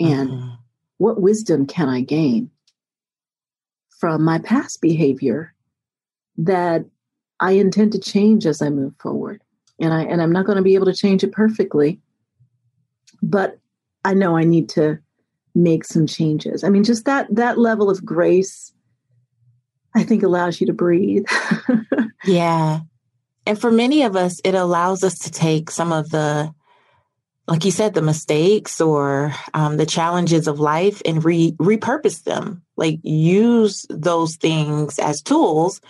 And 0.00 0.30
mm-hmm. 0.30 0.48
what 0.96 1.22
wisdom 1.22 1.64
can 1.64 1.88
I 1.88 2.00
gain 2.00 2.50
from 4.00 4.24
my 4.24 4.40
past 4.40 4.80
behavior 4.80 5.54
that 6.38 6.86
I 7.38 7.52
intend 7.52 7.92
to 7.92 8.00
change 8.00 8.46
as 8.46 8.60
I 8.60 8.70
move 8.70 8.94
forward? 8.98 9.42
And 9.78 9.94
I 9.94 10.02
and 10.02 10.20
I'm 10.20 10.32
not 10.32 10.44
going 10.44 10.56
to 10.56 10.62
be 10.62 10.74
able 10.74 10.86
to 10.86 10.92
change 10.92 11.22
it 11.22 11.30
perfectly, 11.30 12.00
but 13.22 13.60
I 14.04 14.14
know 14.14 14.36
I 14.36 14.42
need 14.42 14.68
to 14.70 14.98
make 15.62 15.84
some 15.84 16.06
changes. 16.06 16.64
I 16.64 16.70
mean, 16.70 16.84
just 16.84 17.04
that 17.04 17.26
that 17.34 17.58
level 17.58 17.90
of 17.90 18.04
grace 18.04 18.72
I 19.94 20.04
think 20.04 20.22
allows 20.22 20.60
you 20.60 20.66
to 20.68 20.72
breathe. 20.72 21.26
yeah. 22.24 22.80
And 23.46 23.60
for 23.60 23.70
many 23.70 24.02
of 24.02 24.16
us, 24.16 24.40
it 24.44 24.54
allows 24.54 25.02
us 25.02 25.18
to 25.20 25.30
take 25.30 25.70
some 25.70 25.92
of 25.92 26.10
the, 26.10 26.52
like 27.46 27.64
you 27.64 27.70
said, 27.70 27.94
the 27.94 28.02
mistakes 28.02 28.80
or 28.80 29.34
um, 29.54 29.76
the 29.76 29.86
challenges 29.86 30.46
of 30.46 30.60
life 30.60 31.00
and 31.04 31.24
re- 31.24 31.52
repurpose 31.52 32.22
them. 32.24 32.62
Like 32.76 33.00
use 33.02 33.86
those 33.90 34.36
things 34.36 34.98
as 34.98 35.22
tools 35.22 35.80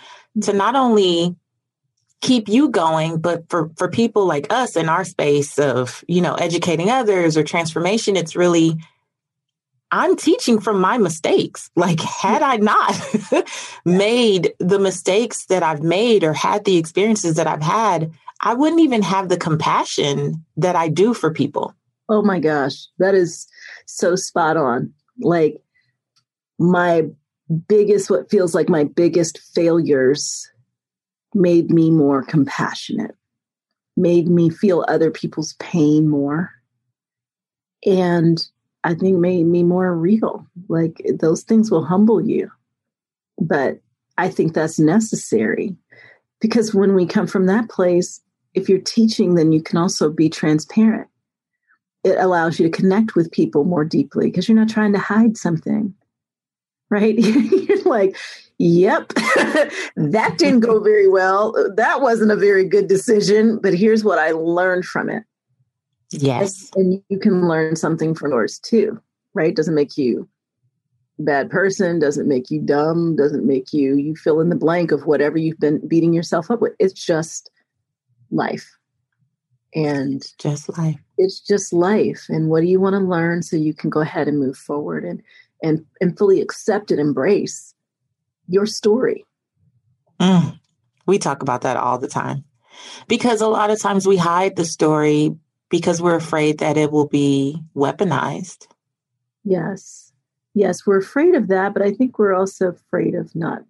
to 0.41 0.53
not 0.53 0.75
only 0.75 1.35
keep 2.21 2.47
you 2.47 2.69
going, 2.69 3.19
but 3.19 3.49
for, 3.49 3.69
for 3.75 3.89
people 3.89 4.25
like 4.25 4.51
us 4.51 4.75
in 4.75 4.89
our 4.89 5.05
space 5.05 5.59
of, 5.59 6.03
you 6.07 6.21
know, 6.21 6.35
educating 6.35 6.89
others 6.89 7.37
or 7.37 7.43
transformation, 7.43 8.15
it's 8.15 8.35
really 8.35 8.77
I'm 9.91 10.15
teaching 10.15 10.59
from 10.59 10.79
my 10.79 10.97
mistakes. 10.97 11.71
Like, 11.75 11.99
had 11.99 12.43
I 12.43 12.57
not 12.57 12.95
made 13.85 14.53
the 14.59 14.79
mistakes 14.79 15.45
that 15.45 15.63
I've 15.63 15.81
made 15.81 16.23
or 16.23 16.33
had 16.33 16.65
the 16.65 16.77
experiences 16.77 17.35
that 17.35 17.47
I've 17.47 17.63
had, 17.63 18.11
I 18.41 18.53
wouldn't 18.53 18.81
even 18.81 19.01
have 19.01 19.29
the 19.29 19.37
compassion 19.37 20.45
that 20.57 20.75
I 20.75 20.89
do 20.89 21.13
for 21.13 21.33
people. 21.33 21.73
Oh 22.07 22.21
my 22.21 22.39
gosh, 22.39 22.87
that 22.99 23.15
is 23.15 23.47
so 23.85 24.15
spot 24.15 24.57
on. 24.57 24.93
Like, 25.19 25.61
my 26.59 27.07
biggest, 27.67 28.09
what 28.09 28.29
feels 28.29 28.53
like 28.53 28.69
my 28.69 28.83
biggest 28.83 29.39
failures 29.55 30.49
made 31.33 31.71
me 31.71 31.89
more 31.89 32.23
compassionate, 32.23 33.15
made 33.97 34.27
me 34.27 34.49
feel 34.49 34.85
other 34.87 35.11
people's 35.11 35.53
pain 35.59 36.07
more. 36.07 36.51
And 37.85 38.45
I 38.83 38.93
think 38.93 39.17
made 39.17 39.45
me 39.45 39.63
more 39.63 39.95
real. 39.95 40.45
Like 40.67 41.01
those 41.19 41.43
things 41.43 41.69
will 41.69 41.85
humble 41.85 42.21
you. 42.21 42.51
But 43.39 43.79
I 44.17 44.29
think 44.29 44.53
that's 44.53 44.79
necessary 44.79 45.75
because 46.41 46.73
when 46.73 46.95
we 46.95 47.05
come 47.05 47.27
from 47.27 47.45
that 47.45 47.69
place, 47.69 48.21
if 48.53 48.67
you're 48.67 48.79
teaching, 48.79 49.35
then 49.35 49.51
you 49.51 49.61
can 49.61 49.77
also 49.77 50.09
be 50.09 50.29
transparent. 50.29 51.07
It 52.03 52.17
allows 52.17 52.59
you 52.59 52.69
to 52.69 52.77
connect 52.77 53.15
with 53.15 53.31
people 53.31 53.65
more 53.65 53.85
deeply 53.85 54.27
because 54.27 54.47
you're 54.47 54.57
not 54.57 54.69
trying 54.69 54.93
to 54.93 54.99
hide 54.99 55.37
something, 55.37 55.93
right? 56.89 57.15
you're 57.17 57.83
like, 57.83 58.17
yep, 58.57 59.07
that 59.95 60.35
didn't 60.37 60.61
go 60.61 60.79
very 60.79 61.09
well. 61.09 61.53
That 61.75 62.01
wasn't 62.01 62.31
a 62.31 62.37
very 62.37 62.65
good 62.65 62.87
decision, 62.87 63.59
but 63.61 63.73
here's 63.73 64.03
what 64.03 64.19
I 64.19 64.31
learned 64.31 64.85
from 64.85 65.09
it. 65.09 65.23
Yes. 66.11 66.71
And, 66.75 66.93
and 66.93 67.03
you 67.09 67.19
can 67.19 67.47
learn 67.47 67.75
something 67.75 68.15
from 68.15 68.31
yours 68.31 68.59
too, 68.59 68.99
right? 69.33 69.55
Doesn't 69.55 69.75
make 69.75 69.97
you 69.97 70.27
a 71.19 71.23
bad 71.23 71.49
person, 71.49 71.99
doesn't 71.99 72.27
make 72.27 72.49
you 72.49 72.61
dumb, 72.61 73.15
doesn't 73.15 73.45
make 73.45 73.73
you, 73.73 73.95
you 73.95 74.15
fill 74.15 74.41
in 74.41 74.49
the 74.49 74.55
blank 74.55 74.91
of 74.91 75.05
whatever 75.05 75.37
you've 75.37 75.59
been 75.59 75.85
beating 75.87 76.13
yourself 76.13 76.49
up 76.49 76.61
with. 76.61 76.73
It's 76.79 76.93
just 76.93 77.51
life. 78.31 78.75
And 79.75 80.25
just 80.39 80.75
life. 80.77 80.97
It's 81.19 81.39
just 81.39 81.73
life. 81.73 82.25
And 82.29 82.49
what 82.49 82.61
do 82.61 82.67
you 82.67 82.79
want 82.79 82.95
to 82.95 82.99
learn 82.99 83.43
so 83.43 83.55
you 83.55 83.73
can 83.73 83.91
go 83.91 83.99
ahead 83.99 84.27
and 84.27 84.39
move 84.39 84.57
forward 84.57 85.05
and 85.05 85.21
and 85.61 85.85
and 86.01 86.17
fully 86.17 86.41
accept 86.41 86.91
and 86.91 86.99
embrace 86.99 87.73
your 88.47 88.65
story. 88.65 89.25
Mm. 90.19 90.59
We 91.05 91.19
talk 91.19 91.41
about 91.41 91.61
that 91.61 91.77
all 91.77 91.97
the 91.97 92.07
time. 92.07 92.43
Because 93.07 93.41
a 93.41 93.47
lot 93.47 93.71
of 93.71 93.79
times 93.79 94.07
we 94.07 94.17
hide 94.17 94.55
the 94.55 94.65
story 94.65 95.35
because 95.69 96.01
we're 96.01 96.15
afraid 96.15 96.59
that 96.59 96.77
it 96.77 96.91
will 96.91 97.07
be 97.07 97.61
weaponized. 97.75 98.67
Yes. 99.43 100.11
Yes, 100.53 100.85
we're 100.85 100.97
afraid 100.97 101.35
of 101.35 101.47
that, 101.47 101.73
but 101.73 101.83
I 101.83 101.91
think 101.91 102.17
we're 102.17 102.33
also 102.33 102.69
afraid 102.69 103.15
of 103.15 103.35
not 103.35 103.63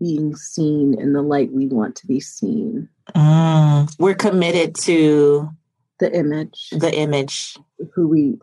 being 0.00 0.34
seen 0.34 0.98
in 0.98 1.12
the 1.12 1.22
light 1.22 1.52
we 1.52 1.66
want 1.66 1.96
to 1.96 2.06
be 2.06 2.20
seen. 2.20 2.88
Mm, 3.14 3.94
we're 3.98 4.14
committed 4.14 4.74
to 4.76 5.50
the 5.98 6.14
image, 6.16 6.70
the 6.70 6.94
image, 6.94 7.56
who 7.92 8.08
we 8.08 8.38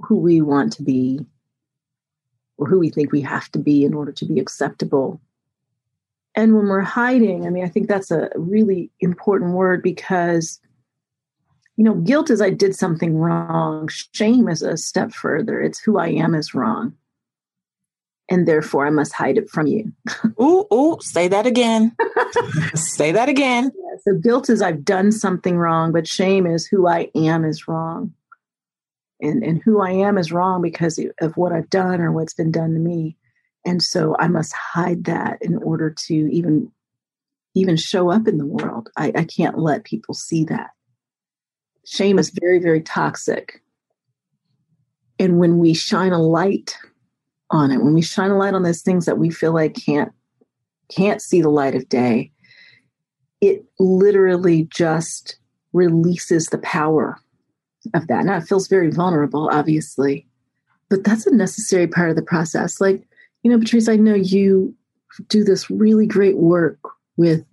who 0.00 0.16
we 0.16 0.40
want 0.40 0.72
to 0.74 0.82
be, 0.82 1.20
or 2.58 2.66
who 2.66 2.78
we 2.78 2.90
think 2.90 3.12
we 3.12 3.22
have 3.22 3.50
to 3.52 3.58
be 3.58 3.84
in 3.84 3.94
order 3.94 4.12
to 4.12 4.24
be 4.24 4.38
acceptable. 4.38 5.20
And 6.34 6.54
when 6.54 6.66
we're 6.66 6.82
hiding, 6.82 7.46
I 7.46 7.50
mean, 7.50 7.64
I 7.64 7.68
think 7.68 7.88
that's 7.88 8.10
a 8.10 8.30
really 8.36 8.90
important 9.00 9.52
word 9.52 9.82
because, 9.82 10.60
you 11.76 11.84
know, 11.84 11.94
guilt 11.94 12.30
is 12.30 12.40
I 12.40 12.50
did 12.50 12.74
something 12.74 13.16
wrong. 13.16 13.88
Shame 14.12 14.48
is 14.48 14.62
a 14.62 14.76
step 14.76 15.12
further. 15.12 15.60
It's 15.60 15.78
who 15.78 15.98
I 15.98 16.08
am 16.08 16.34
is 16.34 16.54
wrong 16.54 16.94
and 18.28 18.46
therefore 18.46 18.86
I 18.86 18.90
must 18.90 19.12
hide 19.12 19.38
it 19.38 19.48
from 19.48 19.66
you. 19.66 19.92
ooh, 20.40 20.66
ooh, 20.72 20.98
say 21.00 21.28
that 21.28 21.46
again. 21.46 21.94
say 22.74 23.12
that 23.12 23.28
again. 23.28 23.70
Yeah, 23.74 23.96
so 24.02 24.18
guilt 24.18 24.50
is 24.50 24.62
I've 24.62 24.84
done 24.84 25.12
something 25.12 25.56
wrong, 25.56 25.92
but 25.92 26.08
shame 26.08 26.46
is 26.46 26.66
who 26.66 26.86
I 26.86 27.10
am 27.14 27.44
is 27.44 27.68
wrong. 27.68 28.12
And 29.20 29.42
and 29.42 29.62
who 29.62 29.80
I 29.80 29.92
am 29.92 30.18
is 30.18 30.30
wrong 30.30 30.60
because 30.60 31.00
of 31.20 31.36
what 31.36 31.52
I've 31.52 31.70
done 31.70 32.00
or 32.00 32.12
what's 32.12 32.34
been 32.34 32.50
done 32.50 32.74
to 32.74 32.80
me. 32.80 33.16
And 33.64 33.82
so 33.82 34.14
I 34.18 34.28
must 34.28 34.52
hide 34.52 35.04
that 35.04 35.38
in 35.40 35.56
order 35.56 35.90
to 36.06 36.14
even 36.14 36.70
even 37.54 37.76
show 37.76 38.10
up 38.10 38.28
in 38.28 38.36
the 38.36 38.44
world. 38.44 38.90
I, 38.98 39.12
I 39.16 39.24
can't 39.24 39.58
let 39.58 39.84
people 39.84 40.12
see 40.12 40.44
that. 40.44 40.70
Shame 41.86 42.18
is 42.18 42.30
very, 42.30 42.58
very 42.58 42.82
toxic. 42.82 43.62
And 45.18 45.38
when 45.38 45.58
we 45.58 45.72
shine 45.72 46.12
a 46.12 46.20
light 46.20 46.76
on 47.50 47.70
it 47.70 47.82
when 47.82 47.94
we 47.94 48.02
shine 48.02 48.30
a 48.30 48.36
light 48.36 48.54
on 48.54 48.62
those 48.62 48.82
things 48.82 49.06
that 49.06 49.18
we 49.18 49.30
feel 49.30 49.52
like 49.52 49.74
can't 49.74 50.12
can't 50.88 51.22
see 51.22 51.40
the 51.40 51.48
light 51.48 51.74
of 51.74 51.88
day 51.88 52.30
it 53.40 53.64
literally 53.78 54.64
just 54.64 55.38
releases 55.72 56.46
the 56.46 56.58
power 56.58 57.18
of 57.92 58.06
that. 58.06 58.24
Now 58.24 58.38
it 58.38 58.48
feels 58.48 58.68
very 58.68 58.90
vulnerable 58.90 59.48
obviously 59.52 60.26
but 60.88 61.04
that's 61.04 61.26
a 61.26 61.34
necessary 61.34 61.86
part 61.86 62.10
of 62.10 62.16
the 62.16 62.22
process. 62.22 62.80
Like 62.80 63.06
you 63.42 63.50
know 63.50 63.58
patrice 63.58 63.88
i 63.88 63.96
know 63.96 64.14
you 64.14 64.74
do 65.28 65.44
this 65.44 65.70
really 65.70 66.06
great 66.06 66.36
work 66.36 66.78
with 67.16 67.44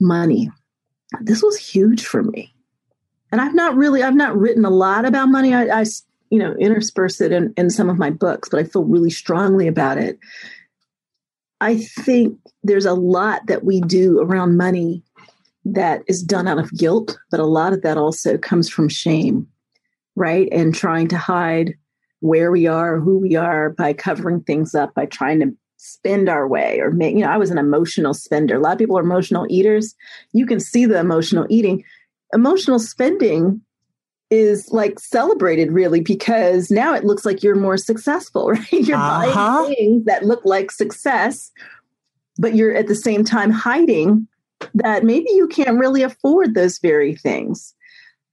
money. 0.00 0.50
This 1.20 1.42
was 1.42 1.56
huge 1.56 2.04
for 2.04 2.22
me 2.22 2.52
and 3.32 3.40
i've 3.40 3.54
not 3.54 3.74
really 3.74 4.02
i've 4.02 4.14
not 4.14 4.38
written 4.38 4.64
a 4.64 4.70
lot 4.70 5.04
about 5.04 5.26
money 5.26 5.52
i, 5.52 5.80
I 5.80 5.84
you 6.32 6.38
know, 6.38 6.54
intersperse 6.58 7.20
it 7.20 7.30
in, 7.30 7.52
in 7.58 7.68
some 7.68 7.90
of 7.90 7.98
my 7.98 8.08
books, 8.08 8.48
but 8.48 8.58
I 8.58 8.64
feel 8.64 8.84
really 8.84 9.10
strongly 9.10 9.68
about 9.68 9.98
it. 9.98 10.18
I 11.60 11.76
think 11.76 12.38
there's 12.62 12.86
a 12.86 12.94
lot 12.94 13.46
that 13.48 13.64
we 13.64 13.82
do 13.82 14.18
around 14.18 14.56
money 14.56 15.02
that 15.66 16.02
is 16.06 16.22
done 16.22 16.48
out 16.48 16.58
of 16.58 16.72
guilt, 16.72 17.18
but 17.30 17.38
a 17.38 17.44
lot 17.44 17.74
of 17.74 17.82
that 17.82 17.98
also 17.98 18.38
comes 18.38 18.70
from 18.70 18.88
shame, 18.88 19.46
right? 20.16 20.48
And 20.50 20.74
trying 20.74 21.08
to 21.08 21.18
hide 21.18 21.74
where 22.20 22.50
we 22.50 22.66
are, 22.66 22.98
who 22.98 23.18
we 23.18 23.36
are 23.36 23.68
by 23.68 23.92
covering 23.92 24.40
things 24.40 24.74
up, 24.74 24.94
by 24.94 25.04
trying 25.04 25.38
to 25.40 25.54
spend 25.76 26.30
our 26.30 26.48
way 26.48 26.80
or 26.80 26.92
make, 26.92 27.14
you 27.14 27.20
know, 27.20 27.30
I 27.30 27.36
was 27.36 27.50
an 27.50 27.58
emotional 27.58 28.14
spender. 28.14 28.54
A 28.54 28.58
lot 28.58 28.72
of 28.72 28.78
people 28.78 28.96
are 28.96 29.02
emotional 29.02 29.46
eaters. 29.50 29.94
You 30.32 30.46
can 30.46 30.60
see 30.60 30.86
the 30.86 30.98
emotional 30.98 31.46
eating. 31.50 31.84
Emotional 32.32 32.78
spending 32.78 33.60
is 34.30 34.70
like 34.72 34.98
celebrated 34.98 35.70
really 35.70 36.00
because 36.00 36.70
now 36.70 36.94
it 36.94 37.04
looks 37.04 37.26
like 37.26 37.42
you're 37.42 37.54
more 37.54 37.76
successful, 37.76 38.48
right? 38.50 38.72
You're 38.72 38.96
uh-huh. 38.96 39.64
buying 39.64 39.74
things 39.74 40.04
that 40.06 40.24
look 40.24 40.44
like 40.44 40.70
success, 40.70 41.50
but 42.38 42.54
you're 42.54 42.74
at 42.74 42.86
the 42.86 42.94
same 42.94 43.24
time 43.24 43.50
hiding 43.50 44.26
that 44.74 45.04
maybe 45.04 45.28
you 45.32 45.48
can't 45.48 45.78
really 45.78 46.02
afford 46.02 46.54
those 46.54 46.78
very 46.78 47.14
things. 47.14 47.74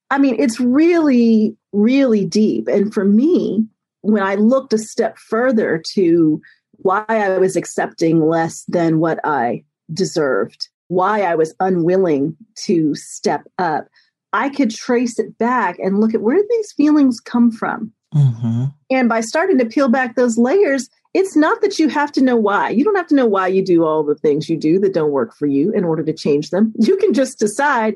I 0.10 0.18
mean, 0.18 0.36
it's 0.40 0.60
really, 0.60 1.56
really 1.74 2.26
deep. 2.26 2.68
And 2.68 2.94
for 2.94 3.04
me, 3.06 3.66
when 4.02 4.24
I 4.24 4.36
looked 4.36 4.74
a 4.74 4.78
step 4.78 5.18
further 5.18 5.82
to 5.94 6.42
why 6.78 7.04
I 7.08 7.38
was 7.38 7.56
accepting 7.56 8.28
less 8.28 8.64
than 8.68 9.00
what 9.00 9.20
I 9.26 9.64
deserved, 9.94 10.70
why 10.90 11.22
I 11.22 11.36
was 11.36 11.56
unwilling 11.60 12.36
to 12.66 12.94
step 12.96 13.44
up, 13.58 13.88
I 14.34 14.50
could 14.50 14.72
trace 14.72 15.18
it 15.18 15.38
back 15.38 15.80
and 15.80 16.00
look 16.00 16.14
at 16.14 16.22
where 16.22 16.42
these 16.50 16.72
feelings 16.74 17.20
come 17.20 17.52
from. 17.52 17.94
Mm-hmm. 18.14 18.66
And 18.90 19.08
by 19.08 19.22
starting 19.22 19.58
to 19.60 19.66
peel 19.66 19.88
back 19.88 20.16
those 20.16 20.38
layers, 20.38 20.90
it's 21.14 21.36
not 21.36 21.62
that 21.62 21.80
you 21.80 21.90
have 21.90 22.12
to 22.14 22.24
know 22.24 22.36
why. 22.36 22.70
You 22.70 22.84
don't 22.84 22.96
have 22.96 23.08
to 23.08 23.16
know 23.16 23.26
why 23.26 23.48
you 23.48 23.64
do 23.64 23.84
all 23.84 24.04
the 24.04 24.16
things 24.16 24.50
you 24.50 24.58
do 24.58 24.80
that 24.80 24.94
don't 24.94 25.12
work 25.12 25.36
for 25.36 25.46
you 25.46 25.72
in 25.72 25.84
order 25.84 26.04
to 26.04 26.14
change 26.14 26.50
them. 26.50 26.74
You 26.80 26.98
can 26.98 27.14
just 27.14 27.40
decide 27.40 27.96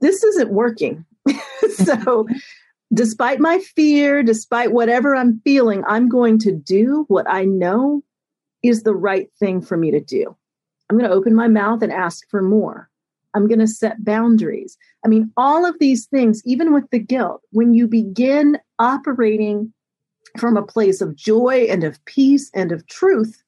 this 0.00 0.22
isn't 0.24 0.50
working. 0.50 1.04
so, 1.74 2.26
despite 2.92 3.38
my 3.38 3.58
fear, 3.58 4.22
despite 4.22 4.72
whatever 4.72 5.14
I'm 5.14 5.40
feeling, 5.44 5.84
I'm 5.86 6.08
going 6.08 6.38
to 6.40 6.52
do 6.52 7.04
what 7.08 7.28
I 7.28 7.44
know 7.44 8.02
is 8.62 8.82
the 8.82 8.94
right 8.94 9.28
thing 9.38 9.60
for 9.60 9.76
me 9.76 9.90
to 9.90 10.00
do. 10.00 10.36
I'm 10.88 10.98
going 10.98 11.08
to 11.08 11.16
open 11.16 11.34
my 11.34 11.48
mouth 11.48 11.82
and 11.82 11.92
ask 11.92 12.28
for 12.30 12.42
more. 12.42 12.88
I'm 13.34 13.46
going 13.46 13.58
to 13.58 13.66
set 13.66 14.04
boundaries. 14.04 14.76
I 15.04 15.08
mean, 15.08 15.30
all 15.36 15.66
of 15.66 15.78
these 15.78 16.06
things, 16.06 16.42
even 16.44 16.72
with 16.72 16.88
the 16.90 16.98
guilt, 16.98 17.42
when 17.50 17.74
you 17.74 17.86
begin 17.86 18.58
operating 18.78 19.72
from 20.38 20.56
a 20.56 20.62
place 20.62 21.00
of 21.00 21.14
joy 21.14 21.66
and 21.68 21.84
of 21.84 22.02
peace 22.04 22.50
and 22.54 22.72
of 22.72 22.86
truth 22.86 23.42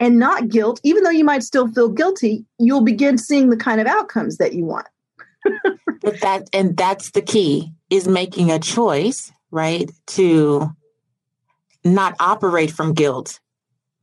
and 0.00 0.18
not 0.18 0.48
guilt, 0.48 0.80
even 0.82 1.02
though 1.02 1.10
you 1.10 1.24
might 1.24 1.42
still 1.42 1.68
feel 1.72 1.88
guilty, 1.88 2.44
you'll 2.58 2.82
begin 2.82 3.16
seeing 3.16 3.50
the 3.50 3.56
kind 3.56 3.80
of 3.80 3.86
outcomes 3.86 4.38
that 4.38 4.54
you 4.54 4.64
want. 4.64 4.86
but 6.02 6.20
that 6.20 6.48
and 6.52 6.76
that's 6.76 7.12
the 7.12 7.22
key 7.22 7.72
is 7.88 8.08
making 8.08 8.50
a 8.50 8.58
choice, 8.58 9.32
right? 9.50 9.90
To 10.08 10.68
not 11.84 12.16
operate 12.18 12.72
from 12.72 12.94
guilt 12.94 13.38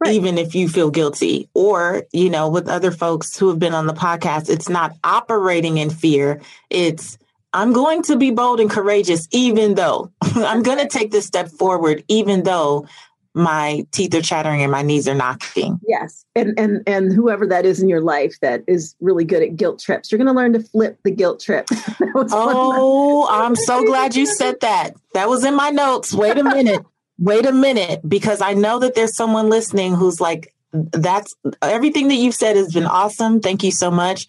Right. 0.05 0.15
even 0.15 0.37
if 0.37 0.55
you 0.55 0.67
feel 0.67 0.91
guilty. 0.91 1.49
Or, 1.53 2.03
you 2.11 2.29
know, 2.29 2.49
with 2.49 2.67
other 2.67 2.91
folks 2.91 3.37
who 3.37 3.49
have 3.49 3.59
been 3.59 3.73
on 3.73 3.87
the 3.87 3.93
podcast, 3.93 4.49
it's 4.49 4.69
not 4.69 4.95
operating 5.03 5.77
in 5.77 5.89
fear. 5.89 6.41
It's, 6.69 7.17
I'm 7.53 7.71
going 7.73 8.01
to 8.03 8.17
be 8.17 8.31
bold 8.31 8.59
and 8.59 8.69
courageous, 8.69 9.27
even 9.31 9.75
though 9.75 10.11
I'm 10.21 10.63
going 10.63 10.79
to 10.79 10.87
take 10.87 11.11
this 11.11 11.25
step 11.25 11.49
forward, 11.49 12.03
even 12.07 12.43
though 12.43 12.87
my 13.35 13.85
teeth 13.91 14.13
are 14.13 14.21
chattering 14.21 14.61
and 14.61 14.71
my 14.71 14.81
knees 14.81 15.07
are 15.07 15.15
knocking. 15.15 15.79
Yes. 15.87 16.23
And 16.35 16.57
and 16.59 16.83
and 16.87 17.11
whoever 17.11 17.47
that 17.47 17.65
is 17.65 17.81
in 17.81 17.89
your 17.89 18.01
life 18.01 18.39
that 18.41 18.63
is 18.67 18.95
really 18.99 19.25
good 19.25 19.41
at 19.41 19.55
guilt 19.55 19.79
trips, 19.79 20.11
you're 20.11 20.17
going 20.17 20.27
to 20.27 20.33
learn 20.33 20.53
to 20.53 20.59
flip 20.59 20.99
the 21.03 21.09
guilt 21.09 21.39
trip. 21.39 21.67
oh, 22.15 23.27
I'm 23.29 23.55
so 23.55 23.83
glad 23.87 24.15
you 24.15 24.27
said 24.27 24.59
that. 24.61 24.95
That 25.13 25.29
was 25.29 25.43
in 25.43 25.55
my 25.55 25.71
notes. 25.71 26.13
Wait 26.13 26.37
a 26.37 26.43
minute 26.43 26.85
wait 27.23 27.45
a 27.45 27.53
minute, 27.53 28.01
because 28.07 28.41
I 28.41 28.53
know 28.53 28.79
that 28.79 28.95
there's 28.95 29.15
someone 29.15 29.49
listening 29.49 29.95
who's 29.95 30.19
like, 30.19 30.53
that's 30.73 31.33
everything 31.61 32.09
that 32.09 32.15
you've 32.15 32.35
said 32.35 32.57
has 32.57 32.73
been 32.73 32.85
awesome. 32.85 33.39
Thank 33.39 33.63
you 33.63 33.71
so 33.71 33.89
much. 33.89 34.27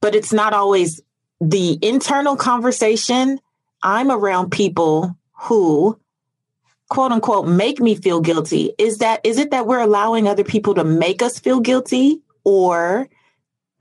But 0.00 0.14
it's 0.14 0.32
not 0.32 0.54
always 0.54 1.02
the 1.40 1.78
internal 1.82 2.36
conversation. 2.36 3.40
I'm 3.82 4.10
around 4.10 4.52
people 4.52 5.18
who 5.32 6.00
quote 6.88 7.12
unquote 7.12 7.46
make 7.46 7.78
me 7.78 7.94
feel 7.94 8.20
guilty. 8.20 8.72
Is 8.78 8.98
that 8.98 9.20
is 9.24 9.38
it 9.38 9.50
that 9.50 9.66
we're 9.66 9.80
allowing 9.80 10.26
other 10.26 10.44
people 10.44 10.74
to 10.74 10.84
make 10.84 11.20
us 11.20 11.38
feel 11.38 11.60
guilty 11.60 12.22
or 12.44 13.08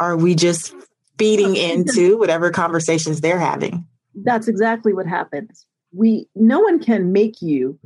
are 0.02 0.18
we 0.18 0.36
just 0.36 0.76
feeding 1.18 1.56
into 1.56 2.18
whatever 2.18 2.52
conversations 2.52 3.22
they're 3.22 3.40
having? 3.40 3.86
That's 4.16 4.50
exactly 4.50 4.94
what 4.94 5.06
happens. 5.06 5.66
We 5.94 6.28
no 6.36 6.60
one 6.60 6.82
can 6.82 7.14
make 7.14 7.42
you 7.42 7.80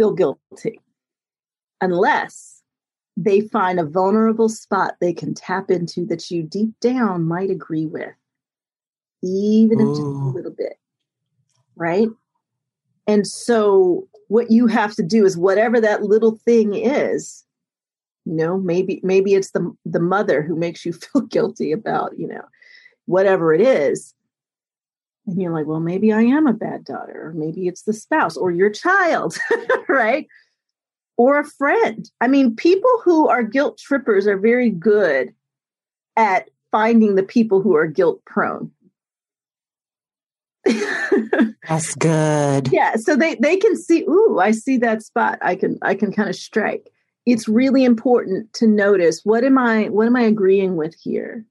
feel 0.00 0.12
guilty 0.12 0.80
unless 1.82 2.62
they 3.18 3.42
find 3.42 3.78
a 3.78 3.84
vulnerable 3.84 4.48
spot 4.48 4.94
they 4.98 5.12
can 5.12 5.34
tap 5.34 5.70
into 5.70 6.06
that 6.06 6.30
you 6.30 6.42
deep 6.42 6.72
down 6.80 7.28
might 7.28 7.50
agree 7.50 7.84
with, 7.84 8.14
even 9.22 9.78
if 9.78 9.88
just 9.88 10.00
a 10.00 10.32
little 10.34 10.52
bit. 10.52 10.78
Right. 11.76 12.08
And 13.06 13.26
so, 13.26 14.08
what 14.28 14.50
you 14.50 14.68
have 14.68 14.94
to 14.94 15.02
do 15.02 15.26
is 15.26 15.36
whatever 15.36 15.80
that 15.82 16.02
little 16.02 16.38
thing 16.46 16.74
is, 16.74 17.44
you 18.24 18.34
know, 18.34 18.56
maybe 18.58 19.00
maybe 19.02 19.34
it's 19.34 19.50
the 19.50 19.70
the 19.84 20.00
mother 20.00 20.40
who 20.40 20.56
makes 20.56 20.86
you 20.86 20.92
feel 21.12 21.22
guilty 21.22 21.72
about, 21.72 22.18
you 22.18 22.26
know, 22.26 22.44
whatever 23.04 23.52
it 23.52 23.60
is. 23.60 24.14
And 25.30 25.42
you're 25.42 25.52
like, 25.52 25.66
well, 25.66 25.80
maybe 25.80 26.12
I 26.12 26.22
am 26.22 26.46
a 26.46 26.52
bad 26.52 26.84
daughter, 26.84 27.28
or 27.28 27.32
maybe 27.32 27.68
it's 27.68 27.82
the 27.82 27.92
spouse 27.92 28.36
or 28.36 28.50
your 28.50 28.70
child, 28.70 29.38
right? 29.88 30.26
Or 31.16 31.38
a 31.38 31.44
friend. 31.44 32.10
I 32.20 32.28
mean, 32.28 32.56
people 32.56 32.90
who 33.04 33.28
are 33.28 33.42
guilt 33.42 33.78
trippers 33.78 34.26
are 34.26 34.38
very 34.38 34.70
good 34.70 35.34
at 36.16 36.50
finding 36.70 37.14
the 37.14 37.22
people 37.22 37.60
who 37.60 37.76
are 37.76 37.86
guilt 37.86 38.24
prone. 38.24 38.70
That's 41.68 41.94
good. 41.94 42.68
Yeah, 42.72 42.96
so 42.96 43.16
they 43.16 43.34
they 43.36 43.56
can 43.56 43.76
see, 43.76 44.02
ooh, 44.02 44.38
I 44.40 44.50
see 44.50 44.76
that 44.78 45.02
spot. 45.02 45.38
I 45.40 45.54
can 45.54 45.78
I 45.82 45.94
can 45.94 46.12
kind 46.12 46.28
of 46.28 46.36
strike. 46.36 46.90
It's 47.26 47.48
really 47.48 47.84
important 47.84 48.52
to 48.54 48.66
notice 48.66 49.24
what 49.24 49.44
am 49.44 49.56
I 49.56 49.84
what 49.84 50.06
am 50.06 50.16
I 50.16 50.22
agreeing 50.22 50.76
with 50.76 50.94
here? 51.00 51.44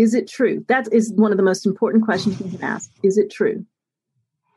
Is 0.00 0.14
it 0.14 0.26
true? 0.26 0.64
That 0.68 0.90
is 0.92 1.12
one 1.12 1.30
of 1.30 1.36
the 1.36 1.42
most 1.42 1.66
important 1.66 2.04
questions 2.04 2.40
you 2.40 2.48
can 2.48 2.64
ask. 2.64 2.90
Is 3.02 3.18
it 3.18 3.30
true? 3.30 3.66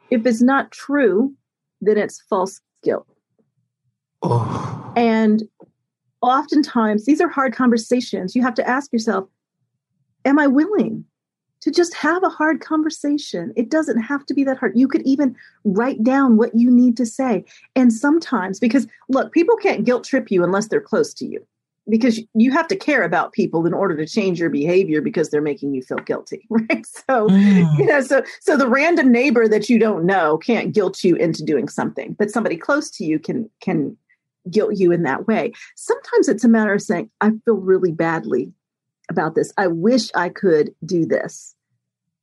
If 0.09 0.25
it's 0.25 0.41
not 0.41 0.71
true, 0.71 1.33
then 1.81 1.97
it's 1.97 2.21
false 2.29 2.61
guilt. 2.81 3.05
Oh. 4.21 4.93
And 4.95 5.43
oftentimes, 6.21 7.05
these 7.05 7.19
are 7.19 7.27
hard 7.27 7.53
conversations. 7.53 8.37
You 8.37 8.41
have 8.41 8.53
to 8.53 8.65
ask 8.65 8.93
yourself, 8.93 9.27
am 10.23 10.39
I 10.39 10.47
willing 10.47 11.03
to 11.59 11.71
just 11.71 11.93
have 11.93 12.23
a 12.23 12.29
hard 12.29 12.59
conversation. 12.59 13.53
It 13.55 13.69
doesn't 13.69 14.01
have 14.01 14.25
to 14.25 14.33
be 14.33 14.43
that 14.43 14.57
hard. 14.57 14.73
You 14.75 14.87
could 14.87 15.01
even 15.03 15.33
write 15.63 16.03
down 16.03 16.35
what 16.35 16.53
you 16.53 16.69
need 16.69 16.97
to 16.97 17.05
say. 17.05 17.45
And 17.73 17.91
sometimes, 17.91 18.59
because 18.59 18.85
look, 19.07 19.31
people 19.31 19.55
can't 19.55 19.85
guilt 19.85 20.03
trip 20.03 20.29
you 20.29 20.43
unless 20.43 20.67
they're 20.67 20.81
close 20.81 21.13
to 21.15 21.25
you, 21.25 21.45
because 21.89 22.21
you 22.33 22.51
have 22.51 22.67
to 22.69 22.75
care 22.75 23.03
about 23.03 23.33
people 23.33 23.65
in 23.65 23.73
order 23.73 23.95
to 23.97 24.05
change 24.05 24.39
your 24.39 24.49
behavior 24.49 25.01
because 25.01 25.29
they're 25.29 25.41
making 25.41 25.73
you 25.73 25.81
feel 25.81 25.97
guilty, 25.97 26.45
right? 26.49 26.85
So, 26.85 27.27
mm. 27.27 27.77
you 27.77 27.85
know, 27.85 28.01
so 28.01 28.23
so 28.41 28.57
the 28.57 28.67
random 28.67 29.11
neighbor 29.11 29.47
that 29.47 29.69
you 29.69 29.79
don't 29.79 30.05
know 30.05 30.37
can't 30.37 30.73
guilt 30.73 31.03
you 31.03 31.15
into 31.15 31.43
doing 31.43 31.67
something, 31.67 32.13
but 32.13 32.31
somebody 32.31 32.57
close 32.57 32.89
to 32.91 33.05
you 33.05 33.19
can 33.19 33.49
can 33.61 33.97
guilt 34.49 34.73
you 34.75 34.91
in 34.91 35.03
that 35.03 35.27
way. 35.27 35.53
Sometimes 35.75 36.27
it's 36.27 36.43
a 36.43 36.49
matter 36.49 36.73
of 36.73 36.81
saying, 36.81 37.09
I 37.21 37.31
feel 37.45 37.55
really 37.55 37.91
badly 37.91 38.53
about 39.09 39.35
this. 39.35 39.51
I 39.57 39.67
wish 39.67 40.09
I 40.15 40.29
could 40.29 40.73
do 40.85 41.05
this, 41.05 41.55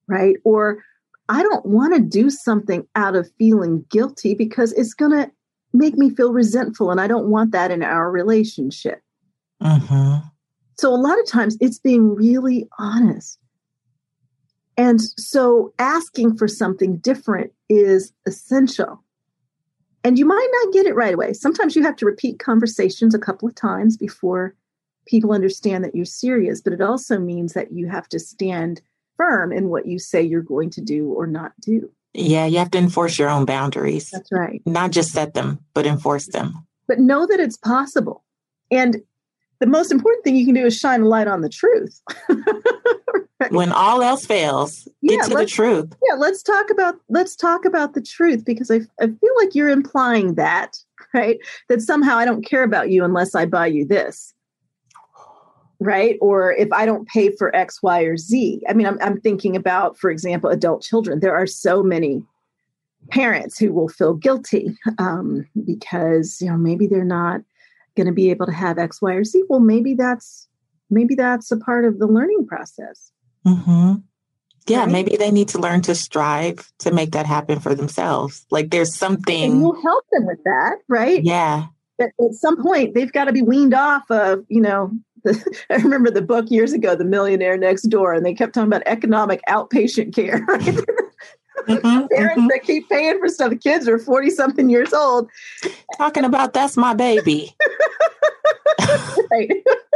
right? 0.07 0.37
Or 0.45 0.83
I 1.29 1.43
don't 1.43 1.65
want 1.67 1.95
to 1.95 2.01
do 2.01 2.31
something 2.31 2.87
out 2.97 3.15
of 3.15 3.31
feeling 3.39 3.85
guilty 3.91 4.35
because 4.35 4.73
it's 4.73 4.95
going 4.95 5.13
to 5.13 5.31
make 5.73 5.95
me 5.95 6.11
feel 6.11 6.33
resentful. 6.33 6.91
And 6.91 7.01
I 7.01 7.07
don't 7.07 7.29
want 7.29 7.53
that 7.53 7.71
in 7.71 7.83
our 7.83 8.11
relationship. 8.11 9.01
Mm-hmm. 9.63 10.27
So 10.79 10.93
a 10.93 10.97
lot 10.97 11.19
of 11.19 11.27
times 11.27 11.57
it's 11.61 11.79
being 11.79 12.15
really 12.15 12.69
honest. 12.79 13.39
And 14.77 15.01
so 15.01 15.75
asking 15.79 16.37
for 16.37 16.49
something 16.49 16.97
different 16.97 17.53
is 17.69 18.13
essential. 18.27 19.05
And 20.03 20.19
you 20.19 20.25
might 20.25 20.49
not 20.65 20.73
get 20.73 20.87
it 20.87 20.95
right 20.95 21.13
away. 21.13 21.35
Sometimes 21.35 21.77
you 21.77 21.83
have 21.83 21.97
to 21.97 22.07
repeat 22.07 22.39
conversations 22.39 23.15
a 23.15 23.19
couple 23.19 23.47
of 23.47 23.55
times 23.55 23.99
before 23.99 24.55
people 25.07 25.33
understand 25.33 25.85
that 25.85 25.95
you're 25.95 26.07
serious, 26.07 26.63
but 26.63 26.73
it 26.73 26.81
also 26.81 27.19
means 27.19 27.53
that 27.53 27.73
you 27.73 27.89
have 27.89 28.09
to 28.09 28.19
stand 28.19 28.81
firm 29.17 29.53
in 29.53 29.69
what 29.69 29.87
you 29.87 29.99
say 29.99 30.23
you're 30.23 30.41
going 30.41 30.71
to 30.71 30.81
do 30.81 31.13
or 31.13 31.27
not 31.27 31.53
do. 31.61 31.91
Yeah, 32.15 32.47
you 32.47 32.59
have 32.59 32.71
to 32.71 32.79
enforce 32.79 33.19
your 33.19 33.29
own 33.29 33.45
boundaries. 33.45 34.11
That's 34.11 34.33
right. 34.33 34.63
Not 34.65 34.93
just 34.93 35.13
set 35.13 35.35
them, 35.35 35.59
but 35.75 35.87
enforce 35.87 36.27
them. 36.27 36.67
But 36.89 36.99
know 36.99 37.27
that 37.27 37.39
it's 37.39 37.59
possible. 37.59 38.25
And 38.71 39.03
the 39.61 39.67
most 39.67 39.93
important 39.93 40.25
thing 40.25 40.37
you 40.37 40.45
can 40.45 40.55
do 40.55 40.67
is 40.67 40.77
shine 40.77 41.03
a 41.03 41.09
light 41.09 41.29
on 41.29 41.43
the 41.43 41.49
truth. 41.49 42.01
right? 42.29 43.51
When 43.51 43.73
all 43.73 44.03
else 44.03 44.27
fails, 44.27 44.87
yeah, 45.01 45.17
get 45.17 45.31
to 45.31 45.37
the 45.37 45.47
truth. 45.47 45.95
Yeah, 46.09 46.17
let's 46.17 46.43
talk 46.43 46.69
about 46.71 46.97
let's 47.09 47.35
talk 47.35 47.65
about 47.65 47.95
the 47.95 48.03
truth 48.03 48.45
because 48.45 48.71
I, 48.71 48.81
I 49.01 49.07
feel 49.07 49.37
like 49.39 49.55
you're 49.55 49.71
implying 49.71 50.35
that, 50.35 50.77
right? 51.15 51.39
That 51.69 51.81
somehow 51.81 52.19
I 52.19 52.27
don't 52.27 52.45
care 52.45 52.63
about 52.63 52.91
you 52.91 53.03
unless 53.05 53.35
I 53.35 53.47
buy 53.47 53.67
you 53.67 53.87
this 53.87 54.35
right? 55.83 56.19
Or 56.21 56.53
if 56.53 56.71
I 56.75 56.85
don't 56.85 57.09
pay 57.09 57.35
for 57.37 57.57
X, 57.57 57.83
Y, 57.83 58.03
or 58.03 58.19
Z. 58.19 58.63
I 58.69 58.75
mean, 58.75 58.87
I'm, 58.87 58.99
I'm 59.01 59.19
thinking 59.19 59.57
about, 59.57 59.97
for 59.97 60.11
example, 60.11 60.51
adult 60.51 60.83
children. 60.83 61.21
There 61.21 61.35
are 61.35 61.47
so 61.47 61.83
many 61.83 62.23
parents 63.11 63.59
who 63.59 63.73
will 63.73 63.89
feel 63.89 64.15
guilty 64.15 64.77
um, 64.99 65.47
because 65.65 66.39
you 66.41 66.49
know 66.49 66.57
maybe 66.57 66.87
they're 66.87 67.05
not 67.05 67.41
going 67.97 68.07
to 68.07 68.13
be 68.13 68.31
able 68.31 68.47
to 68.47 68.53
have 68.53 68.79
X, 68.79 69.01
Y, 69.03 69.13
or 69.13 69.25
Z. 69.25 69.45
Well, 69.49 69.61
maybe 69.61 69.95
that's 69.95 70.49
maybe 70.91 71.15
that's 71.15 71.51
a 71.51 71.57
part 71.57 71.85
of 71.85 71.99
the 71.99 72.07
learning 72.07 72.47
process. 72.47 73.13
Mm-hmm. 73.47 73.95
Yeah, 74.67 74.81
right? 74.81 74.89
maybe 74.91 75.17
they 75.17 75.31
need 75.31 75.49
to 75.49 75.59
learn 75.59 75.83
to 75.83 75.95
strive 75.95 76.73
to 76.79 76.93
make 76.93 77.13
that 77.13 77.27
happen 77.27 77.61
for 77.61 77.75
themselves. 77.75 78.45
Like 78.51 78.71
there's 78.71 78.95
something. 78.95 79.53
And 79.53 79.61
you'll 79.61 79.81
help 79.81 80.05
them 80.13 80.27
with 80.27 80.43
that, 80.45 80.77
right? 80.89 81.23
Yeah. 81.25 81.67
But 81.99 82.11
at 82.21 82.35
some 82.35 82.63
point, 82.63 82.95
they've 82.95 83.13
got 83.13 83.25
to 83.25 83.33
be 83.33 83.43
weaned 83.43 83.75
off 83.75 84.11
of, 84.11 84.45
you 84.49 84.61
know, 84.61 84.91
the, 85.25 85.59
I 85.71 85.77
remember 85.77 86.11
the 86.11 86.23
book 86.23 86.51
years 86.51 86.73
ago, 86.73 86.95
The 86.95 87.05
Millionaire 87.05 87.57
Next 87.57 87.83
Door, 87.83 88.15
and 88.15 88.25
they 88.25 88.33
kept 88.33 88.55
talking 88.55 88.69
about 88.69 88.83
economic 88.87 89.41
outpatient 89.49 90.15
care. 90.15 90.45
Right? 90.49 90.79
Mm-hmm, 91.69 92.07
Parents 92.15 92.39
mm-hmm. 92.39 92.47
that 92.49 92.63
keep 92.63 92.89
paying 92.89 93.19
for 93.19 93.29
stuff. 93.29 93.51
The 93.51 93.57
kids 93.57 93.89
are 93.89 93.99
40 93.99 94.31
something 94.31 94.69
years 94.69 94.93
old. 94.93 95.31
Talking 95.99 96.25
about 96.25 96.53
that's 96.53 96.77
my 96.77 96.95
baby. 96.95 97.55
right. 99.31 99.51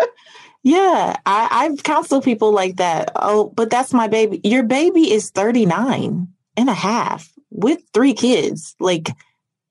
yeah, 0.62 1.16
I, 1.26 1.48
I've 1.50 1.82
counseled 1.82 2.24
people 2.24 2.52
like 2.52 2.76
that. 2.76 3.10
Oh, 3.16 3.52
but 3.56 3.70
that's 3.70 3.92
my 3.92 4.08
baby. 4.08 4.40
Your 4.44 4.62
baby 4.62 5.12
is 5.12 5.30
39 5.30 6.28
and 6.56 6.68
a 6.68 6.74
half 6.74 7.32
with 7.50 7.80
three 7.92 8.14
kids. 8.14 8.74
Like, 8.80 9.10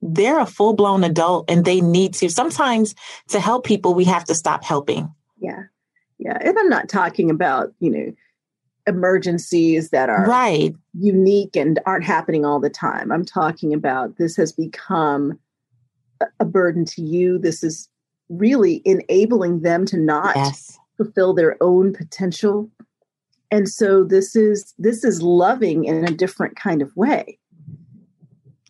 they're 0.01 0.39
a 0.39 0.45
full 0.45 0.73
blown 0.73 1.03
adult 1.05 1.49
and 1.49 1.63
they 1.63 1.79
need 1.79 2.13
to. 2.15 2.29
Sometimes 2.29 2.93
to 3.29 3.39
help 3.39 3.65
people, 3.65 3.93
we 3.93 4.03
have 4.03 4.25
to 4.25 4.35
stop 4.35 4.63
helping 4.63 5.13
yeah 5.43 5.63
yeah 6.17 6.37
and 6.41 6.57
i'm 6.57 6.69
not 6.69 6.89
talking 6.89 7.29
about 7.29 7.71
you 7.79 7.91
know 7.91 8.13
emergencies 8.87 9.89
that 9.89 10.09
are 10.09 10.25
right 10.25 10.73
unique 10.93 11.55
and 11.55 11.79
aren't 11.85 12.03
happening 12.03 12.45
all 12.45 12.59
the 12.59 12.69
time 12.69 13.11
i'm 13.11 13.25
talking 13.25 13.73
about 13.73 14.17
this 14.17 14.35
has 14.35 14.51
become 14.51 15.37
a 16.39 16.45
burden 16.45 16.85
to 16.85 17.01
you 17.01 17.37
this 17.37 17.63
is 17.63 17.89
really 18.29 18.81
enabling 18.85 19.61
them 19.61 19.85
to 19.85 19.97
not 19.97 20.35
yes. 20.35 20.77
fulfill 20.97 21.33
their 21.33 21.57
own 21.61 21.93
potential 21.93 22.69
and 23.51 23.67
so 23.67 24.03
this 24.03 24.35
is 24.35 24.73
this 24.77 25.03
is 25.03 25.21
loving 25.21 25.85
in 25.85 26.05
a 26.05 26.11
different 26.11 26.55
kind 26.55 26.81
of 26.81 26.95
way 26.95 27.37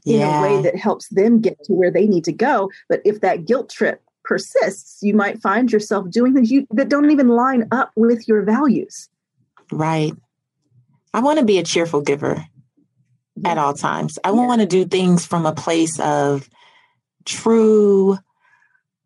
in 0.06 0.20
yeah. 0.20 0.40
a 0.40 0.42
way 0.42 0.62
that 0.62 0.78
helps 0.78 1.08
them 1.10 1.40
get 1.40 1.62
to 1.64 1.74
where 1.74 1.92
they 1.92 2.08
need 2.08 2.24
to 2.24 2.32
go 2.32 2.70
but 2.88 3.02
if 3.04 3.22
that 3.22 3.46
guilt 3.46 3.70
trip 3.70 4.02
persists, 4.24 5.00
you 5.02 5.14
might 5.14 5.42
find 5.42 5.72
yourself 5.72 6.10
doing 6.10 6.34
things 6.34 6.52
you, 6.52 6.68
that 6.72 6.90
don't 6.90 7.12
even 7.12 7.30
line 7.30 7.68
up 7.72 7.92
with 7.96 8.28
your 8.28 8.42
values. 8.42 9.10
Right. 9.72 10.14
I 11.14 11.22
want 11.22 11.40
to 11.40 11.46
be 11.46 11.60
a 11.60 11.64
cheerful 11.64 12.02
giver 12.02 12.46
yeah. 13.36 13.52
at 13.52 13.58
all 13.58 13.74
times. 13.74 14.18
I 14.24 14.30
yeah. 14.30 14.36
want 14.36 14.62
to 14.62 14.68
do 14.68 14.86
things 14.86 15.26
from 15.26 15.46
a 15.46 15.54
place 15.54 16.00
of 16.00 16.50
true 17.26 18.18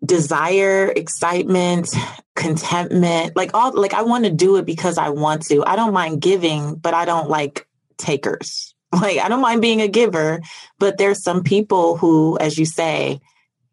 desire, 0.05 0.91
excitement, 0.95 1.89
contentment. 2.35 3.35
Like 3.35 3.51
all 3.53 3.73
like 3.73 3.93
I 3.93 4.03
want 4.03 4.25
to 4.25 4.31
do 4.31 4.57
it 4.57 4.65
because 4.65 4.97
I 4.97 5.09
want 5.09 5.43
to. 5.47 5.65
I 5.65 5.75
don't 5.75 5.93
mind 5.93 6.21
giving, 6.21 6.75
but 6.75 6.93
I 6.93 7.05
don't 7.05 7.29
like 7.29 7.67
takers. 7.97 8.73
Like 8.93 9.17
I 9.17 9.27
don't 9.27 9.41
mind 9.41 9.61
being 9.61 9.81
a 9.81 9.89
giver, 9.89 10.39
but 10.79 10.97
there's 10.97 11.21
some 11.21 11.43
people 11.43 11.97
who 11.97 12.37
as 12.39 12.57
you 12.57 12.65
say, 12.65 13.19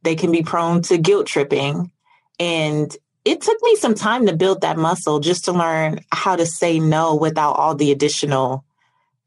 they 0.03 0.17
can 0.17 0.33
be 0.33 0.43
prone 0.43 0.83
to 0.83 0.99
guilt 0.99 1.29
tripping. 1.29 1.93
And 2.41 2.95
it 3.25 3.41
took 3.41 3.63
me 3.63 3.77
some 3.77 3.95
time 3.95 4.27
to 4.27 4.37
build 4.37 4.61
that 4.61 4.77
muscle 4.77 5.21
just 5.21 5.47
to 5.47 5.53
learn 5.53 6.01
how 6.13 6.37
to 6.37 6.47
say 6.47 6.79
no 6.79 7.15
without 7.15 7.53
all 7.53 7.75
the 7.75 7.91
additional 7.91 8.65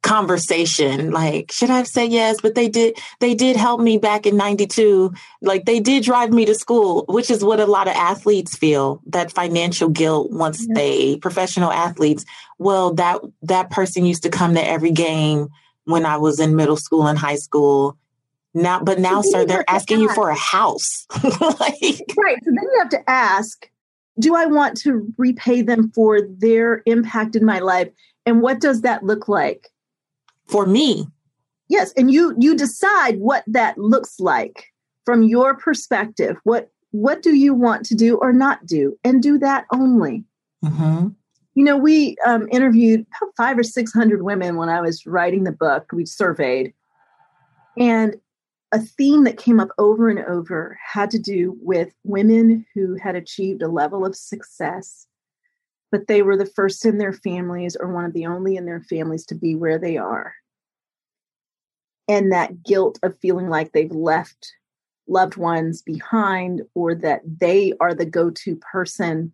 conversation 0.04 1.12
like 1.12 1.52
should 1.52 1.72
i 1.72 1.84
say 1.84 2.06
yes 2.06 2.38
but 2.40 2.56
they 2.56 2.70
did 2.70 2.98
they 3.20 3.34
did 3.34 3.58
help 3.58 3.82
me 3.82 3.98
back 3.98 4.26
in 4.26 4.38
92 4.38 5.12
like 5.42 5.66
they 5.66 5.80
did 5.80 6.04
drive 6.04 6.32
me 6.32 6.46
to 6.46 6.54
school 6.56 7.04
which 7.10 7.30
is 7.30 7.44
what 7.44 7.60
a 7.60 7.66
lot 7.66 7.88
of 7.88 7.96
athletes 7.96 8.56
feel 8.56 9.02
that 9.08 9.32
financial 9.34 9.90
guilt 9.90 10.32
once 10.32 10.66
yeah. 10.68 10.76
they 10.76 11.18
professional 11.18 11.72
athletes 11.72 12.24
well 12.60 12.94
that 12.94 13.20
that 13.42 13.70
person 13.72 14.06
used 14.06 14.24
to 14.24 14.30
come 14.30 14.54
to 14.54 14.66
every 14.66 14.92
game 14.92 15.50
when 15.86 16.06
i 16.06 16.16
was 16.16 16.40
in 16.40 16.56
middle 16.56 16.78
school 16.78 17.08
and 17.08 17.18
high 17.18 17.36
school 17.36 17.98
now, 18.54 18.80
but 18.80 18.98
now, 18.98 19.22
sir, 19.22 19.46
they're 19.46 19.70
asking 19.70 20.00
you 20.00 20.12
for 20.16 20.30
a 20.30 20.36
house. 20.36 21.06
like, 21.24 22.02
right. 22.18 22.44
So 22.44 22.46
then 22.46 22.64
you 22.64 22.76
have 22.80 22.90
to 22.90 23.08
ask, 23.08 23.70
do 24.20 24.36
I 24.36 24.46
want 24.46 24.78
to 24.82 25.14
repay 25.18 25.62
them 25.62 25.92
for 25.94 26.22
their 26.22 26.82
impact 26.86 27.36
in 27.36 27.46
my 27.46 27.60
life? 27.60 27.90
And 28.26 28.42
what 28.42 28.60
does 28.60 28.82
that 28.82 29.04
look 29.04 29.28
like? 29.28 29.70
For 30.48 30.66
me. 30.66 31.08
Yes. 31.70 31.92
And 31.98 32.10
you 32.12 32.36
you 32.40 32.56
decide 32.56 33.20
what 33.20 33.44
that 33.48 33.78
looks 33.78 34.20
like 34.20 34.66
from 35.06 35.24
your 35.24 35.56
perspective. 35.56 36.38
What 36.44 36.72
what 36.92 37.22
do 37.22 37.36
you 37.36 37.54
want 37.54 37.86
to 37.88 37.96
do 37.96 38.18
or 38.18 38.32
not 38.32 38.66
do? 38.66 38.98
And 39.04 39.22
do 39.22 39.38
that 39.40 39.66
only. 39.74 40.24
Mm-hmm. 40.64 41.10
You 41.56 41.64
know, 41.64 41.78
we 41.78 42.16
um, 42.26 42.48
interviewed 42.52 43.06
about 43.22 43.34
five 43.36 43.58
or 43.58 43.64
600 43.64 44.22
women 44.22 44.56
when 44.56 44.70
I 44.70 44.80
was 44.80 45.06
writing 45.06 45.44
the 45.44 45.52
book. 45.52 45.88
We 45.92 46.06
surveyed. 46.06 46.74
And 47.78 48.16
a 48.72 48.80
theme 48.80 49.24
that 49.24 49.38
came 49.38 49.60
up 49.60 49.70
over 49.78 50.10
and 50.10 50.20
over 50.20 50.78
had 50.84 51.10
to 51.12 51.20
do 51.20 51.58
with 51.62 51.94
women 52.04 52.66
who 52.74 52.96
had 52.96 53.16
achieved 53.16 53.62
a 53.62 53.70
level 53.70 54.06
of 54.06 54.16
success, 54.16 55.08
but 55.92 56.08
they 56.08 56.22
were 56.22 56.36
the 56.36 56.46
first 56.46 56.86
in 56.86 56.98
their 56.98 57.14
families 57.14 57.78
or 57.78 57.94
one 57.94 58.06
of 58.06 58.14
the 58.14 58.26
only 58.26 58.58
in 58.58 58.66
their 58.66 58.82
families 58.82 59.26
to 59.28 59.36
be 59.36 59.56
where 59.56 59.80
they 59.80 59.98
are. 59.98 60.34
And 62.10 62.32
that 62.32 62.64
guilt 62.64 63.00
of 63.04 63.18
feeling 63.20 63.50
like 63.50 63.72
they've 63.72 63.92
left 63.92 64.54
loved 65.08 65.38
ones 65.38 65.82
behind 65.82 66.62
or 66.74 66.94
that 66.94 67.22
they 67.26 67.74
are 67.80 67.94
the 67.94 68.06
go 68.06 68.30
to 68.30 68.58
person 68.58 69.32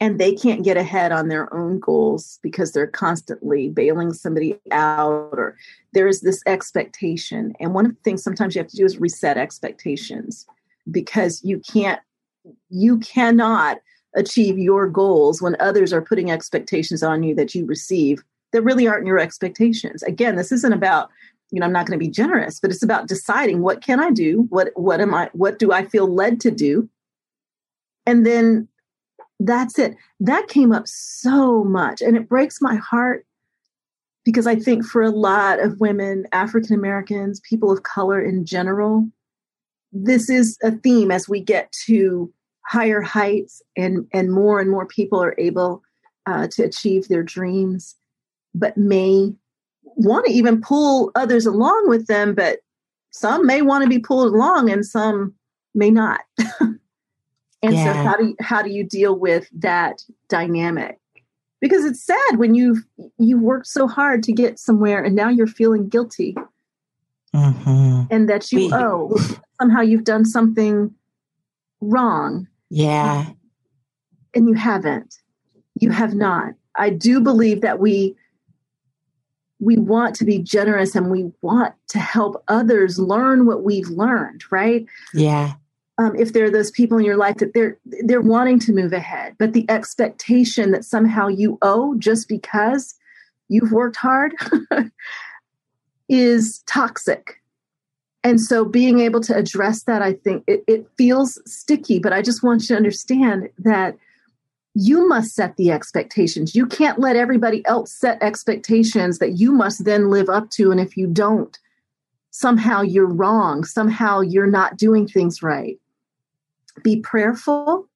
and 0.00 0.18
they 0.18 0.32
can't 0.32 0.64
get 0.64 0.76
ahead 0.76 1.10
on 1.10 1.28
their 1.28 1.52
own 1.52 1.80
goals 1.80 2.38
because 2.42 2.72
they're 2.72 2.86
constantly 2.86 3.68
bailing 3.68 4.12
somebody 4.12 4.58
out 4.70 5.30
or 5.32 5.56
there's 5.92 6.20
this 6.20 6.42
expectation. 6.46 7.52
And 7.58 7.74
one 7.74 7.84
of 7.84 7.92
the 7.92 8.00
things 8.02 8.22
sometimes 8.22 8.54
you 8.54 8.60
have 8.60 8.70
to 8.70 8.76
do 8.76 8.84
is 8.84 9.00
reset 9.00 9.36
expectations 9.36 10.46
because 10.90 11.42
you 11.44 11.60
can't 11.60 12.00
you 12.70 12.98
cannot 12.98 13.78
achieve 14.14 14.58
your 14.58 14.88
goals 14.88 15.42
when 15.42 15.56
others 15.60 15.92
are 15.92 16.00
putting 16.00 16.30
expectations 16.30 17.02
on 17.02 17.22
you 17.22 17.34
that 17.34 17.54
you 17.54 17.66
receive 17.66 18.22
that 18.52 18.62
really 18.62 18.86
aren't 18.86 19.06
your 19.06 19.18
expectations. 19.18 20.02
Again 20.04 20.36
this 20.36 20.52
isn't 20.52 20.72
about 20.72 21.10
you 21.50 21.58
know 21.58 21.66
i'm 21.66 21.72
not 21.72 21.86
going 21.86 21.98
to 21.98 22.04
be 22.04 22.10
generous 22.10 22.60
but 22.60 22.70
it's 22.70 22.82
about 22.82 23.08
deciding 23.08 23.62
what 23.62 23.82
can 23.82 24.00
i 24.00 24.10
do? 24.10 24.46
What 24.48 24.70
what 24.74 25.00
am 25.00 25.12
i 25.12 25.28
what 25.32 25.58
do 25.58 25.72
i 25.72 25.84
feel 25.84 26.06
led 26.06 26.40
to 26.42 26.50
do? 26.52 26.88
And 28.06 28.24
then 28.24 28.68
that's 29.40 29.78
it. 29.78 29.96
That 30.20 30.48
came 30.48 30.72
up 30.72 30.86
so 30.86 31.64
much. 31.64 32.00
And 32.00 32.16
it 32.16 32.28
breaks 32.28 32.60
my 32.60 32.76
heart 32.76 33.24
because 34.24 34.46
I 34.46 34.56
think 34.56 34.84
for 34.84 35.02
a 35.02 35.10
lot 35.10 35.60
of 35.60 35.80
women, 35.80 36.26
African 36.32 36.74
Americans, 36.74 37.40
people 37.40 37.70
of 37.70 37.82
color 37.82 38.20
in 38.20 38.44
general, 38.44 39.08
this 39.92 40.28
is 40.28 40.58
a 40.62 40.72
theme 40.72 41.10
as 41.10 41.28
we 41.28 41.40
get 41.40 41.72
to 41.86 42.32
higher 42.66 43.00
heights 43.00 43.62
and, 43.76 44.06
and 44.12 44.32
more 44.32 44.60
and 44.60 44.70
more 44.70 44.86
people 44.86 45.22
are 45.22 45.34
able 45.38 45.82
uh, 46.26 46.46
to 46.50 46.62
achieve 46.62 47.08
their 47.08 47.22
dreams, 47.22 47.96
but 48.54 48.76
may 48.76 49.32
want 49.82 50.26
to 50.26 50.32
even 50.32 50.60
pull 50.60 51.10
others 51.14 51.46
along 51.46 51.88
with 51.88 52.06
them, 52.06 52.34
but 52.34 52.58
some 53.10 53.46
may 53.46 53.62
want 53.62 53.82
to 53.82 53.88
be 53.88 53.98
pulled 53.98 54.34
along 54.34 54.68
and 54.68 54.84
some 54.84 55.34
may 55.74 55.90
not. 55.90 56.20
And 57.62 57.74
yeah. 57.74 57.92
so 57.92 57.92
how 57.92 58.16
do 58.16 58.26
you, 58.26 58.36
how 58.40 58.62
do 58.62 58.70
you 58.70 58.84
deal 58.84 59.16
with 59.16 59.48
that 59.52 60.02
dynamic? 60.28 60.98
Because 61.60 61.84
it's 61.84 62.02
sad 62.02 62.36
when 62.36 62.54
you've 62.54 62.84
you 63.18 63.38
worked 63.38 63.66
so 63.66 63.88
hard 63.88 64.22
to 64.24 64.32
get 64.32 64.60
somewhere 64.60 65.02
and 65.02 65.16
now 65.16 65.28
you're 65.28 65.48
feeling 65.48 65.88
guilty. 65.88 66.36
Mm-hmm. 67.34 68.02
And 68.10 68.28
that 68.28 68.50
you 68.52 68.58
we, 68.58 68.72
owe 68.72 69.14
somehow 69.60 69.80
you've 69.80 70.04
done 70.04 70.24
something 70.24 70.94
wrong. 71.80 72.46
Yeah. 72.70 73.26
And 74.34 74.48
you 74.48 74.54
haven't. 74.54 75.16
You 75.80 75.90
have 75.90 76.14
not. 76.14 76.54
I 76.76 76.90
do 76.90 77.20
believe 77.20 77.60
that 77.62 77.80
we 77.80 78.14
we 79.60 79.76
want 79.76 80.14
to 80.14 80.24
be 80.24 80.38
generous 80.38 80.94
and 80.94 81.10
we 81.10 81.32
want 81.42 81.74
to 81.88 81.98
help 81.98 82.44
others 82.46 83.00
learn 83.00 83.44
what 83.44 83.64
we've 83.64 83.88
learned, 83.88 84.44
right? 84.52 84.86
Yeah 85.12 85.54
um, 85.98 86.14
if 86.16 86.32
there 86.32 86.44
are 86.44 86.50
those 86.50 86.70
people 86.70 86.96
in 86.98 87.04
your 87.04 87.16
life 87.16 87.36
that 87.36 87.54
they're 87.54 87.78
they're 88.04 88.20
wanting 88.20 88.58
to 88.60 88.72
move 88.72 88.92
ahead 88.92 89.34
but 89.38 89.52
the 89.52 89.68
expectation 89.68 90.70
that 90.70 90.84
somehow 90.84 91.28
you 91.28 91.58
owe 91.62 91.94
just 91.98 92.28
because 92.28 92.94
you've 93.48 93.72
worked 93.72 93.96
hard 93.96 94.34
is 96.08 96.62
toxic. 96.66 97.34
And 98.24 98.40
so 98.40 98.64
being 98.64 98.98
able 98.98 99.20
to 99.20 99.36
address 99.36 99.84
that 99.84 100.02
i 100.02 100.12
think 100.12 100.44
it, 100.46 100.64
it 100.66 100.88
feels 100.96 101.40
sticky 101.50 101.98
but 101.98 102.12
i 102.12 102.20
just 102.22 102.42
want 102.42 102.62
you 102.62 102.68
to 102.68 102.76
understand 102.76 103.48
that 103.58 103.96
you 104.80 105.08
must 105.08 105.34
set 105.34 105.56
the 105.56 105.72
expectations. 105.72 106.54
You 106.54 106.64
can't 106.64 107.00
let 107.00 107.16
everybody 107.16 107.66
else 107.66 107.92
set 107.92 108.22
expectations 108.22 109.18
that 109.18 109.32
you 109.32 109.50
must 109.50 109.84
then 109.84 110.08
live 110.08 110.28
up 110.28 110.50
to. 110.50 110.70
And 110.70 110.78
if 110.78 110.96
you 110.96 111.08
don't 111.08 111.58
somehow 112.38 112.82
you're 112.82 113.06
wrong. 113.06 113.64
Somehow 113.64 114.20
you're 114.20 114.46
not 114.46 114.76
doing 114.76 115.08
things 115.08 115.42
right 115.42 115.78
be 116.82 117.00
prayerful, 117.00 117.88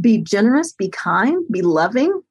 be 0.00 0.18
generous, 0.18 0.72
be 0.72 0.88
kind, 0.88 1.44
be 1.50 1.62
loving. 1.62 2.22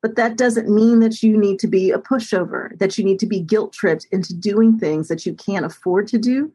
But 0.00 0.16
that 0.16 0.36
doesn't 0.36 0.68
mean 0.68 1.00
that 1.00 1.22
you 1.22 1.36
need 1.36 1.58
to 1.60 1.66
be 1.66 1.90
a 1.90 1.98
pushover, 1.98 2.78
that 2.78 2.96
you 2.98 3.04
need 3.04 3.18
to 3.20 3.26
be 3.26 3.40
guilt 3.40 3.72
tripped 3.72 4.06
into 4.12 4.32
doing 4.32 4.78
things 4.78 5.08
that 5.08 5.26
you 5.26 5.34
can't 5.34 5.66
afford 5.66 6.06
to 6.08 6.18
do 6.18 6.52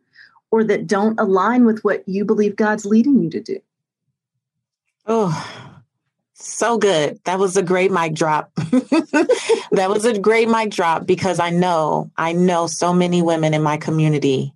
or 0.50 0.64
that 0.64 0.88
don't 0.88 1.20
align 1.20 1.66
with 1.66 1.84
what 1.84 2.08
you 2.08 2.24
believe 2.24 2.56
God's 2.56 2.86
leading 2.86 3.22
you 3.22 3.30
to 3.32 3.42
do. 3.42 3.60
Oh, 5.06 5.72
so 6.34 6.78
good. 6.78 7.20
That 7.26 7.40
was 7.40 7.58
a 7.58 7.64
great 7.64 7.92
mic 7.92 8.14
drop. 8.14 8.54
that 8.56 9.88
was 9.90 10.06
a 10.06 10.18
great 10.18 10.48
mic 10.48 10.72
drop 10.72 11.06
because 11.06 11.40
I 11.40 11.50
know, 11.50 12.12
I 12.18 12.34
know 12.34 12.68
so 12.68 12.94
many 12.94 13.22
women 13.22 13.54
in 13.54 13.62
my 13.62 13.78
community 13.78 14.53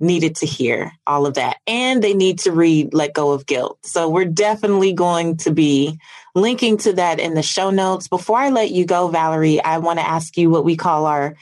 needed 0.00 0.36
to 0.36 0.46
hear 0.46 0.92
all 1.06 1.26
of 1.26 1.34
that. 1.34 1.58
And 1.66 2.02
they 2.02 2.14
need 2.14 2.40
to 2.40 2.52
read 2.52 2.94
Let 2.94 3.14
Go 3.14 3.32
of 3.32 3.46
Guilt. 3.46 3.78
So 3.82 4.08
we're 4.08 4.24
definitely 4.24 4.92
going 4.92 5.36
to 5.38 5.52
be 5.52 5.98
linking 6.34 6.76
to 6.78 6.94
that 6.94 7.20
in 7.20 7.34
the 7.34 7.42
show 7.42 7.70
notes. 7.70 8.08
Before 8.08 8.38
I 8.38 8.50
let 8.50 8.70
you 8.70 8.84
go, 8.84 9.08
Valorie, 9.08 9.60
I 9.64 9.78
want 9.78 9.98
to 9.98 10.06
ask 10.06 10.36
you 10.36 10.50
what 10.50 10.64
we 10.64 10.76
call 10.76 11.06
our 11.06 11.36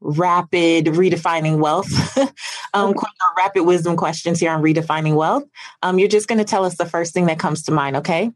rapid 0.00 0.86
redefining 0.86 1.58
wealth, 1.58 1.88
um, 2.74 2.90
okay. 2.90 3.06
rapid 3.36 3.64
wisdom 3.64 3.96
questions 3.96 4.40
here 4.40 4.50
on 4.50 4.62
redefining 4.62 5.14
wealth. 5.14 5.44
Um, 5.82 5.98
you're 5.98 6.08
just 6.08 6.26
going 6.26 6.38
to 6.38 6.44
tell 6.44 6.64
us 6.64 6.76
the 6.76 6.86
first 6.86 7.14
thing 7.14 7.26
that 7.26 7.38
comes 7.38 7.62
to 7.64 7.72
mind, 7.72 7.96
okay? 7.96 8.32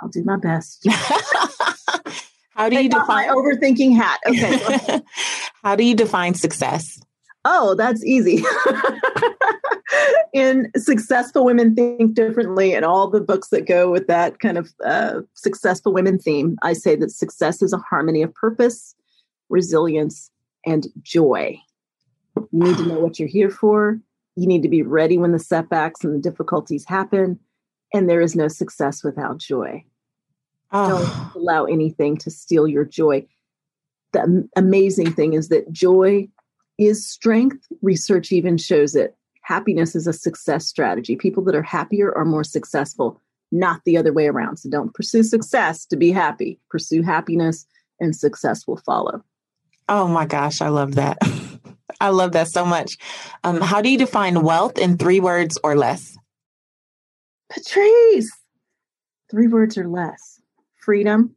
I'll 0.00 0.08
do 0.08 0.22
my 0.24 0.36
best. 0.36 0.86
How 2.54 2.68
do 2.68 2.80
you 2.80 2.88
define 2.88 3.26
my 3.28 3.34
overthinking 3.34 3.96
hat? 3.96 4.20
Okay. 4.26 5.00
How 5.64 5.74
do 5.74 5.84
you 5.84 5.94
define 5.94 6.34
success? 6.34 7.00
Oh, 7.44 7.74
that's 7.74 8.04
easy. 8.04 8.44
in 10.32 10.70
Successful 10.76 11.44
Women 11.44 11.74
Think 11.74 12.14
Differently, 12.14 12.74
and 12.74 12.84
all 12.84 13.08
the 13.08 13.20
books 13.20 13.48
that 13.48 13.66
go 13.66 13.90
with 13.90 14.06
that 14.06 14.38
kind 14.38 14.58
of 14.58 14.72
uh, 14.84 15.20
successful 15.34 15.92
women 15.92 16.18
theme, 16.18 16.56
I 16.62 16.72
say 16.72 16.96
that 16.96 17.10
success 17.10 17.62
is 17.62 17.72
a 17.72 17.78
harmony 17.78 18.22
of 18.22 18.34
purpose, 18.34 18.94
resilience, 19.48 20.30
and 20.64 20.86
joy. 21.02 21.58
You 22.36 22.46
need 22.52 22.76
to 22.78 22.86
know 22.86 23.00
what 23.00 23.18
you're 23.18 23.28
here 23.28 23.50
for. 23.50 23.98
You 24.36 24.46
need 24.46 24.62
to 24.62 24.68
be 24.68 24.82
ready 24.82 25.18
when 25.18 25.32
the 25.32 25.38
setbacks 25.38 26.04
and 26.04 26.14
the 26.14 26.30
difficulties 26.30 26.86
happen. 26.86 27.38
And 27.92 28.08
there 28.08 28.22
is 28.22 28.34
no 28.34 28.48
success 28.48 29.04
without 29.04 29.36
joy. 29.36 29.84
Oh. 30.70 31.32
Don't 31.34 31.42
allow 31.42 31.64
anything 31.64 32.16
to 32.18 32.30
steal 32.30 32.66
your 32.66 32.86
joy. 32.86 33.26
The 34.12 34.48
amazing 34.56 35.12
thing 35.12 35.34
is 35.34 35.48
that 35.48 35.70
joy 35.70 36.28
is 36.86 37.06
strength. 37.06 37.66
Research 37.82 38.32
even 38.32 38.56
shows 38.58 38.94
it. 38.94 39.16
Happiness 39.42 39.94
is 39.94 40.06
a 40.06 40.12
success 40.12 40.66
strategy. 40.66 41.16
People 41.16 41.42
that 41.44 41.54
are 41.54 41.62
happier 41.62 42.16
are 42.16 42.24
more 42.24 42.44
successful, 42.44 43.20
not 43.50 43.82
the 43.84 43.96
other 43.96 44.12
way 44.12 44.28
around. 44.28 44.58
So 44.58 44.70
don't 44.70 44.94
pursue 44.94 45.22
success 45.22 45.84
to 45.86 45.96
be 45.96 46.12
happy. 46.12 46.58
Pursue 46.70 47.02
happiness 47.02 47.66
and 48.00 48.14
success 48.14 48.66
will 48.66 48.78
follow. 48.78 49.24
Oh 49.88 50.06
my 50.06 50.26
gosh, 50.26 50.60
I 50.60 50.68
love 50.68 50.94
that. 50.94 51.18
I 52.00 52.08
love 52.08 52.32
that 52.32 52.48
so 52.48 52.64
much. 52.64 52.96
Um, 53.44 53.60
how 53.60 53.80
do 53.80 53.88
you 53.88 53.98
define 53.98 54.42
wealth 54.42 54.78
in 54.78 54.96
three 54.96 55.20
words 55.20 55.58
or 55.62 55.76
less? 55.76 56.16
Patrice, 57.50 58.30
three 59.30 59.46
words 59.46 59.76
or 59.76 59.86
less 59.86 60.40
freedom, 60.80 61.36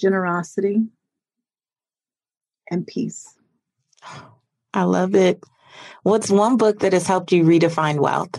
generosity, 0.00 0.84
and 2.70 2.86
peace. 2.86 3.34
I 4.72 4.82
love 4.82 5.14
it. 5.14 5.42
What's 6.02 6.30
one 6.30 6.56
book 6.56 6.80
that 6.80 6.92
has 6.92 7.06
helped 7.06 7.32
you 7.32 7.44
redefine 7.44 7.98
wealth? 8.00 8.38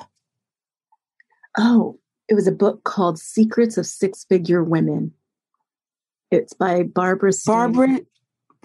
Oh, 1.57 1.99
it 2.27 2.33
was 2.33 2.47
a 2.47 2.51
book 2.51 2.83
called 2.83 3.19
Secrets 3.19 3.77
of 3.77 3.85
Six 3.85 4.25
Figure 4.25 4.63
Women. 4.63 5.13
It's 6.31 6.53
by 6.53 6.83
Barbara 6.83 7.31
Stanny. 7.31 7.73
Barbara 7.73 7.99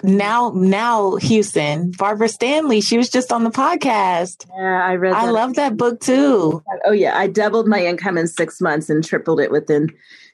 now 0.03 0.51
now 0.55 1.13
Huson, 1.19 1.97
Barbara 1.97 2.29
Stanny. 2.29 2.81
She 2.81 2.97
was 2.97 3.11
just 3.11 3.33
on 3.33 3.45
the 3.45 3.51
podcast. 3.51 4.47
Yeah, 4.57 4.85
I 4.85 4.95
read 4.95 5.13
I 5.13 5.31
love 5.31 5.55
that 5.55 5.77
book 5.77 6.01
too. 6.01 6.63
Oh 6.87 6.93
yeah, 6.93 7.17
I 7.17 7.27
doubled 7.27 7.69
my 7.69 7.85
income 7.85 8.17
in 8.17 8.27
6 8.27 8.61
months 8.61 8.89
and 8.89 9.05
tripled 9.05 9.41
it 9.41 9.51
within 9.51 9.93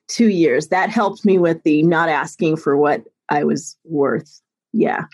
2 0.08 0.28
years. 0.28 0.68
That 0.68 0.88
helped 0.88 1.24
me 1.24 1.38
with 1.38 1.62
the 1.64 1.82
not 1.82 2.08
asking 2.08 2.56
for 2.58 2.76
what 2.76 3.02
I 3.28 3.42
was 3.42 3.76
worth. 3.84 4.40
Yeah. 4.72 5.06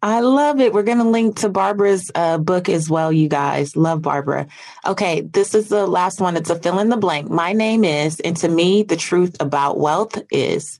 I 0.00 0.20
love 0.20 0.60
it. 0.60 0.72
We're 0.72 0.84
going 0.84 0.98
to 0.98 1.04
link 1.08 1.36
to 1.38 1.48
Barbara's 1.48 2.10
uh, 2.14 2.38
book 2.38 2.68
as 2.68 2.88
well, 2.88 3.12
you 3.12 3.28
guys. 3.28 3.76
Love 3.76 4.00
Barbara. 4.00 4.46
Okay, 4.86 5.22
this 5.22 5.54
is 5.54 5.68
the 5.68 5.86
last 5.86 6.20
one. 6.20 6.36
It's 6.36 6.50
a 6.50 6.56
fill 6.56 6.78
in 6.78 6.88
the 6.88 6.96
blank. 6.96 7.28
My 7.28 7.52
name 7.52 7.82
is, 7.82 8.20
and 8.20 8.36
to 8.38 8.48
me, 8.48 8.84
the 8.84 8.96
truth 8.96 9.36
about 9.40 9.78
wealth 9.78 10.16
is. 10.30 10.78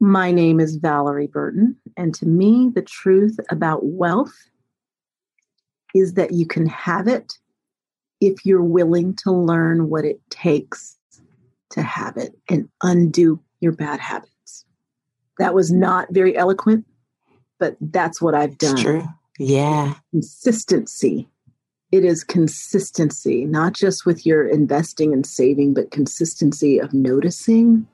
My 0.00 0.32
name 0.32 0.58
is 0.58 0.78
Valorie 0.78 1.30
Burton, 1.30 1.76
and 1.96 2.14
to 2.16 2.26
me, 2.26 2.70
the 2.74 2.82
truth 2.82 3.38
about 3.50 3.84
wealth 3.84 4.34
is 5.94 6.14
that 6.14 6.32
you 6.32 6.46
can 6.46 6.66
have 6.66 7.06
it 7.06 7.34
if 8.20 8.44
you're 8.44 8.62
willing 8.62 9.14
to 9.16 9.30
learn 9.30 9.88
what 9.88 10.04
it 10.04 10.20
takes 10.30 10.96
to 11.70 11.82
have 11.82 12.16
it 12.16 12.34
and 12.48 12.68
undo 12.82 13.40
your 13.60 13.72
bad 13.72 14.00
habits. 14.00 14.64
That 15.38 15.54
was 15.54 15.70
not 15.70 16.08
very 16.10 16.36
eloquent, 16.36 16.86
but 17.60 17.76
that's 17.80 18.20
what 18.20 18.34
I've 18.34 18.58
done. 18.58 18.72
It's 18.72 18.82
true. 18.82 19.08
Yeah. 19.38 19.94
Consistency. 20.10 21.28
It 21.92 22.04
is 22.04 22.24
consistency, 22.24 23.44
not 23.44 23.72
just 23.72 24.06
with 24.06 24.26
your 24.26 24.46
investing 24.46 25.12
and 25.12 25.26
saving, 25.26 25.74
but 25.74 25.90
consistency 25.90 26.78
of 26.78 26.92
noticing 26.92 27.86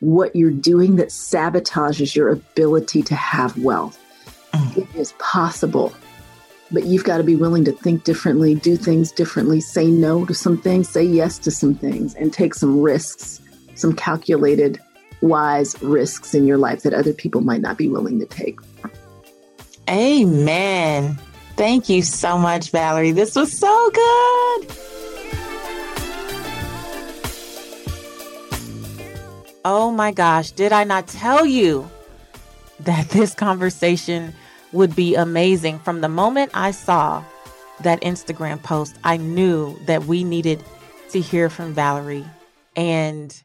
what 0.00 0.34
you're 0.34 0.50
doing 0.50 0.96
that 0.96 1.08
sabotages 1.08 2.16
your 2.16 2.30
ability 2.30 3.02
to 3.02 3.14
have 3.14 3.56
wealth. 3.58 3.98
Mm. 4.52 4.78
It 4.78 4.96
is 4.96 5.12
possible, 5.18 5.92
but 6.70 6.84
you've 6.84 7.04
got 7.04 7.18
to 7.18 7.24
be 7.24 7.36
willing 7.36 7.64
to 7.64 7.72
think 7.72 8.04
differently, 8.04 8.54
do 8.54 8.76
things 8.76 9.12
differently, 9.12 9.60
say 9.60 9.86
no 9.86 10.24
to 10.24 10.34
some 10.34 10.56
things, 10.56 10.88
say 10.88 11.02
yes 11.02 11.38
to 11.40 11.50
some 11.50 11.74
things, 11.74 12.14
and 12.14 12.32
take 12.32 12.54
some 12.54 12.80
risks, 12.80 13.40
some 13.74 13.94
calculated, 13.94 14.80
wise 15.22 15.80
risks 15.82 16.34
in 16.34 16.46
your 16.46 16.58
life 16.58 16.82
that 16.82 16.94
other 16.94 17.12
people 17.12 17.40
might 17.40 17.60
not 17.60 17.76
be 17.76 17.88
willing 17.88 18.18
to 18.20 18.26
take. 18.26 18.58
Amen. 19.90 21.18
Thank 21.56 21.88
you 21.88 22.02
so 22.02 22.38
much, 22.38 22.70
Valorie. 22.70 23.12
This 23.12 23.34
was 23.34 23.52
so 23.52 23.90
good. 23.90 24.76
Oh 29.64 29.90
my 29.90 30.12
gosh, 30.12 30.52
did 30.52 30.72
I 30.72 30.84
not 30.84 31.08
tell 31.08 31.44
you 31.44 31.90
that 32.78 33.10
this 33.10 33.34
conversation 33.34 34.32
would 34.72 34.94
be 34.94 35.16
amazing? 35.16 35.80
From 35.80 36.00
the 36.02 36.08
moment 36.08 36.52
I 36.54 36.70
saw 36.70 37.24
that 37.80 38.00
Instagram 38.00 38.62
post, 38.62 38.96
I 39.02 39.16
knew 39.16 39.76
that 39.86 40.04
we 40.04 40.22
needed 40.22 40.62
to 41.10 41.20
hear 41.20 41.50
from 41.50 41.74
Valorie. 41.74 42.28
And 42.76 43.42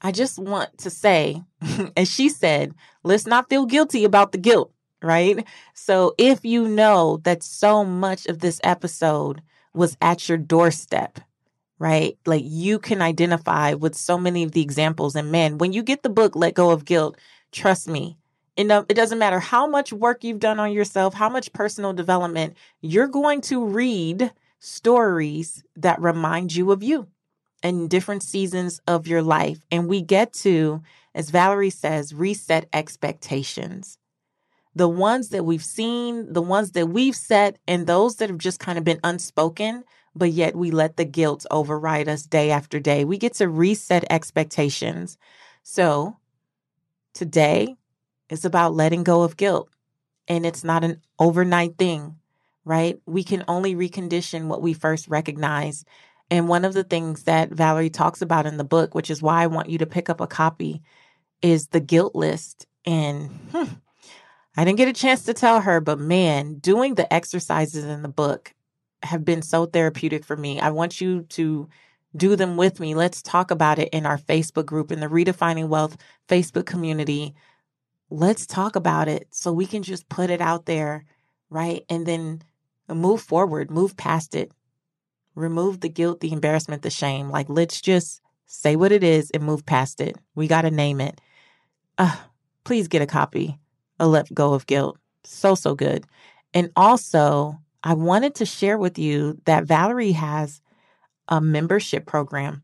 I 0.00 0.12
just 0.12 0.38
want 0.38 0.78
to 0.78 0.90
say, 0.90 1.42
as 1.96 2.08
she 2.08 2.28
said, 2.28 2.74
let's 3.02 3.26
not 3.26 3.50
feel 3.50 3.66
guilty 3.66 4.04
about 4.04 4.30
the 4.30 4.38
guilt 4.38 4.72
right? 5.06 5.46
So 5.74 6.14
if 6.18 6.44
you 6.44 6.68
know 6.68 7.20
that 7.24 7.42
so 7.42 7.84
much 7.84 8.26
of 8.26 8.40
this 8.40 8.60
episode 8.64 9.42
was 9.72 9.96
at 10.00 10.28
your 10.28 10.38
doorstep, 10.38 11.20
right? 11.78 12.18
Like 12.26 12.44
you 12.44 12.78
can 12.78 13.02
identify 13.02 13.74
with 13.74 13.94
so 13.94 14.18
many 14.18 14.42
of 14.42 14.52
the 14.52 14.62
examples. 14.62 15.14
And 15.14 15.30
man, 15.30 15.58
when 15.58 15.72
you 15.72 15.82
get 15.82 16.02
the 16.02 16.08
book, 16.08 16.34
Let 16.34 16.54
Go 16.54 16.70
of 16.70 16.84
Guilt, 16.84 17.18
trust 17.52 17.88
me, 17.88 18.16
it, 18.56 18.70
it 18.88 18.94
doesn't 18.94 19.18
matter 19.18 19.38
how 19.38 19.66
much 19.66 19.92
work 19.92 20.24
you've 20.24 20.40
done 20.40 20.58
on 20.58 20.72
yourself, 20.72 21.14
how 21.14 21.28
much 21.28 21.52
personal 21.52 21.92
development, 21.92 22.56
you're 22.80 23.06
going 23.06 23.42
to 23.42 23.64
read 23.64 24.32
stories 24.58 25.62
that 25.76 26.00
remind 26.00 26.54
you 26.54 26.72
of 26.72 26.82
you 26.82 27.06
in 27.62 27.88
different 27.88 28.22
seasons 28.22 28.80
of 28.86 29.06
your 29.06 29.22
life. 29.22 29.58
And 29.70 29.88
we 29.88 30.00
get 30.00 30.32
to, 30.34 30.82
as 31.14 31.30
Valorie 31.30 31.72
says, 31.72 32.14
reset 32.14 32.68
expectations 32.72 33.98
the 34.76 34.88
ones 34.88 35.30
that 35.30 35.46
we've 35.46 35.64
seen, 35.64 36.30
the 36.30 36.42
ones 36.42 36.72
that 36.72 36.88
we've 36.88 37.16
set, 37.16 37.58
and 37.66 37.86
those 37.86 38.16
that 38.16 38.28
have 38.28 38.38
just 38.38 38.60
kind 38.60 38.76
of 38.76 38.84
been 38.84 39.00
unspoken, 39.02 39.82
but 40.14 40.32
yet 40.32 40.54
we 40.54 40.70
let 40.70 40.98
the 40.98 41.06
guilt 41.06 41.46
override 41.50 42.08
us 42.08 42.24
day 42.24 42.50
after 42.50 42.78
day. 42.78 43.02
We 43.06 43.16
get 43.16 43.32
to 43.34 43.48
reset 43.48 44.04
expectations. 44.10 45.16
So 45.62 46.18
today 47.14 47.76
is 48.28 48.44
about 48.44 48.74
letting 48.74 49.02
go 49.02 49.22
of 49.22 49.38
guilt, 49.38 49.70
and 50.28 50.44
it's 50.44 50.62
not 50.62 50.84
an 50.84 51.00
overnight 51.18 51.78
thing, 51.78 52.16
right? 52.66 53.00
We 53.06 53.24
can 53.24 53.44
only 53.48 53.74
recondition 53.74 54.46
what 54.48 54.60
we 54.60 54.74
first 54.74 55.08
recognize. 55.08 55.86
And 56.30 56.50
one 56.50 56.66
of 56.66 56.74
the 56.74 56.84
things 56.84 57.22
that 57.22 57.48
Valorie 57.48 57.90
talks 57.90 58.20
about 58.20 58.44
in 58.44 58.58
the 58.58 58.64
book, 58.64 58.94
which 58.94 59.10
is 59.10 59.22
why 59.22 59.42
I 59.42 59.46
want 59.46 59.70
you 59.70 59.78
to 59.78 59.86
pick 59.86 60.10
up 60.10 60.20
a 60.20 60.26
copy, 60.26 60.82
is 61.40 61.68
the 61.68 61.80
guilt 61.80 62.14
list. 62.14 62.66
And 62.84 63.30
hmm, 63.52 63.64
I 64.56 64.64
didn't 64.64 64.78
get 64.78 64.88
a 64.88 64.92
chance 64.92 65.24
to 65.24 65.34
tell 65.34 65.60
her, 65.60 65.80
but 65.80 65.98
man, 65.98 66.54
doing 66.54 66.94
the 66.94 67.12
exercises 67.12 67.84
in 67.84 68.02
the 68.02 68.08
book 68.08 68.54
have 69.02 69.24
been 69.24 69.42
so 69.42 69.66
therapeutic 69.66 70.24
for 70.24 70.36
me. 70.36 70.58
I 70.58 70.70
want 70.70 71.00
you 71.00 71.22
to 71.22 71.68
do 72.16 72.36
them 72.36 72.56
with 72.56 72.80
me. 72.80 72.94
Let's 72.94 73.20
talk 73.20 73.50
about 73.50 73.78
it 73.78 73.90
in 73.90 74.06
our 74.06 74.16
Facebook 74.16 74.64
group, 74.64 74.90
in 74.90 75.00
the 75.00 75.08
Redefining 75.08 75.68
Wealth 75.68 75.98
Facebook 76.28 76.64
community. 76.64 77.34
Let's 78.08 78.46
talk 78.46 78.76
about 78.76 79.08
it 79.08 79.28
so 79.30 79.52
we 79.52 79.66
can 79.66 79.82
just 79.82 80.08
put 80.08 80.30
it 80.30 80.40
out 80.40 80.64
there, 80.64 81.04
right? 81.50 81.84
And 81.90 82.06
then 82.06 82.42
move 82.88 83.20
forward, 83.20 83.70
move 83.70 83.94
past 83.98 84.34
it, 84.34 84.52
remove 85.34 85.80
the 85.80 85.90
guilt, 85.90 86.20
the 86.20 86.32
embarrassment, 86.32 86.80
the 86.80 86.88
shame. 86.88 87.28
Like, 87.28 87.50
let's 87.50 87.82
just 87.82 88.22
say 88.46 88.74
what 88.74 88.92
it 88.92 89.04
is 89.04 89.30
and 89.32 89.42
move 89.42 89.66
past 89.66 90.00
it. 90.00 90.16
We 90.34 90.48
got 90.48 90.62
to 90.62 90.70
name 90.70 91.02
it. 91.02 91.20
Uh, 91.98 92.16
please 92.64 92.88
get 92.88 93.02
a 93.02 93.06
copy 93.06 93.58
a 93.98 94.06
let 94.06 94.32
go 94.32 94.54
of 94.54 94.66
guilt. 94.66 94.98
So, 95.24 95.54
so 95.54 95.74
good. 95.74 96.04
And 96.54 96.70
also, 96.76 97.58
I 97.82 97.94
wanted 97.94 98.34
to 98.36 98.46
share 98.46 98.78
with 98.78 98.98
you 98.98 99.40
that 99.44 99.64
Valorie 99.64 100.14
has 100.14 100.60
a 101.28 101.40
membership 101.40 102.06
program. 102.06 102.62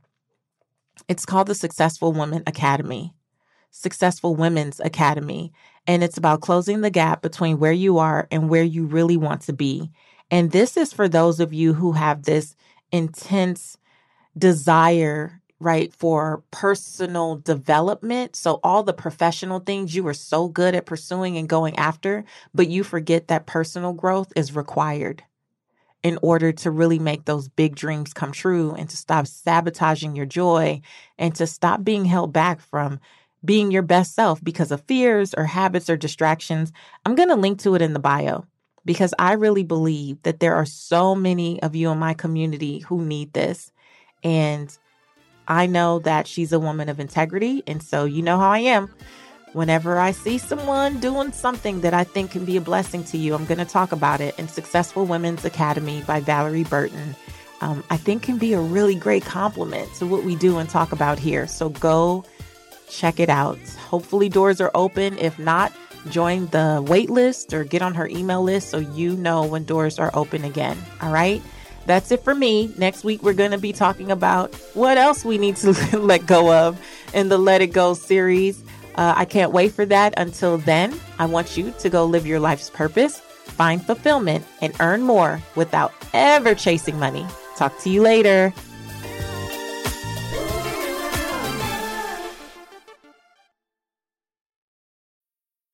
It's 1.08 1.26
called 1.26 1.48
the 1.48 1.54
Successful 1.54 2.12
Women 2.12 2.42
Academy, 2.46 3.14
Successful 3.70 4.36
Women's 4.36 4.80
Academy. 4.80 5.52
And 5.86 6.04
it's 6.04 6.16
about 6.16 6.40
closing 6.40 6.80
the 6.80 6.90
gap 6.90 7.22
between 7.22 7.58
where 7.58 7.72
you 7.72 7.98
are 7.98 8.28
and 8.30 8.48
where 8.48 8.62
you 8.62 8.86
really 8.86 9.16
want 9.16 9.42
to 9.42 9.52
be. 9.52 9.90
And 10.30 10.50
this 10.50 10.76
is 10.76 10.92
for 10.92 11.08
those 11.08 11.40
of 11.40 11.52
you 11.52 11.74
who 11.74 11.92
have 11.92 12.22
this 12.22 12.54
intense 12.92 13.76
desire 14.38 15.41
right, 15.62 15.92
for 15.94 16.42
personal 16.50 17.36
development. 17.36 18.36
So, 18.36 18.60
all 18.62 18.82
the 18.82 18.92
professional 18.92 19.60
things 19.60 19.94
you 19.94 20.06
are 20.06 20.14
so 20.14 20.48
good 20.48 20.74
at 20.74 20.86
pursuing 20.86 21.36
and 21.36 21.48
going 21.48 21.76
after, 21.78 22.24
but 22.54 22.68
you 22.68 22.84
forget 22.84 23.28
that 23.28 23.46
personal 23.46 23.92
growth 23.92 24.32
is 24.36 24.54
required 24.54 25.22
in 26.02 26.18
order 26.20 26.52
to 26.52 26.70
really 26.70 26.98
make 26.98 27.24
those 27.24 27.48
big 27.48 27.76
dreams 27.76 28.12
come 28.12 28.32
true 28.32 28.72
and 28.72 28.90
to 28.90 28.96
stop 28.96 29.26
sabotaging 29.26 30.16
your 30.16 30.26
joy 30.26 30.80
and 31.18 31.34
to 31.36 31.46
stop 31.46 31.84
being 31.84 32.04
held 32.04 32.32
back 32.32 32.60
from 32.60 32.98
being 33.44 33.70
your 33.70 33.82
best 33.82 34.14
self 34.14 34.42
because 34.42 34.72
of 34.72 34.82
fears 34.82 35.34
or 35.34 35.44
habits 35.44 35.88
or 35.88 35.96
distractions. 35.96 36.72
I'm 37.06 37.14
going 37.14 37.28
to 37.28 37.36
link 37.36 37.60
to 37.60 37.74
it 37.74 37.82
in 37.82 37.92
the 37.92 37.98
bio 37.98 38.44
because 38.84 39.14
I 39.18 39.32
really 39.32 39.62
believe 39.62 40.22
that 40.22 40.40
there 40.40 40.54
are 40.54 40.66
so 40.66 41.14
many 41.14 41.62
of 41.62 41.74
you 41.74 41.90
in 41.90 41.98
my 41.98 42.14
community 42.14 42.80
who 42.80 43.04
need 43.04 43.32
this. 43.32 43.72
And 44.24 44.76
I 45.48 45.66
know 45.66 45.98
that 46.00 46.26
she's 46.26 46.52
a 46.52 46.60
woman 46.60 46.88
of 46.88 47.00
integrity. 47.00 47.62
And 47.66 47.82
so 47.82 48.04
you 48.04 48.22
know 48.22 48.38
how 48.38 48.50
I 48.50 48.58
am. 48.58 48.90
Whenever 49.52 49.98
I 49.98 50.12
see 50.12 50.38
someone 50.38 50.98
doing 50.98 51.32
something 51.32 51.82
that 51.82 51.92
I 51.92 52.04
think 52.04 52.30
can 52.30 52.44
be 52.46 52.56
a 52.56 52.60
blessing 52.60 53.04
to 53.04 53.18
you, 53.18 53.34
I'm 53.34 53.44
going 53.44 53.58
to 53.58 53.66
talk 53.66 53.92
about 53.92 54.20
it. 54.20 54.34
And 54.38 54.48
Successful 54.48 55.04
Women's 55.04 55.44
Academy 55.44 56.02
by 56.06 56.22
Valorie 56.22 56.68
Burton, 56.68 57.14
um, 57.60 57.84
I 57.90 57.98
think 57.98 58.22
can 58.22 58.38
be 58.38 58.54
a 58.54 58.60
really 58.60 58.94
great 58.94 59.24
complement 59.24 59.92
to 59.96 60.06
what 60.06 60.24
we 60.24 60.36
do 60.36 60.56
and 60.58 60.68
talk 60.70 60.92
about 60.92 61.18
here. 61.18 61.46
So 61.46 61.68
go 61.68 62.24
check 62.88 63.20
it 63.20 63.28
out. 63.28 63.58
Hopefully, 63.88 64.30
doors 64.30 64.58
are 64.58 64.70
open. 64.74 65.18
If 65.18 65.38
not, 65.38 65.70
join 66.08 66.46
the 66.46 66.82
wait 66.88 67.10
list 67.10 67.52
or 67.52 67.62
get 67.62 67.82
on 67.82 67.94
her 67.94 68.08
email 68.08 68.42
list 68.42 68.70
so 68.70 68.78
you 68.78 69.16
know 69.16 69.44
when 69.44 69.64
doors 69.64 69.98
are 69.98 70.10
open 70.14 70.44
again. 70.44 70.78
All 71.02 71.12
right 71.12 71.42
that's 71.86 72.10
it 72.10 72.22
for 72.22 72.34
me. 72.34 72.72
Next 72.78 73.04
week, 73.04 73.22
we're 73.22 73.32
going 73.32 73.50
to 73.50 73.58
be 73.58 73.72
talking 73.72 74.10
about 74.10 74.54
what 74.74 74.98
else 74.98 75.24
we 75.24 75.38
need 75.38 75.56
to 75.56 75.72
let 75.98 76.26
go 76.26 76.52
of 76.52 76.80
in 77.14 77.28
the 77.28 77.38
Let 77.38 77.60
It 77.60 77.68
Go 77.68 77.94
series. 77.94 78.62
Uh, 78.94 79.14
I 79.16 79.24
can't 79.24 79.52
wait 79.52 79.72
for 79.72 79.86
that. 79.86 80.14
Until 80.16 80.58
then, 80.58 80.98
I 81.18 81.26
want 81.26 81.56
you 81.56 81.72
to 81.78 81.88
go 81.88 82.04
live 82.04 82.26
your 82.26 82.40
life's 82.40 82.70
purpose, 82.70 83.18
find 83.18 83.84
fulfillment, 83.84 84.44
and 84.60 84.74
earn 84.80 85.02
more 85.02 85.40
without 85.56 85.92
ever 86.12 86.54
chasing 86.54 86.98
money. 86.98 87.26
Talk 87.56 87.78
to 87.80 87.90
you 87.90 88.02
later. 88.02 88.52